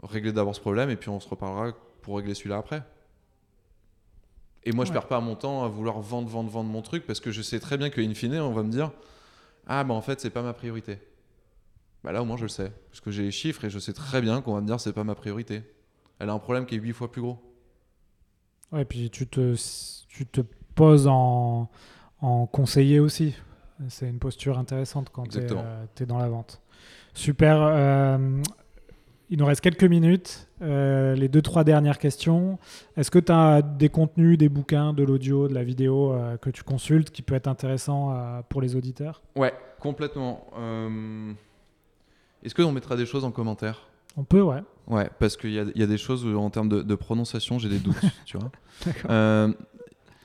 réglez 0.03 0.33
d'abord 0.33 0.55
ce 0.55 0.61
problème, 0.61 0.91
et 0.91 0.97
puis 0.97 1.09
on 1.09 1.21
se 1.21 1.29
reparlera 1.29 1.73
pour 2.03 2.17
régler 2.19 2.35
celui-là 2.35 2.59
après. 2.59 2.83
Et 4.65 4.73
moi, 4.73 4.85
je 4.85 4.93
perds 4.93 5.09
pas 5.09 5.21
mon 5.21 5.37
temps 5.37 5.65
à 5.65 5.69
vouloir 5.69 6.01
vendre, 6.01 6.29
vendre, 6.29 6.51
vendre 6.51 6.71
mon 6.71 6.83
truc, 6.83 7.07
parce 7.07 7.21
que 7.21 7.31
je 7.31 7.43
sais 7.43 7.61
très 7.61 7.77
bien 7.77 7.91
qu'in 7.91 8.13
fine, 8.15 8.35
on 8.37 8.53
va 8.53 8.63
me 8.63 8.71
dire, 8.71 8.93
ah, 9.67 9.85
ben 9.85 9.95
en 9.95 10.03
fait, 10.03 10.21
c'est 10.21 10.31
pas 10.31 10.43
ma 10.43 10.53
priorité. 10.53 10.99
Bah 12.05 12.13
là 12.13 12.23
au 12.23 12.27
moins 12.27 12.37
je 12.37 12.43
le 12.43 12.49
sais. 12.49 12.71
Parce 12.91 13.01
que 13.01 13.11
j'ai 13.11 13.23
les 13.23 13.31
chiffres 13.31 13.65
et 13.65 13.71
je 13.71 13.79
sais 13.79 13.95
très 13.95 14.21
bien 14.21 14.43
qu'on 14.43 14.55
va 14.55 14.61
me 14.61 14.67
dire 14.67 14.79
c'est 14.79 14.93
pas 14.93 15.05
ma 15.05 15.15
priorité. 15.15 15.63
Elle 16.19 16.29
a 16.29 16.35
un 16.35 16.39
problème 16.39 16.67
qui 16.67 16.75
est 16.77 16.79
8 16.79 16.93
fois 16.93 17.11
plus 17.11 17.23
gros. 17.23 17.39
Ouais, 18.71 18.83
et 18.83 18.85
puis 18.85 19.11
tu 19.11 19.27
te, 19.27 19.55
tu 20.09 20.27
te 20.27 20.43
poses 20.75 21.07
en, 21.09 21.71
en 22.21 22.47
conseiller 22.47 23.01
aussi. 23.01 23.35
C'est 23.89 24.09
une 24.09 24.19
posture 24.19 24.59
intéressante 24.59 25.09
quand 25.11 25.29
tu 25.29 25.39
es, 25.39 25.47
euh, 25.51 26.07
dans 26.07 26.19
la 26.19 26.29
vente. 26.29 26.61
Super. 27.15 27.59
Euh, 27.61 28.43
il 29.31 29.39
nous 29.39 29.47
reste 29.47 29.63
quelques 29.63 29.85
minutes. 29.85 30.49
Euh, 30.63 31.15
les 31.15 31.29
deux, 31.29 31.43
trois 31.43 31.65
dernières 31.65 31.99
questions. 31.99 32.59
Est-ce 32.97 33.11
que 33.11 33.19
tu 33.19 33.33
as 33.33 33.63
des 33.63 33.89
contenus, 33.89 34.39
des 34.39 34.49
bouquins, 34.49 34.93
de 34.93 35.03
l'audio, 35.03 35.49
de 35.49 35.55
la 35.55 35.65
vidéo 35.65 36.15
que 36.41 36.51
tu 36.51 36.63
consultes 36.63 37.11
qui 37.11 37.23
peut 37.23 37.35
être 37.35 37.49
intéressant 37.49 38.43
pour 38.49 38.61
les 38.61 38.77
auditeurs? 38.77 39.23
Ouais, 39.35 39.55
complètement. 39.81 40.47
Est-ce 42.45 42.55
qu'on 42.55 42.73
mettra 42.73 42.97
des 42.97 43.07
choses 43.07 43.25
en 43.25 43.31
commentaire? 43.31 43.89
On 44.17 44.25
peut, 44.25 44.43
ouais. 44.43 44.63
Ouais, 44.87 45.09
parce 45.19 45.37
qu'il 45.37 45.51
y, 45.51 45.55
y, 45.55 45.83
a 45.83 45.87
des 45.87 45.97
choses 45.97 46.27
où, 46.27 46.37
en 46.37 46.51
termes 46.51 46.69
de, 46.69 46.95
prononciation, 46.95 47.59
j'ai 47.59 47.71
des 47.71 47.79
doutes, 47.79 47.97
tu 48.27 48.37
vois. 48.37 48.53
Euh, 49.09 49.53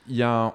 il 0.06 0.16
y 0.16 0.22
a, 0.22 0.54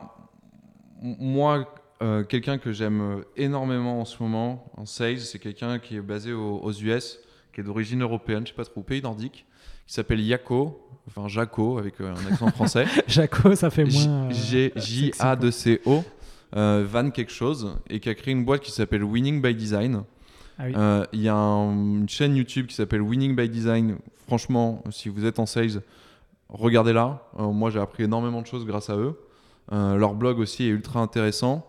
moi, 1.01 1.73
euh, 2.03 2.23
quelqu'un 2.23 2.59
que 2.59 2.71
j'aime 2.71 3.23
énormément 3.35 4.01
en 4.01 4.05
ce 4.05 4.21
moment 4.21 4.71
en 4.77 4.85
sales, 4.85 5.19
c'est 5.19 5.39
quelqu'un 5.39 5.79
qui 5.79 5.95
est 5.95 6.01
basé 6.01 6.33
aux, 6.33 6.71
US, 6.71 7.19
qui 7.51 7.61
est 7.61 7.63
d'origine 7.63 8.03
européenne, 8.03 8.43
je 8.45 8.51
sais 8.51 8.55
pas 8.55 8.63
trop, 8.63 8.83
pays 8.83 9.01
nordique, 9.01 9.45
qui 9.87 9.93
s'appelle 9.93 10.21
Yako, 10.21 10.87
enfin 11.07 11.27
Jaco 11.27 11.79
avec 11.79 11.99
euh, 11.99 12.13
un 12.13 12.31
accent 12.31 12.49
français. 12.51 12.85
Jaco, 13.07 13.55
ça 13.55 13.71
fait 13.71 13.85
moins. 13.85 14.29
J-A-D-C-O, 14.29 16.03
Van 16.53 17.09
quelque 17.09 17.31
chose, 17.31 17.75
et 17.89 17.99
qui 17.99 18.09
a 18.09 18.13
créé 18.13 18.33
une 18.33 18.45
boîte 18.45 18.61
qui 18.61 18.71
s'appelle 18.71 19.03
Winning 19.03 19.41
by 19.41 19.55
Design. 19.55 20.03
Ah 20.57 20.63
euh, 20.63 21.05
il 21.11 21.21
y 21.21 21.29
a 21.29 21.35
une 21.35 22.07
chaîne 22.07 22.35
YouTube 22.35 22.67
qui 22.67 22.75
s'appelle 22.75 23.01
Winning 23.01 23.35
by 23.35 23.49
Design. 23.49 23.97
Franchement, 24.27 24.83
si 24.89 25.09
vous 25.09 25.25
êtes 25.25 25.39
en 25.39 25.45
sales, 25.45 25.81
regardez-la. 26.49 27.23
Euh, 27.39 27.47
moi, 27.47 27.69
j'ai 27.69 27.79
appris 27.79 28.03
énormément 28.03 28.41
de 28.41 28.47
choses 28.47 28.65
grâce 28.65 28.89
à 28.89 28.95
eux. 28.95 29.19
Euh, 29.71 29.95
leur 29.95 30.13
blog 30.13 30.39
aussi 30.39 30.63
est 30.63 30.69
ultra 30.69 31.01
intéressant. 31.01 31.65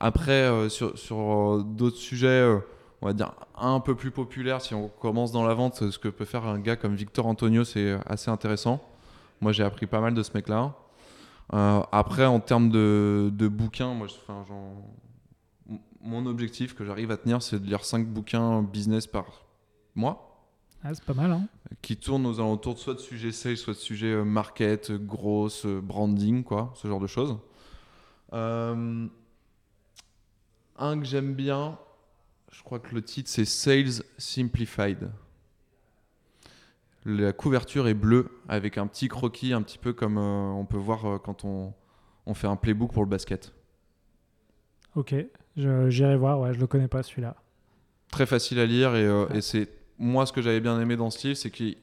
Après, 0.00 0.68
sur, 0.68 1.64
d'autres 1.64 1.96
sujets, 1.96 2.46
on 3.02 3.06
va 3.06 3.12
dire 3.12 3.32
un 3.56 3.80
peu 3.80 3.96
plus 3.96 4.12
populaires, 4.12 4.60
si 4.60 4.72
on 4.72 4.88
commence 4.88 5.32
dans 5.32 5.44
la 5.44 5.54
vente, 5.54 5.90
ce 5.90 5.98
que 5.98 6.08
peut 6.08 6.24
faire 6.24 6.46
un 6.46 6.60
gars 6.60 6.76
comme 6.76 6.94
Victor 6.94 7.26
Antonio, 7.26 7.64
c'est 7.64 7.98
assez 8.06 8.30
intéressant. 8.30 8.80
Moi, 9.40 9.50
j'ai 9.50 9.64
appris 9.64 9.86
pas 9.86 10.00
mal 10.00 10.14
de 10.14 10.22
ce 10.22 10.30
mec-là. 10.34 10.74
après, 11.50 12.26
en 12.26 12.38
termes 12.38 12.70
de, 12.70 13.48
bouquins, 13.48 13.92
moi, 13.92 14.06
mon 16.00 16.26
objectif 16.26 16.74
que 16.74 16.84
j'arrive 16.84 17.10
à 17.10 17.16
tenir, 17.16 17.42
c'est 17.42 17.58
de 17.58 17.66
lire 17.66 17.84
5 17.84 18.06
bouquins 18.06 18.62
business 18.62 19.06
par 19.06 19.44
mois. 19.94 20.28
Ah, 20.84 20.94
c'est 20.94 21.04
pas 21.04 21.14
mal, 21.14 21.32
hein 21.32 21.48
Qui 21.82 21.96
tournent 21.96 22.26
aux 22.26 22.38
alentours 22.38 22.78
soit 22.78 22.94
de 22.94 23.00
sujets 23.00 23.32
sales, 23.32 23.56
soit 23.56 23.74
de 23.74 23.78
sujets 23.78 24.12
euh, 24.12 24.24
market, 24.24 24.92
grosse, 24.92 25.66
euh, 25.66 25.80
branding, 25.80 26.44
quoi, 26.44 26.72
ce 26.76 26.86
genre 26.86 27.00
de 27.00 27.08
choses. 27.08 27.36
Euh, 28.32 29.06
un 30.76 30.98
que 30.98 31.04
j'aime 31.04 31.34
bien, 31.34 31.78
je 32.52 32.62
crois 32.62 32.78
que 32.78 32.94
le 32.94 33.02
titre 33.02 33.28
c'est 33.28 33.44
Sales 33.44 34.04
Simplified. 34.18 35.10
la 37.04 37.32
couverture 37.32 37.88
est 37.88 37.94
bleue 37.94 38.30
avec 38.48 38.78
un 38.78 38.86
petit 38.86 39.08
croquis, 39.08 39.52
un 39.52 39.62
petit 39.62 39.78
peu 39.78 39.92
comme 39.92 40.18
on 40.18 40.64
peut 40.66 40.76
voir 40.76 41.20
quand 41.22 41.44
on, 41.44 41.72
on 42.26 42.34
fait 42.34 42.46
un 42.46 42.56
playbook 42.56 42.92
pour 42.92 43.02
le 43.02 43.08
basket. 43.08 43.52
Ok, 44.96 45.14
j'irai 45.56 46.16
voir, 46.16 46.40
ouais, 46.40 46.54
je 46.54 46.60
le 46.60 46.66
connais 46.66 46.88
pas 46.88 47.02
celui-là. 47.02 47.36
Très 48.10 48.26
facile 48.26 48.58
à 48.58 48.66
lire 48.66 48.94
et, 48.96 49.36
et 49.36 49.40
c'est 49.40 49.68
moi 49.98 50.26
ce 50.26 50.32
que 50.32 50.40
j'avais 50.40 50.60
bien 50.60 50.80
aimé 50.80 50.96
dans 50.96 51.10
ce 51.10 51.26
livre, 51.26 51.38
c'est 51.38 51.50
qu'il 51.50 51.76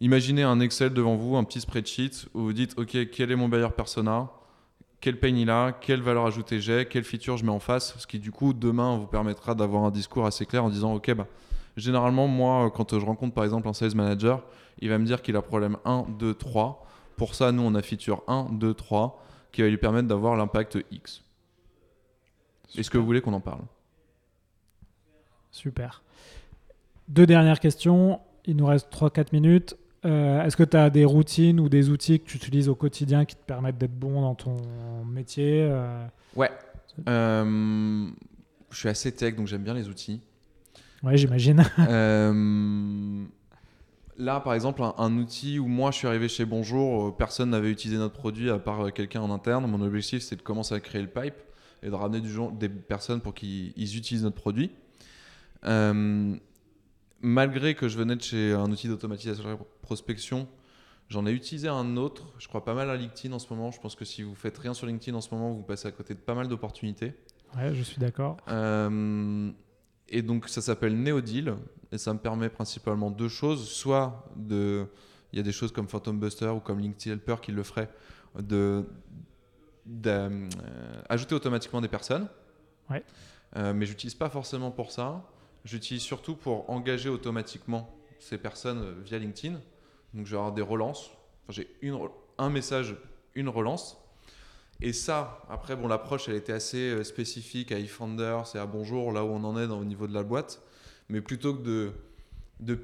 Imaginez 0.00 0.42
un 0.42 0.60
Excel 0.60 0.92
devant 0.92 1.16
vous, 1.16 1.36
un 1.36 1.44
petit 1.44 1.60
spreadsheet 1.60 2.26
où 2.34 2.42
vous 2.42 2.52
dites 2.52 2.78
OK, 2.78 2.96
quel 3.10 3.30
est 3.30 3.36
mon 3.36 3.48
buyer 3.48 3.68
persona? 3.74 4.28
Quel 5.00 5.18
pain 5.18 5.28
il 5.28 5.48
a? 5.48 5.72
Quelle 5.72 6.02
valeur 6.02 6.26
ajoutée 6.26 6.60
j'ai? 6.60 6.86
Quelle 6.86 7.04
feature 7.04 7.38
je 7.38 7.44
mets 7.44 7.52
en 7.52 7.60
face? 7.60 7.94
Ce 7.98 8.06
qui, 8.06 8.18
du 8.18 8.30
coup, 8.30 8.52
demain 8.52 8.96
vous 8.96 9.06
permettra 9.06 9.54
d'avoir 9.54 9.84
un 9.84 9.90
discours 9.90 10.26
assez 10.26 10.44
clair 10.44 10.64
en 10.64 10.68
disant 10.68 10.94
OK, 10.94 11.10
bah, 11.14 11.26
généralement, 11.78 12.26
moi, 12.26 12.70
quand 12.74 12.98
je 12.98 13.04
rencontre 13.04 13.34
par 13.34 13.44
exemple 13.44 13.68
un 13.68 13.72
sales 13.72 13.94
manager, 13.94 14.42
il 14.80 14.90
va 14.90 14.98
me 14.98 15.06
dire 15.06 15.22
qu'il 15.22 15.36
a 15.36 15.42
problème 15.42 15.78
1, 15.86 16.06
2, 16.18 16.34
3. 16.34 16.86
Pour 17.16 17.34
ça, 17.34 17.50
nous, 17.52 17.62
on 17.62 17.74
a 17.74 17.80
feature 17.80 18.22
1, 18.26 18.48
2, 18.52 18.74
3 18.74 19.22
qui 19.52 19.62
va 19.62 19.68
lui 19.68 19.78
permettre 19.78 20.08
d'avoir 20.08 20.36
l'impact 20.36 20.78
X. 20.90 21.22
Est-ce 22.76 22.90
que 22.90 22.98
vous 22.98 23.06
voulez 23.06 23.20
qu'on 23.20 23.32
en 23.32 23.40
parle? 23.40 23.62
Super. 25.50 26.02
Deux 27.08 27.26
dernières 27.26 27.60
questions. 27.60 28.20
Il 28.44 28.56
nous 28.56 28.66
reste 28.66 28.92
3-4 28.92 29.28
minutes. 29.32 29.76
Euh, 30.04 30.42
est-ce 30.44 30.56
que 30.56 30.62
tu 30.62 30.76
as 30.76 30.90
des 30.90 31.04
routines 31.04 31.58
ou 31.58 31.68
des 31.68 31.88
outils 31.90 32.20
que 32.20 32.26
tu 32.26 32.36
utilises 32.36 32.68
au 32.68 32.74
quotidien 32.74 33.24
qui 33.24 33.34
te 33.34 33.42
permettent 33.44 33.78
d'être 33.78 33.98
bon 33.98 34.20
dans 34.20 34.34
ton 34.34 34.56
métier 35.04 35.66
euh? 35.68 36.06
Ouais. 36.36 36.50
Euh, 37.08 38.06
je 38.70 38.78
suis 38.78 38.88
assez 38.88 39.12
tech, 39.12 39.34
donc 39.34 39.46
j'aime 39.46 39.62
bien 39.62 39.74
les 39.74 39.88
outils. 39.88 40.20
Ouais, 41.02 41.16
j'imagine. 41.16 41.64
là, 44.18 44.40
par 44.40 44.54
exemple, 44.54 44.82
un, 44.96 45.16
outil 45.16 45.58
où 45.58 45.66
moi 45.66 45.90
je 45.90 45.96
suis 45.96 46.06
arrivé 46.06 46.28
chez 46.28 46.44
Bonjour, 46.44 47.16
personne 47.16 47.50
n'avait 47.50 47.70
utilisé 47.70 47.98
notre 47.98 48.14
produit 48.14 48.50
à 48.50 48.58
part 48.58 48.92
quelqu'un 48.92 49.22
en 49.22 49.30
interne. 49.30 49.66
Mon 49.66 49.80
objectif, 49.80 50.22
c'est 50.22 50.36
de 50.36 50.42
commencer 50.42 50.74
à 50.74 50.80
créer 50.80 51.02
le 51.02 51.08
pipe 51.08 51.34
et 51.82 51.90
de 51.90 51.94
ramener 51.94 52.20
du 52.20 52.30
des 52.58 52.68
personnes 52.68 53.20
pour 53.20 53.34
qu'ils 53.34 53.96
utilisent 53.96 54.24
notre 54.24 54.36
produit 54.36 54.70
malgré 57.20 57.74
que 57.74 57.88
je 57.88 57.98
venais 57.98 58.16
de 58.16 58.22
chez 58.22 58.52
un 58.52 58.70
outil 58.70 58.88
d'automatisation 58.88 59.44
de 59.44 59.58
prospection, 59.82 60.48
j'en 61.08 61.26
ai 61.26 61.32
utilisé 61.32 61.68
un 61.68 61.96
autre. 61.96 62.32
Je 62.38 62.48
crois 62.48 62.64
pas 62.64 62.74
mal 62.74 62.90
à 62.90 62.96
LinkedIn 62.96 63.34
en 63.34 63.38
ce 63.38 63.52
moment. 63.52 63.70
Je 63.70 63.80
pense 63.80 63.94
que 63.94 64.04
si 64.04 64.22
vous 64.22 64.34
faites 64.34 64.56
rien 64.58 64.74
sur 64.74 64.86
LinkedIn 64.86 65.16
en 65.16 65.20
ce 65.20 65.34
moment, 65.34 65.52
vous 65.52 65.62
passez 65.62 65.88
à 65.88 65.92
côté 65.92 66.14
de 66.14 66.20
pas 66.20 66.34
mal 66.34 66.48
d'opportunités. 66.48 67.14
Ouais, 67.56 67.74
je 67.74 67.82
suis 67.82 67.98
d'accord. 67.98 68.36
Euh, 68.48 69.50
et 70.08 70.22
donc 70.22 70.48
ça 70.48 70.60
s'appelle 70.60 71.00
Neodeal 71.00 71.56
et 71.92 71.98
ça 71.98 72.12
me 72.12 72.18
permet 72.18 72.48
principalement 72.48 73.10
deux 73.10 73.28
choses. 73.28 73.68
Soit 73.68 74.30
de, 74.36 74.86
il 75.32 75.36
y 75.36 75.40
a 75.40 75.42
des 75.42 75.52
choses 75.52 75.72
comme 75.72 75.88
Phantom 75.88 76.18
Buster 76.18 76.48
ou 76.48 76.60
comme 76.60 76.80
LinkedIn 76.80 77.14
Helper 77.14 77.36
qui 77.40 77.52
le 77.52 77.62
ferait, 77.62 77.90
de 78.38 78.84
d'ajouter 79.86 81.34
euh, 81.34 81.36
automatiquement 81.36 81.80
des 81.80 81.88
personnes. 81.88 82.28
Ouais. 82.90 83.02
Euh, 83.56 83.72
mais 83.72 83.86
j'utilise 83.86 84.14
pas 84.14 84.28
forcément 84.28 84.70
pour 84.70 84.90
ça. 84.90 85.22
J'utilise 85.64 86.02
surtout 86.02 86.36
pour 86.36 86.68
engager 86.70 87.08
automatiquement 87.08 87.96
ces 88.18 88.38
personnes 88.38 88.82
euh, 88.82 88.94
via 89.02 89.18
LinkedIn. 89.18 89.60
Donc, 90.14 90.26
je 90.26 90.32
vais 90.32 90.36
avoir 90.36 90.52
des 90.52 90.62
relances. 90.62 91.10
j'ai 91.48 91.68
un 92.38 92.50
message, 92.50 92.96
une 93.34 93.48
relance. 93.48 93.96
Et 94.80 94.92
ça, 94.92 95.42
après, 95.48 95.74
bon, 95.74 95.88
l'approche, 95.88 96.28
elle 96.28 96.34
était 96.34 96.52
assez 96.52 96.90
euh, 96.90 97.04
spécifique 97.04 97.72
à 97.72 97.78
eFounder, 97.78 98.42
c'est 98.44 98.58
à 98.58 98.66
bonjour, 98.66 99.10
là 99.12 99.24
où 99.24 99.28
on 99.28 99.42
en 99.44 99.58
est 99.58 99.66
dans, 99.66 99.78
au 99.78 99.84
niveau 99.84 100.06
de 100.06 100.12
la 100.12 100.22
boîte. 100.22 100.60
Mais 101.08 101.20
plutôt 101.20 101.54
que 101.54 101.62
de, 101.62 101.92
de 102.60 102.78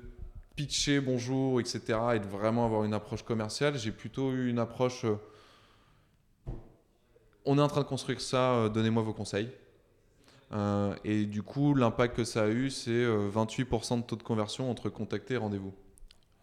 pitcher 0.56 1.00
bonjour, 1.00 1.60
etc., 1.60 1.80
et 2.14 2.18
de 2.18 2.26
vraiment 2.26 2.64
avoir 2.64 2.84
une 2.84 2.94
approche 2.94 3.22
commerciale, 3.22 3.76
j'ai 3.78 3.92
plutôt 3.92 4.32
eu 4.32 4.48
une 4.48 4.58
approche. 4.58 5.04
Euh, 7.46 7.52
on 7.52 7.58
est 7.58 7.62
en 7.62 7.68
train 7.68 7.82
de 7.82 7.86
construire 7.86 8.20
ça, 8.20 8.68
donnez-moi 8.68 9.02
vos 9.02 9.12
conseils. 9.12 9.48
Euh, 10.52 10.94
et 11.04 11.24
du 11.24 11.42
coup, 11.42 11.74
l'impact 11.74 12.16
que 12.16 12.24
ça 12.24 12.44
a 12.44 12.48
eu, 12.48 12.70
c'est 12.70 12.90
28% 12.90 13.92
euh, 13.92 13.96
de 13.96 14.02
taux 14.02 14.16
de 14.16 14.22
conversion 14.22 14.70
entre 14.70 14.90
contacter 14.90 15.34
et 15.34 15.38
rendez-vous. 15.38 15.72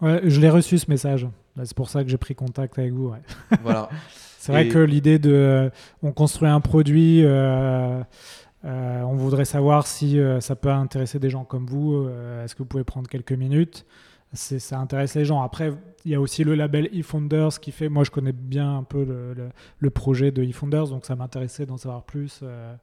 Ouais, 0.02 0.22
je 0.24 0.40
l'ai 0.40 0.50
reçu 0.50 0.78
ce 0.78 0.90
message. 0.90 1.28
C'est 1.64 1.76
pour 1.76 1.90
ça 1.90 2.04
que 2.04 2.10
j'ai 2.10 2.18
pris 2.18 2.36
contact 2.36 2.80
avec 2.80 2.94
vous. 2.94 3.14
Voilà. 3.64 3.90
c'est 4.38 4.52
vrai 4.52 4.68
que 4.70 4.80
l'idée 4.80 5.20
de, 5.20 5.34
euh, 5.34 5.70
on 6.02 6.12
construit 6.12 6.48
un 6.48 6.62
produit, 6.62 7.24
on 8.64 9.16
voudrait 9.16 9.46
savoir 9.46 9.86
si 9.86 10.20
ça 10.40 10.56
peut 10.56 10.72
intéresser 10.72 11.20
des 11.20 11.30
gens 11.30 11.44
comme 11.44 11.68
vous. 11.68 12.08
Est-ce 12.44 12.56
que 12.56 12.60
vous 12.60 12.70
pouvez 12.70 12.86
prendre 12.86 13.10
quelques 13.10 13.34
minutes? 13.34 13.86
Ça 14.34 14.80
intéresse 14.80 15.16
les 15.16 15.26
gens. 15.26 15.42
Après, 15.42 15.74
il 16.06 16.12
y 16.12 16.16
a 16.16 16.22
aussi 16.22 16.44
le 16.44 16.54
label 16.56 16.90
eFounders 16.94 17.60
qui 17.60 17.72
fait. 17.72 17.90
Moi, 17.90 18.04
je 18.04 18.12
connais 18.12 18.32
bien 18.32 18.78
un 18.78 18.84
peu 18.84 19.04
le, 19.80 19.90
projet 19.90 20.32
de 20.32 20.44
eFounders, 20.44 20.88
donc 20.88 21.06
ça 21.06 21.16
m'intéressait 21.16 21.66
d'en 21.66 21.78
savoir 21.78 22.04
plus. 22.04 22.42
Euh. 22.44 22.74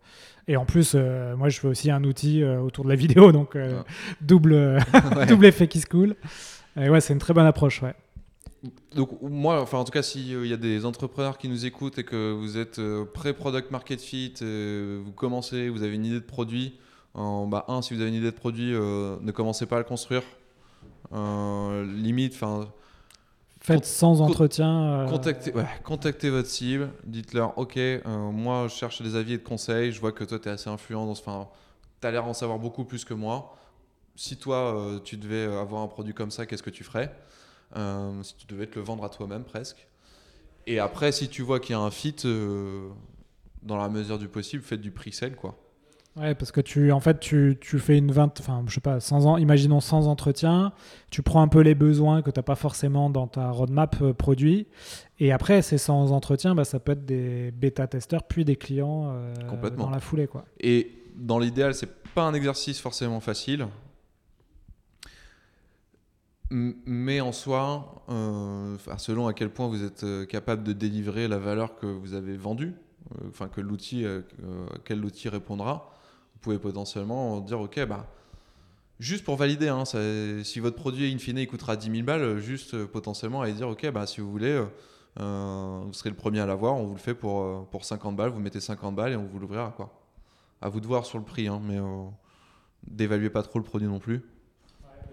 et 0.48 0.56
en 0.56 0.64
plus, 0.64 0.92
euh, 0.94 1.36
moi, 1.36 1.48
je 1.48 1.60
fais 1.60 1.68
aussi 1.68 1.90
un 1.90 2.02
outil 2.04 2.42
euh, 2.42 2.60
autour 2.60 2.84
de 2.84 2.88
la 2.88 2.96
vidéo, 2.96 3.32
donc 3.32 3.56
ah. 3.56 3.84
double, 4.20 4.78
double 5.28 5.46
effet 5.46 5.68
qui 5.68 5.80
se 5.80 5.86
coule. 5.86 6.16
Et 6.76 6.90
ouais, 6.90 7.00
c'est 7.00 7.12
une 7.12 7.20
très 7.20 7.32
bonne 7.32 7.46
approche, 7.46 7.82
ouais. 7.82 7.94
Donc 8.96 9.10
moi, 9.22 9.60
enfin 9.60 9.78
en 9.78 9.84
tout 9.84 9.92
cas, 9.92 10.02
s'il 10.02 10.46
y 10.46 10.52
a 10.52 10.56
des 10.56 10.84
entrepreneurs 10.86 11.38
qui 11.38 11.48
nous 11.48 11.66
écoutent 11.66 11.98
et 11.98 12.04
que 12.04 12.32
vous 12.32 12.58
êtes 12.58 12.80
pré-product 13.14 13.70
market 13.70 14.00
fit, 14.00 14.34
vous 14.40 15.12
commencez, 15.12 15.68
vous 15.68 15.84
avez 15.84 15.94
une 15.94 16.06
idée 16.06 16.20
de 16.20 16.24
produit, 16.24 16.78
en, 17.14 17.46
bah, 17.46 17.64
un, 17.68 17.80
si 17.80 17.94
vous 17.94 18.00
avez 18.00 18.08
une 18.08 18.16
idée 18.16 18.30
de 18.30 18.36
produit, 18.36 18.72
ne 18.72 19.30
commencez 19.30 19.66
pas 19.66 19.76
à 19.76 19.78
le 19.78 19.84
construire 19.84 20.22
euh, 20.22 20.45
limite, 21.12 22.34
enfin. 22.34 22.68
Faites 23.60 23.84
sans 23.84 24.20
entretien. 24.20 25.08
Euh, 25.08 25.18
contactez, 25.82 26.30
votre 26.30 26.48
cible, 26.48 26.90
dites-leur 27.04 27.58
Ok, 27.58 27.76
euh, 27.76 28.00
moi 28.30 28.68
je 28.68 28.74
cherche 28.74 29.02
des 29.02 29.16
avis 29.16 29.32
et 29.32 29.38
de 29.38 29.42
conseils, 29.42 29.90
je 29.90 30.00
vois 30.00 30.12
que 30.12 30.22
toi 30.22 30.38
tu 30.38 30.48
es 30.48 30.52
assez 30.52 30.70
influent 30.70 31.04
dans 31.04 31.16
ce. 31.16 31.22
Enfin, 31.22 31.48
tu 32.00 32.06
as 32.06 32.12
l'air 32.12 32.24
d'en 32.24 32.32
savoir 32.32 32.60
beaucoup 32.60 32.84
plus 32.84 33.04
que 33.04 33.14
moi. 33.14 33.56
Si 34.14 34.36
toi 34.36 35.00
tu 35.04 35.16
devais 35.16 35.44
avoir 35.44 35.82
un 35.82 35.88
produit 35.88 36.14
comme 36.14 36.30
ça, 36.30 36.46
qu'est-ce 36.46 36.62
que 36.62 36.70
tu 36.70 36.84
ferais? 36.84 37.12
Si 38.22 38.36
tu 38.36 38.46
devais 38.46 38.66
te 38.66 38.78
le 38.78 38.84
vendre 38.84 39.04
à 39.04 39.08
toi-même 39.08 39.44
presque. 39.44 39.88
Et 40.68 40.78
après, 40.78 41.10
si 41.10 41.28
tu 41.28 41.42
vois 41.42 41.58
qu'il 41.60 41.72
y 41.72 41.78
a 41.78 41.80
un 41.80 41.90
fit, 41.90 42.14
dans 43.62 43.76
la 43.76 43.88
mesure 43.88 44.18
du 44.18 44.28
possible, 44.28 44.62
faites 44.62 44.80
du 44.80 44.92
pre-sale 44.92 45.34
quoi. 45.34 45.58
Ouais, 46.16 46.34
parce 46.34 46.50
que 46.50 46.62
tu, 46.62 46.92
en 46.92 47.00
fait, 47.00 47.20
tu, 47.20 47.58
tu 47.60 47.78
fais 47.78 47.98
une 47.98 48.10
20, 48.10 48.40
enfin, 48.40 48.64
je 48.66 48.74
sais 48.74 48.80
pas, 48.80 48.98
imaginons 49.38 49.80
sans 49.80 50.08
entretien, 50.08 50.72
tu 51.10 51.22
prends 51.22 51.42
un 51.42 51.48
peu 51.48 51.60
les 51.60 51.74
besoins 51.74 52.22
que 52.22 52.30
tu 52.30 52.38
n'as 52.38 52.42
pas 52.42 52.54
forcément 52.54 53.10
dans 53.10 53.26
ta 53.26 53.50
roadmap 53.50 53.96
euh, 54.00 54.14
produit, 54.14 54.66
et 55.20 55.30
après, 55.30 55.60
c'est 55.60 55.76
sans 55.76 56.12
entretien, 56.12 56.54
bah, 56.54 56.64
ça 56.64 56.80
peut 56.80 56.92
être 56.92 57.04
des 57.04 57.50
bêta-testeurs, 57.50 58.22
puis 58.22 58.46
des 58.46 58.56
clients 58.56 59.12
euh, 59.12 59.34
dans 59.76 59.90
la 59.90 60.00
foulée. 60.00 60.26
Quoi. 60.26 60.46
Et 60.58 60.90
dans 61.16 61.38
l'idéal, 61.38 61.74
c'est 61.74 61.94
pas 62.14 62.22
un 62.22 62.32
exercice 62.32 62.80
forcément 62.80 63.20
facile, 63.20 63.66
mais 66.50 67.20
en 67.20 67.32
soi, 67.32 68.04
euh, 68.08 68.78
selon 68.96 69.26
à 69.26 69.34
quel 69.34 69.50
point 69.50 69.68
vous 69.68 69.84
êtes 69.84 70.06
capable 70.28 70.62
de 70.62 70.72
délivrer 70.72 71.28
la 71.28 71.38
valeur 71.38 71.76
que 71.76 71.84
vous 71.84 72.14
avez 72.14 72.38
vendue, 72.38 72.72
enfin 73.28 73.48
que 73.48 73.60
l'outil, 73.60 74.06
quel 74.84 75.00
l'outil 75.00 75.28
répondra, 75.28 75.90
pouvez 76.46 76.58
potentiellement 76.60 77.40
dire 77.40 77.60
ok 77.60 77.84
bah 77.86 78.06
juste 79.00 79.24
pour 79.24 79.34
valider 79.34 79.68
hein, 79.68 79.84
si 79.84 80.60
votre 80.60 80.76
produit 80.76 81.12
in 81.12 81.18
fine 81.18 81.38
il 81.38 81.48
coûtera 81.48 81.76
10 81.76 81.90
000 81.90 82.02
balles 82.04 82.38
juste 82.38 82.74
euh, 82.74 82.86
potentiellement 82.86 83.42
aller 83.42 83.52
dire 83.52 83.68
ok 83.68 83.90
bah 83.90 84.06
si 84.06 84.20
vous 84.20 84.30
voulez 84.30 84.52
euh, 84.52 84.66
euh, 85.18 85.80
vous 85.84 85.92
serez 85.92 86.10
le 86.10 86.14
premier 86.14 86.38
à 86.38 86.46
l'avoir 86.46 86.76
on 86.76 86.84
vous 86.84 86.94
le 86.94 87.00
fait 87.00 87.14
pour, 87.14 87.66
pour 87.66 87.84
50 87.84 88.14
balles 88.14 88.30
vous 88.30 88.38
mettez 88.38 88.60
50 88.60 88.94
balles 88.94 89.12
et 89.12 89.16
on 89.16 89.24
vous 89.24 89.40
l'ouvrira 89.40 89.74
quoi 89.76 89.92
à 90.62 90.68
vous 90.68 90.80
de 90.80 90.86
voir 90.86 91.04
sur 91.04 91.18
le 91.18 91.24
prix 91.24 91.48
hein, 91.48 91.60
mais 91.64 91.78
d'évaluer 92.86 93.28
pas 93.28 93.42
trop 93.42 93.58
le 93.58 93.64
produit 93.64 93.88
non 93.88 93.98
plus 93.98 94.22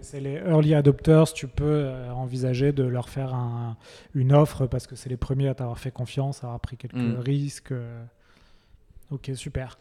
c'est 0.02 0.20
les 0.20 0.34
early 0.34 0.76
adopters, 0.76 1.32
tu 1.32 1.48
peux 1.48 1.90
envisager 2.14 2.74
de 2.74 2.84
leur 2.84 3.08
faire 3.08 3.34
une 4.14 4.34
offre 4.34 4.68
parce 4.68 4.86
que 4.86 4.98
c'est 4.98 5.08
les 5.08 5.16
premiers 5.16 5.48
à 5.48 5.56
t'avoir 5.56 5.80
fait 5.80 5.92
confiance, 5.92 6.44
à 6.44 6.48
avoir 6.48 6.60
pris 6.60 6.76
quelques 6.76 6.96
mm. 6.96 7.20
risques. 7.20 7.74
Ok, 9.12 9.32
super. 9.36 9.78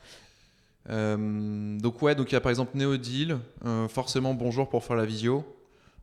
Euh, 0.90 1.78
donc 1.78 2.02
ouais, 2.02 2.14
donc 2.14 2.30
il 2.30 2.34
y 2.34 2.36
a 2.36 2.40
par 2.40 2.50
exemple 2.50 2.76
Neodeal, 2.76 3.38
euh, 3.64 3.88
forcément 3.88 4.34
bonjour 4.34 4.68
pour 4.68 4.84
faire 4.84 4.96
la 4.96 5.04
visio. 5.04 5.44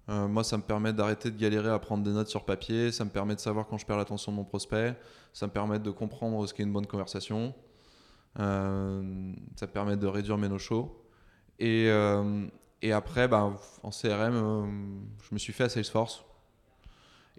Euh, 0.09 0.27
moi, 0.27 0.43
ça 0.43 0.57
me 0.57 0.63
permet 0.63 0.91
d'arrêter 0.91 1.29
de 1.29 1.37
galérer 1.37 1.69
à 1.69 1.77
prendre 1.77 2.03
des 2.03 2.11
notes 2.11 2.29
sur 2.29 2.43
papier, 2.43 2.91
ça 2.91 3.05
me 3.05 3.11
permet 3.11 3.35
de 3.35 3.39
savoir 3.39 3.67
quand 3.67 3.77
je 3.77 3.85
perds 3.85 3.97
l'attention 3.97 4.31
de 4.31 4.37
mon 4.37 4.43
prospect, 4.43 4.95
ça 5.33 5.45
me 5.45 5.51
permet 5.51 5.77
de 5.77 5.91
comprendre 5.91 6.45
ce 6.47 6.53
qu'est 6.53 6.63
une 6.63 6.73
bonne 6.73 6.87
conversation, 6.87 7.53
ça 8.35 8.43
me 8.43 9.71
permet 9.71 9.97
de 9.97 10.07
réduire 10.07 10.37
mes 10.37 10.49
no-shows. 10.49 11.05
Et, 11.59 11.89
et 12.81 12.91
après, 12.91 13.27
bah, 13.27 13.55
en 13.83 13.89
CRM, 13.91 15.03
je 15.21 15.33
me 15.33 15.37
suis 15.37 15.53
fait 15.53 15.65
à 15.65 15.69
Salesforce. 15.69 16.23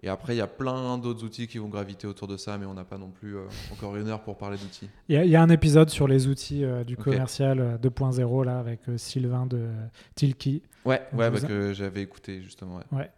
Et 0.03 0.09
après, 0.09 0.33
il 0.33 0.37
y 0.37 0.41
a 0.41 0.47
plein 0.47 0.97
d'autres 0.97 1.23
outils 1.23 1.47
qui 1.47 1.59
vont 1.59 1.67
graviter 1.67 2.07
autour 2.07 2.27
de 2.27 2.35
ça, 2.35 2.57
mais 2.57 2.65
on 2.65 2.73
n'a 2.73 2.83
pas 2.83 2.97
non 2.97 3.09
plus 3.09 3.37
euh, 3.37 3.43
encore 3.71 3.95
une 3.95 4.07
heure 4.07 4.21
pour 4.21 4.35
parler 4.35 4.57
d'outils. 4.57 4.89
Il 5.07 5.23
y, 5.23 5.35
a 5.35 5.41
un 5.41 5.49
épisode 5.49 5.89
sur 5.89 6.07
les 6.07 6.27
outils 6.27 6.63
euh, 6.63 6.83
du 6.83 6.97
commercial 6.97 7.79
2.0 7.81 8.45
là 8.45 8.57
avec 8.57 8.79
Sylvain 8.97 9.45
de 9.45 9.67
Tilki. 10.15 10.63
Ouais, 10.85 11.01
ouais 11.13 11.29
bah, 11.29 11.39
que 11.39 11.73
j'avais 11.73 12.01
écouté 12.01 12.41
justement. 12.41 12.79
Ouais. 12.91 13.11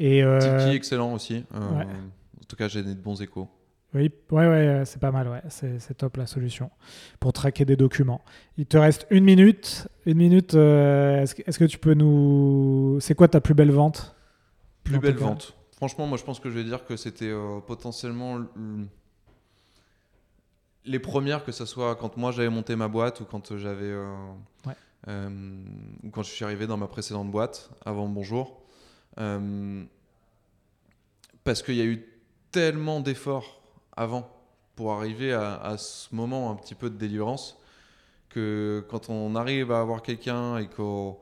Et 0.00 0.24
Tilki, 0.40 0.74
excellent 0.74 1.12
aussi. 1.12 1.44
En 1.54 2.46
tout 2.48 2.56
cas, 2.56 2.68
j'ai 2.68 2.82
des 2.82 2.94
bons 2.94 3.22
échos. 3.22 3.48
Oui, 3.94 4.10
ouais, 4.32 4.48
ouais, 4.48 4.82
c'est 4.86 5.00
pas 5.00 5.12
mal, 5.12 5.28
ouais. 5.28 5.42
C'est 5.48 5.96
top 5.96 6.16
la 6.16 6.26
solution 6.26 6.68
pour 7.20 7.32
traquer 7.32 7.64
des 7.64 7.76
documents. 7.76 8.22
Il 8.58 8.66
te 8.66 8.76
reste 8.76 9.06
une 9.10 9.22
minute. 9.22 9.86
Une 10.04 10.18
minute. 10.18 10.54
Est-ce 10.54 11.40
est 11.40 11.58
que 11.58 11.64
tu 11.64 11.78
peux 11.78 11.94
nous. 11.94 12.98
C'est 12.98 13.14
quoi 13.14 13.28
ta 13.28 13.40
plus 13.40 13.54
belle 13.54 13.70
vente? 13.70 14.16
Plus 14.82 14.98
belle 14.98 15.14
vente. 15.14 15.56
Franchement, 15.84 16.06
moi 16.06 16.16
je 16.16 16.24
pense 16.24 16.40
que 16.40 16.48
je 16.48 16.54
vais 16.54 16.64
dire 16.64 16.86
que 16.86 16.96
c'était 16.96 17.28
euh, 17.28 17.60
potentiellement 17.60 18.40
les 20.86 20.98
premières, 20.98 21.44
que 21.44 21.52
ce 21.52 21.66
soit 21.66 21.94
quand 21.96 22.16
moi 22.16 22.32
j'avais 22.32 22.48
monté 22.48 22.74
ma 22.74 22.88
boîte 22.88 23.20
ou 23.20 23.26
quand 23.26 23.54
j'avais. 23.58 23.90
Euh, 23.90 24.16
euh, 25.08 25.28
ou 26.02 26.08
quand 26.08 26.22
je 26.22 26.30
suis 26.30 26.42
arrivé 26.42 26.66
dans 26.66 26.78
ma 26.78 26.86
précédente 26.86 27.30
boîte, 27.30 27.68
avant 27.84 28.08
Bonjour. 28.08 28.62
parce 31.44 31.62
qu'il 31.62 31.74
y 31.74 31.82
a 31.82 31.84
eu 31.84 32.08
tellement 32.50 33.00
d'efforts 33.00 33.60
avant 33.94 34.30
pour 34.76 34.94
arriver 34.94 35.34
à, 35.34 35.56
à, 35.56 35.76
ce 35.76 36.14
moment 36.14 36.50
un 36.50 36.54
petit 36.54 36.74
peu 36.74 36.88
de 36.88 36.96
délivrance 36.96 37.58
que 38.30 38.86
quand 38.88 39.10
on 39.10 39.36
arrive 39.36 39.70
à 39.70 39.82
avoir 39.82 40.00
quelqu'un 40.00 40.56
et 40.56 40.66
qu'on 40.66 41.18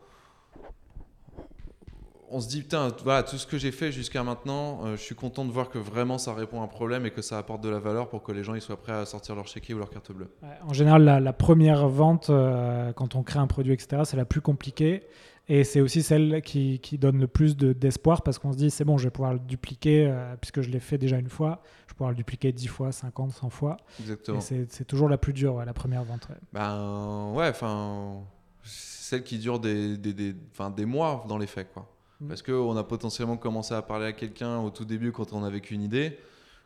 on 2.33 2.41
se 2.41 2.49
dit, 2.49 2.63
putain, 2.63 2.89
voilà, 3.05 3.23
tout 3.23 3.37
ce 3.37 3.47
que 3.47 3.59
j'ai 3.59 3.71
fait 3.71 3.93
jusqu'à 3.93 4.23
maintenant, 4.23 4.85
euh, 4.85 4.97
je 4.97 5.03
suis 5.03 5.15
content 5.15 5.45
de 5.45 5.53
voir 5.53 5.69
que 5.69 5.79
vraiment 5.79 6.19
ça 6.19 6.33
répond 6.33 6.61
à 6.61 6.65
un 6.65 6.69
problème 6.69 7.05
et 7.05 7.11
que 7.11 7.23
ça 7.23 7.39
apporte 7.39 7.61
de 7.61 7.69
la 7.69 7.79
valeur 7.79 8.09
pour 8.09 8.23
que 8.23 8.33
les 8.33 8.43
gens 8.43 8.55
ils 8.55 8.63
soient 8.63 8.81
prêts 8.81 8.93
à 8.93 9.05
sortir 9.05 9.35
leur 9.35 9.47
chéquier 9.47 9.75
ou 9.75 9.79
leur 9.79 9.91
carte 9.91 10.13
bleue. 10.13 10.29
en 10.67 10.73
général, 10.73 11.05
la, 11.05 11.33
première 11.33 11.89
vente, 11.89 12.31
euh, 12.31 12.93
quand 12.93 13.15
on 13.15 13.23
crée 13.23 13.39
un 13.39 13.47
produit, 13.47 13.75
etc., 13.75 14.03
c'est 14.05 14.17
la 14.17 14.25
plus 14.25 14.41
compliquée. 14.41 15.03
Et 15.49 15.65
c'est 15.65 15.81
aussi 15.81 16.03
celle 16.03 16.41
qui, 16.41 16.79
qui, 16.79 16.99
donne 16.99 17.19
le 17.19 17.27
plus 17.27 17.57
d'espoir 17.57 18.23
parce 18.23 18.39
qu'on 18.39 18.53
se 18.53 18.57
dit, 18.57 18.71
c'est 18.71 18.85
bon, 18.85 18.97
je 18.97 19.05
vais 19.05 19.11
pouvoir 19.11 19.33
le 19.33 19.41
dupliquer, 19.41 20.07
euh, 20.07 20.37
puisque 20.41 20.61
je 20.61 20.71
l'ai 20.71 20.79
fait 20.79 20.99
déjà 20.99 21.19
une 21.19 21.29
fois, 21.29 21.63
je 21.87 21.93
vais 21.93 21.97
pouvoir 21.97 22.11
le 22.11 22.17
dupliquer 22.17 22.53
10 22.53 22.69
fois, 22.69 22.93
50, 22.93 23.33
100 23.33 23.51
fois. 23.51 23.77
Exactement. 24.01 24.41
C'est 24.41 24.85
toujours 24.87 25.09
la 25.09 25.19
plus 25.19 25.33
dure, 25.33 25.63
la 25.65 25.73
première 25.75 26.05
vente. 26.05 26.29
Ben 26.53 27.33
ouais, 27.35 27.49
enfin, 27.49 28.23
celle 28.63 29.25
qui 29.25 29.39
dure 29.39 29.59
des, 29.59 29.99
des, 29.99 30.15
des, 30.15 30.35
des 30.77 30.87
mois 30.87 31.25
dans 31.29 31.39
les 31.39 31.49
faits, 31.49 31.73
quoi. 31.75 31.92
Mm. 32.23 32.29
Parce 32.29 32.43
qu'on 32.43 32.77
a 32.77 32.85
potentiellement 32.85 33.37
commencé 33.37 33.75
à 33.75 33.83
parler 33.83 34.07
à 34.07 34.13
quelqu'un 34.13 34.59
au 34.61 34.71
tout 34.71 34.85
début 34.85 35.13
quand 35.13 35.33
on 35.33 35.45
avait 35.45 35.61
qu'une 35.61 35.83
idée, 35.83 36.19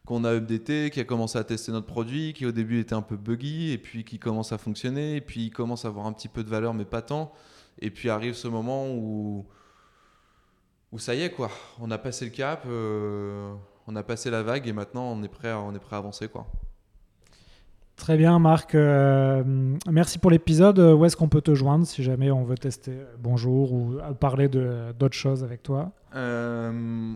qu'on 0.05 0.25
a 0.25 0.33
updaté, 0.33 0.91
qui 0.91 1.01
a 1.01 1.05
commencé 1.05 1.39
à 1.39 1.45
tester 1.45 1.73
notre 1.73 1.87
produit, 1.87 2.33
qui 2.33 2.47
au 2.47 2.53
début 2.53 2.81
était 2.81 2.95
un 2.95 3.03
peu 3.03 3.17
buggy, 3.17 3.73
et 3.73 3.79
puis 3.79 4.05
qui 4.05 4.19
commence 4.19 4.53
à 4.53 4.59
fonctionner, 4.59 5.17
et 5.17 5.21
puis 5.21 5.47
il 5.47 5.51
commence 5.51 5.85
à 5.85 5.89
avoir 5.89 6.07
un 6.07 6.13
petit 6.13 6.29
peu 6.29 6.45
de 6.45 6.49
valeur, 6.51 6.75
mais 6.75 6.85
pas 6.85 7.03
tant. 7.03 7.33
Et 7.81 7.91
puis 7.91 8.09
arrive 8.11 8.35
ce 8.35 8.49
moment 8.49 8.89
où, 8.89 9.47
où 10.93 10.99
ça 10.99 11.15
y 11.15 11.23
est, 11.23 11.31
quoi. 11.31 11.51
On 11.81 11.91
a 11.91 11.99
passé 11.99 12.25
le 12.27 12.31
cap, 12.31 12.65
euh, 12.67 13.55
on 13.87 13.97
a 13.97 14.03
passé 14.03 14.31
la 14.31 14.43
vague, 14.43 14.69
et 14.69 14.73
maintenant 14.73 15.11
on 15.13 15.23
est 15.23 15.29
prêt 15.29 15.51
à, 15.51 15.61
on 15.61 15.75
est 15.75 15.79
prêt 15.79 15.97
à 15.97 15.99
avancer, 15.99 16.29
quoi. 16.29 16.47
Très 17.97 18.19
bien, 18.19 18.39
Marc. 18.39 18.75
Euh, 18.75 19.43
merci 19.91 20.19
pour 20.19 20.31
l'épisode. 20.31 20.79
Où 20.79 21.05
est-ce 21.07 21.17
qu'on 21.17 21.31
peut 21.31 21.41
te 21.41 21.55
joindre 21.55 21.87
si 21.87 22.03
jamais 22.03 22.31
on 22.31 22.45
veut 22.45 22.59
tester 22.59 22.93
Bonjour 23.19 23.73
ou 23.73 23.99
parler 24.21 24.49
d'autres 24.49 25.17
choses 25.17 25.43
avec 25.43 25.63
toi? 25.63 25.93
Euh, 26.15 27.15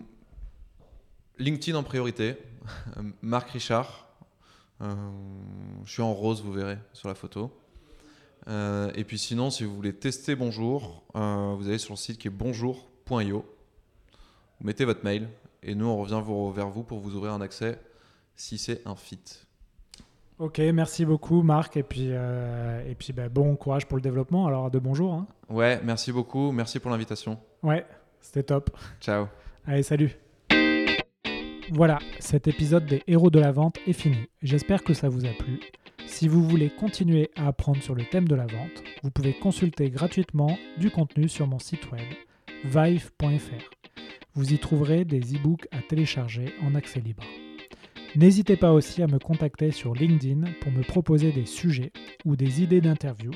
LinkedIn 1.37 1.77
en 1.77 1.83
priorité. 1.83 2.35
Marc 3.21 3.51
Richard. 3.51 4.07
Euh, 4.81 4.93
je 5.85 5.91
suis 5.91 6.01
en 6.01 6.13
rose, 6.13 6.41
vous 6.41 6.51
verrez 6.51 6.79
sur 6.93 7.07
la 7.07 7.15
photo. 7.15 7.51
et 8.47 9.03
puis 9.03 9.19
sinon, 9.19 9.51
si 9.51 9.63
vous 9.63 9.75
voulez 9.75 9.93
tester 9.93 10.35
Bonjour, 10.35 11.03
vous 11.13 11.67
allez 11.67 11.77
sur 11.77 11.93
le 11.93 11.97
site 11.97 12.17
qui 12.17 12.27
est 12.27 12.31
bonjour.io. 12.31 13.45
Vous 14.59 14.65
mettez 14.65 14.85
votre 14.85 15.03
mail 15.03 15.29
et 15.61 15.75
nous, 15.75 15.85
on 15.85 15.97
revient 15.97 16.21
vers 16.55 16.69
vous 16.69 16.83
pour 16.83 16.99
vous 16.99 17.15
ouvrir 17.15 17.33
un 17.33 17.41
accès 17.41 17.79
si 18.35 18.57
c'est 18.57 18.81
un 18.87 18.95
fit. 18.95 19.19
Ok, 20.41 20.57
merci 20.73 21.05
beaucoup 21.05 21.43
Marc 21.43 21.77
et 21.77 21.83
puis, 21.83 22.07
euh, 22.09 22.81
et 22.89 22.95
puis 22.95 23.13
bah, 23.13 23.29
bon 23.29 23.55
courage 23.55 23.85
pour 23.85 23.95
le 23.95 24.01
développement. 24.01 24.47
Alors 24.47 24.71
de 24.71 24.79
bonjour. 24.79 25.13
Hein. 25.13 25.27
Ouais, 25.51 25.79
merci 25.83 26.11
beaucoup. 26.11 26.51
Merci 26.51 26.79
pour 26.79 26.89
l'invitation. 26.89 27.37
Ouais, 27.61 27.85
c'était 28.21 28.41
top. 28.41 28.75
Ciao. 28.99 29.27
Allez, 29.67 29.83
salut. 29.83 30.17
Voilà, 31.69 31.99
cet 32.17 32.47
épisode 32.47 32.87
des 32.87 33.03
héros 33.05 33.29
de 33.29 33.39
la 33.39 33.51
vente 33.51 33.77
est 33.85 33.93
fini. 33.93 34.17
J'espère 34.41 34.83
que 34.83 34.95
ça 34.95 35.09
vous 35.09 35.27
a 35.27 35.29
plu. 35.29 35.59
Si 36.07 36.27
vous 36.27 36.43
voulez 36.43 36.71
continuer 36.71 37.29
à 37.35 37.45
apprendre 37.45 37.83
sur 37.83 37.93
le 37.93 38.03
thème 38.03 38.27
de 38.27 38.33
la 38.33 38.47
vente, 38.47 38.83
vous 39.03 39.11
pouvez 39.11 39.33
consulter 39.33 39.91
gratuitement 39.91 40.57
du 40.79 40.89
contenu 40.89 41.29
sur 41.29 41.45
mon 41.45 41.59
site 41.59 41.91
web 41.91 42.01
vive.fr. 42.63 43.69
Vous 44.33 44.53
y 44.53 44.57
trouverez 44.57 45.05
des 45.05 45.19
e-books 45.19 45.67
à 45.71 45.83
télécharger 45.87 46.55
en 46.63 46.73
accès 46.73 46.99
libre. 46.99 47.23
N'hésitez 48.17 48.57
pas 48.57 48.73
aussi 48.73 49.01
à 49.01 49.07
me 49.07 49.19
contacter 49.19 49.71
sur 49.71 49.93
LinkedIn 49.93 50.51
pour 50.59 50.71
me 50.71 50.83
proposer 50.83 51.31
des 51.31 51.45
sujets 51.45 51.93
ou 52.25 52.35
des 52.35 52.61
idées 52.61 52.81
d'interview, 52.81 53.31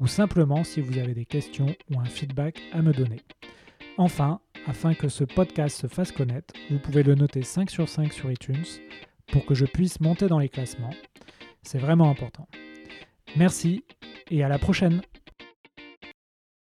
ou 0.00 0.06
simplement 0.06 0.62
si 0.62 0.80
vous 0.80 0.98
avez 0.98 1.12
des 1.12 1.24
questions 1.24 1.74
ou 1.90 1.98
un 1.98 2.04
feedback 2.04 2.62
à 2.72 2.82
me 2.82 2.92
donner. 2.92 3.20
Enfin, 3.98 4.40
afin 4.66 4.94
que 4.94 5.08
ce 5.08 5.24
podcast 5.24 5.76
se 5.76 5.88
fasse 5.88 6.12
connaître, 6.12 6.54
vous 6.70 6.78
pouvez 6.78 7.02
le 7.02 7.16
noter 7.16 7.42
5 7.42 7.68
sur 7.68 7.88
5 7.88 8.12
sur 8.12 8.30
iTunes 8.30 8.64
pour 9.32 9.44
que 9.44 9.54
je 9.54 9.66
puisse 9.66 10.00
monter 10.00 10.28
dans 10.28 10.38
les 10.38 10.48
classements. 10.48 10.94
C'est 11.62 11.78
vraiment 11.78 12.08
important. 12.08 12.46
Merci 13.36 13.84
et 14.30 14.44
à 14.44 14.48
la 14.48 14.60
prochaine 14.60 15.02